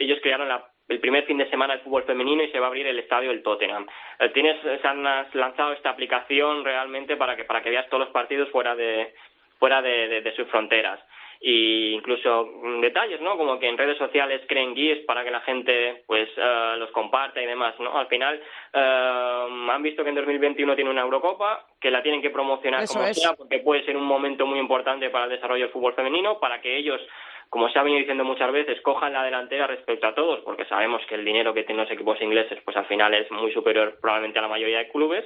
ellos 0.00 0.18
crearon 0.20 0.48
la 0.48 0.73
el 0.88 1.00
primer 1.00 1.24
fin 1.24 1.38
de 1.38 1.48
semana 1.48 1.74
del 1.74 1.82
fútbol 1.82 2.04
femenino 2.04 2.42
y 2.42 2.50
se 2.50 2.60
va 2.60 2.66
a 2.66 2.68
abrir 2.68 2.86
el 2.86 2.98
estadio 2.98 3.30
del 3.30 3.42
Tottenham. 3.42 3.86
Eh, 4.18 4.28
tienes, 4.30 4.60
se 4.60 4.86
han 4.86 5.02
lanzado 5.02 5.72
esta 5.72 5.90
aplicación 5.90 6.64
realmente 6.64 7.16
para 7.16 7.36
que 7.36 7.44
para 7.44 7.62
que 7.62 7.70
veas 7.70 7.88
todos 7.88 8.04
los 8.04 8.12
partidos 8.12 8.50
fuera 8.50 8.74
de 8.74 9.14
fuera 9.58 9.80
de, 9.80 10.32
sus 10.36 10.46
fronteras 10.48 11.00
y 11.40 11.92
incluso 11.92 12.48
detalles, 12.80 13.20
¿no? 13.20 13.36
Como 13.36 13.58
que 13.58 13.68
en 13.68 13.78
redes 13.78 13.98
sociales 13.98 14.42
creen 14.46 14.74
guías 14.74 14.98
para 15.06 15.24
que 15.24 15.30
la 15.30 15.40
gente 15.40 16.02
pues 16.06 16.28
eh, 16.36 16.74
los 16.78 16.90
comparta 16.90 17.40
y 17.40 17.46
demás, 17.46 17.74
¿no? 17.80 17.96
Al 17.96 18.06
final 18.08 18.40
eh, 18.72 19.48
han 19.70 19.82
visto 19.82 20.02
que 20.02 20.10
en 20.10 20.16
2021 20.16 20.74
tiene 20.74 20.90
una 20.90 21.02
Eurocopa, 21.02 21.66
que 21.80 21.90
la 21.90 22.02
tienen 22.02 22.20
que 22.20 22.30
promocionar 22.30 22.86
como 22.86 23.12
sea, 23.12 23.34
porque 23.34 23.60
puede 23.60 23.84
ser 23.84 23.96
un 23.96 24.04
momento 24.04 24.46
muy 24.46 24.58
importante 24.58 25.10
para 25.10 25.24
el 25.24 25.30
desarrollo 25.30 25.64
del 25.64 25.72
fútbol 25.72 25.94
femenino, 25.94 26.38
para 26.38 26.60
que 26.60 26.76
ellos 26.76 27.00
como 27.50 27.68
se 27.68 27.78
ha 27.78 27.82
venido 27.82 28.00
diciendo 28.00 28.24
muchas 28.24 28.50
veces, 28.52 28.80
cojan 28.80 29.12
la 29.12 29.22
delantera 29.22 29.66
respecto 29.66 30.06
a 30.06 30.14
todos, 30.14 30.40
porque 30.40 30.64
sabemos 30.64 31.02
que 31.06 31.14
el 31.14 31.24
dinero 31.24 31.54
que 31.54 31.64
tienen 31.64 31.84
los 31.84 31.92
equipos 31.92 32.20
ingleses, 32.20 32.58
pues 32.64 32.76
al 32.76 32.86
final 32.86 33.14
es 33.14 33.30
muy 33.30 33.52
superior 33.52 33.98
probablemente 34.00 34.38
a 34.38 34.42
la 34.42 34.48
mayoría 34.48 34.78
de 34.78 34.88
clubes. 34.88 35.24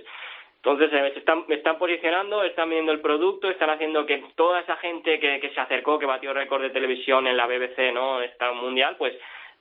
Entonces, 0.57 0.93
eh, 0.93 1.13
están, 1.17 1.79
posicionando, 1.79 2.43
están 2.43 2.69
viendo 2.69 2.91
el 2.91 3.01
producto, 3.01 3.49
están 3.49 3.71
haciendo 3.71 4.05
que 4.07 4.25
toda 4.35 4.61
esa 4.61 4.77
gente 4.77 5.21
que, 5.21 5.51
se 5.55 5.61
acercó, 5.61 5.99
que 5.99 6.07
batió 6.07 6.35
récord 6.35 6.63
de 6.63 6.71
televisión 6.71 7.27
en 7.27 7.37
la 7.37 7.47
BBC, 7.47 7.93
¿no? 7.93 8.21
Está 8.21 8.53
mundial, 8.53 8.97
pues 8.99 9.15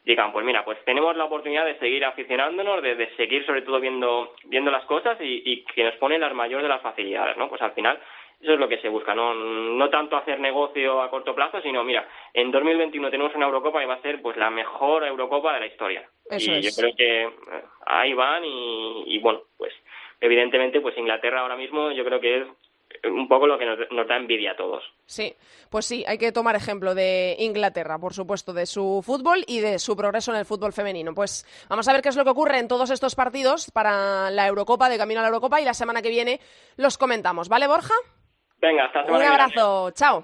digan, 0.03 0.31
pues 0.31 0.45
mira, 0.45 0.65
pues 0.65 0.83
tenemos 0.85 1.15
la 1.15 1.25
oportunidad 1.25 1.65
de 1.65 1.77
seguir 1.79 2.03
aficionándonos, 2.03 2.81
de, 2.81 2.95
de 2.95 3.15
seguir 3.15 3.45
sobre 3.45 3.61
todo 3.61 3.79
viendo, 3.79 4.33
viendo 4.45 4.71
las 4.71 4.85
cosas 4.85 5.17
y, 5.21 5.43
y 5.45 5.63
que 5.65 5.83
nos 5.83 5.95
ponen 5.95 6.21
las 6.21 6.33
mayores 6.33 6.63
de 6.63 6.69
las 6.69 6.81
facilidades, 6.81 7.37
¿no? 7.37 7.47
Pues 7.47 7.61
al 7.61 7.73
final 7.73 7.99
eso 8.39 8.53
es 8.53 8.59
lo 8.59 8.69
que 8.69 8.79
se 8.79 8.89
busca, 8.89 9.15
no, 9.15 9.33
no 9.33 9.89
tanto 9.89 10.15
hacer 10.15 10.39
negocio 10.39 11.01
a 11.01 11.09
corto 11.09 11.33
plazo, 11.33 11.59
sino, 11.61 11.83
mira, 11.83 12.07
en 12.33 12.51
2021 12.51 13.09
tenemos 13.09 13.33
una 13.35 13.47
Eurocopa 13.47 13.83
y 13.83 13.88
va 13.88 13.95
a 13.95 14.01
ser 14.01 14.21
pues 14.21 14.38
la 14.38 14.51
mejor 14.51 15.05
Eurocopa 15.05 15.53
de 15.55 15.59
la 15.61 15.65
historia. 15.65 16.07
y 16.31 16.61
yo 16.61 16.69
creo 16.77 16.95
que 16.95 17.23
eh, 17.23 17.29
ahí 17.88 18.13
van 18.13 18.43
y, 18.45 19.17
bueno, 19.19 19.41
pues 19.57 19.73
evidentemente 20.21 20.81
pues 20.81 20.97
Inglaterra 20.97 21.41
ahora 21.41 21.55
mismo 21.55 21.91
yo 21.91 22.05
creo 22.05 22.19
que 22.19 22.41
es 22.41 22.47
un 23.03 23.27
poco 23.27 23.47
lo 23.47 23.57
que 23.57 23.65
nos, 23.65 23.79
nos, 23.91 24.07
da 24.07 24.15
envidia 24.15 24.51
a 24.51 24.55
todos. 24.55 24.83
Sí, 25.05 25.35
pues 25.69 25.85
sí, 25.85 26.03
hay 26.07 26.17
que 26.17 26.31
tomar 26.31 26.55
ejemplo 26.55 26.95
de 26.95 27.35
Inglaterra, 27.39 27.99
por 27.99 28.13
supuesto, 28.13 28.53
de 28.53 28.65
su 28.65 29.01
fútbol 29.03 29.43
y 29.47 29.59
de 29.59 29.79
su 29.79 29.95
progreso 29.95 30.31
en 30.31 30.38
el 30.38 30.45
fútbol 30.45 30.73
femenino. 30.73 31.13
Pues 31.13 31.45
vamos 31.69 31.88
a 31.88 31.93
ver 31.93 32.01
qué 32.01 32.09
es 32.09 32.15
lo 32.15 32.23
que 32.23 32.31
ocurre 32.31 32.59
en 32.59 32.67
todos 32.67 32.89
estos 32.91 33.15
partidos 33.15 33.71
para 33.71 34.29
la 34.31 34.47
Eurocopa, 34.47 34.89
de 34.89 34.97
camino 34.97 35.19
a 35.19 35.23
la 35.23 35.29
Eurocopa, 35.29 35.59
y 35.59 35.65
la 35.65 35.73
semana 35.73 36.01
que 36.01 36.09
viene 36.09 36.39
los 36.77 36.97
comentamos. 36.97 37.49
¿Vale, 37.49 37.67
Borja? 37.67 37.93
Venga, 38.59 38.85
hasta 38.85 39.03
Un 39.03 39.21
abrazo, 39.21 39.91
chao. 39.91 40.23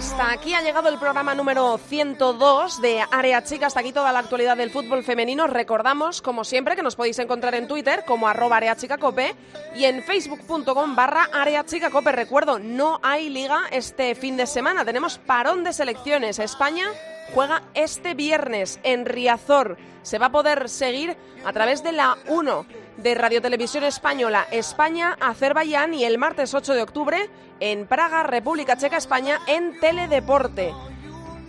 Hasta 0.00 0.32
aquí 0.32 0.54
ha 0.54 0.62
llegado 0.62 0.88
el 0.88 0.98
programa 0.98 1.34
número 1.34 1.76
102 1.76 2.80
de 2.80 3.04
Área 3.12 3.44
Chica. 3.44 3.66
Hasta 3.66 3.80
aquí 3.80 3.92
toda 3.92 4.12
la 4.12 4.20
actualidad 4.20 4.56
del 4.56 4.70
fútbol 4.70 5.04
femenino. 5.04 5.46
Recordamos, 5.46 6.22
como 6.22 6.42
siempre, 6.42 6.74
que 6.74 6.82
nos 6.82 6.96
podéis 6.96 7.18
encontrar 7.18 7.54
en 7.54 7.68
Twitter 7.68 8.04
como 8.06 8.26
arroba 8.26 8.56
areachicacope 8.56 9.34
y 9.76 9.84
en 9.84 10.02
facebook.com 10.02 10.96
barra 10.96 11.28
areachicacope. 11.34 12.12
Recuerdo, 12.12 12.58
no 12.58 12.98
hay 13.02 13.28
liga 13.28 13.64
este 13.72 14.14
fin 14.14 14.38
de 14.38 14.46
semana. 14.46 14.86
Tenemos 14.86 15.18
parón 15.18 15.64
de 15.64 15.74
selecciones. 15.74 16.38
España 16.38 16.86
juega 17.34 17.64
este 17.74 18.14
viernes 18.14 18.80
en 18.82 19.04
Riazor. 19.04 19.76
Se 20.00 20.18
va 20.18 20.26
a 20.26 20.32
poder 20.32 20.70
seguir 20.70 21.14
a 21.44 21.52
través 21.52 21.82
de 21.82 21.92
la 21.92 22.16
1 22.26 22.64
de 22.96 23.14
Radio 23.14 23.40
Televisión 23.42 23.84
Española 23.84 24.46
España, 24.50 25.16
Azerbaiyán 25.20 25.94
y 25.94 26.04
el 26.04 26.18
martes 26.18 26.54
8 26.54 26.74
de 26.74 26.82
octubre 26.82 27.30
en 27.60 27.86
Praga, 27.86 28.22
República 28.22 28.76
Checa, 28.76 28.96
España 28.96 29.38
en 29.46 29.78
Teledeporte. 29.80 30.72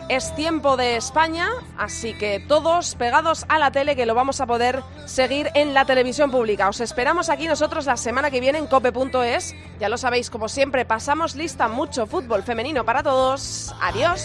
Es 0.10 0.36
tiempo 0.36 0.76
de 0.76 0.98
España, 0.98 1.50
así 1.78 2.14
que 2.14 2.44
todos 2.46 2.96
pegados 2.96 3.46
a 3.48 3.60
la 3.60 3.72
tele 3.72 3.96
que 3.96 4.06
lo 4.06 4.14
vamos 4.14 4.42
a 4.42 4.46
poder 4.46 4.84
seguir 5.06 5.50
en 5.54 5.74
la 5.74 5.86
televisión 5.86 6.32
pública. 6.32 6.68
Os 6.68 6.82
esperamos 6.82 7.30
aquí 7.30 7.48
nosotros 7.48 7.86
la 7.86 7.96
semana 7.96 8.30
que 8.30 8.42
viene 8.42 8.58
en 8.58 8.68
cope.es. 8.68 9.56
Ya 9.80 9.88
lo 9.88 9.98
sabéis, 9.98 10.30
como 10.30 10.50
siempre, 10.50 10.84
pasamos 10.84 11.36
lista 11.36 11.70
mucho 11.70 12.08
fútbol 12.08 12.44
femenino 12.44 12.84
para 12.84 13.04
todos. 13.04 13.74
Adiós. 13.82 14.22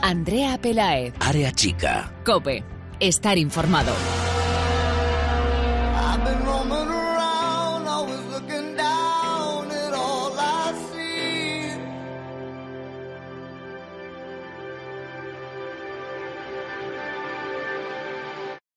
Andrea 0.00 0.58
Pelaez. 0.58 1.12
Área 1.20 1.52
chica. 1.52 2.12
Cope. 2.24 2.64
Estar 2.98 3.36
informado. 3.36 3.92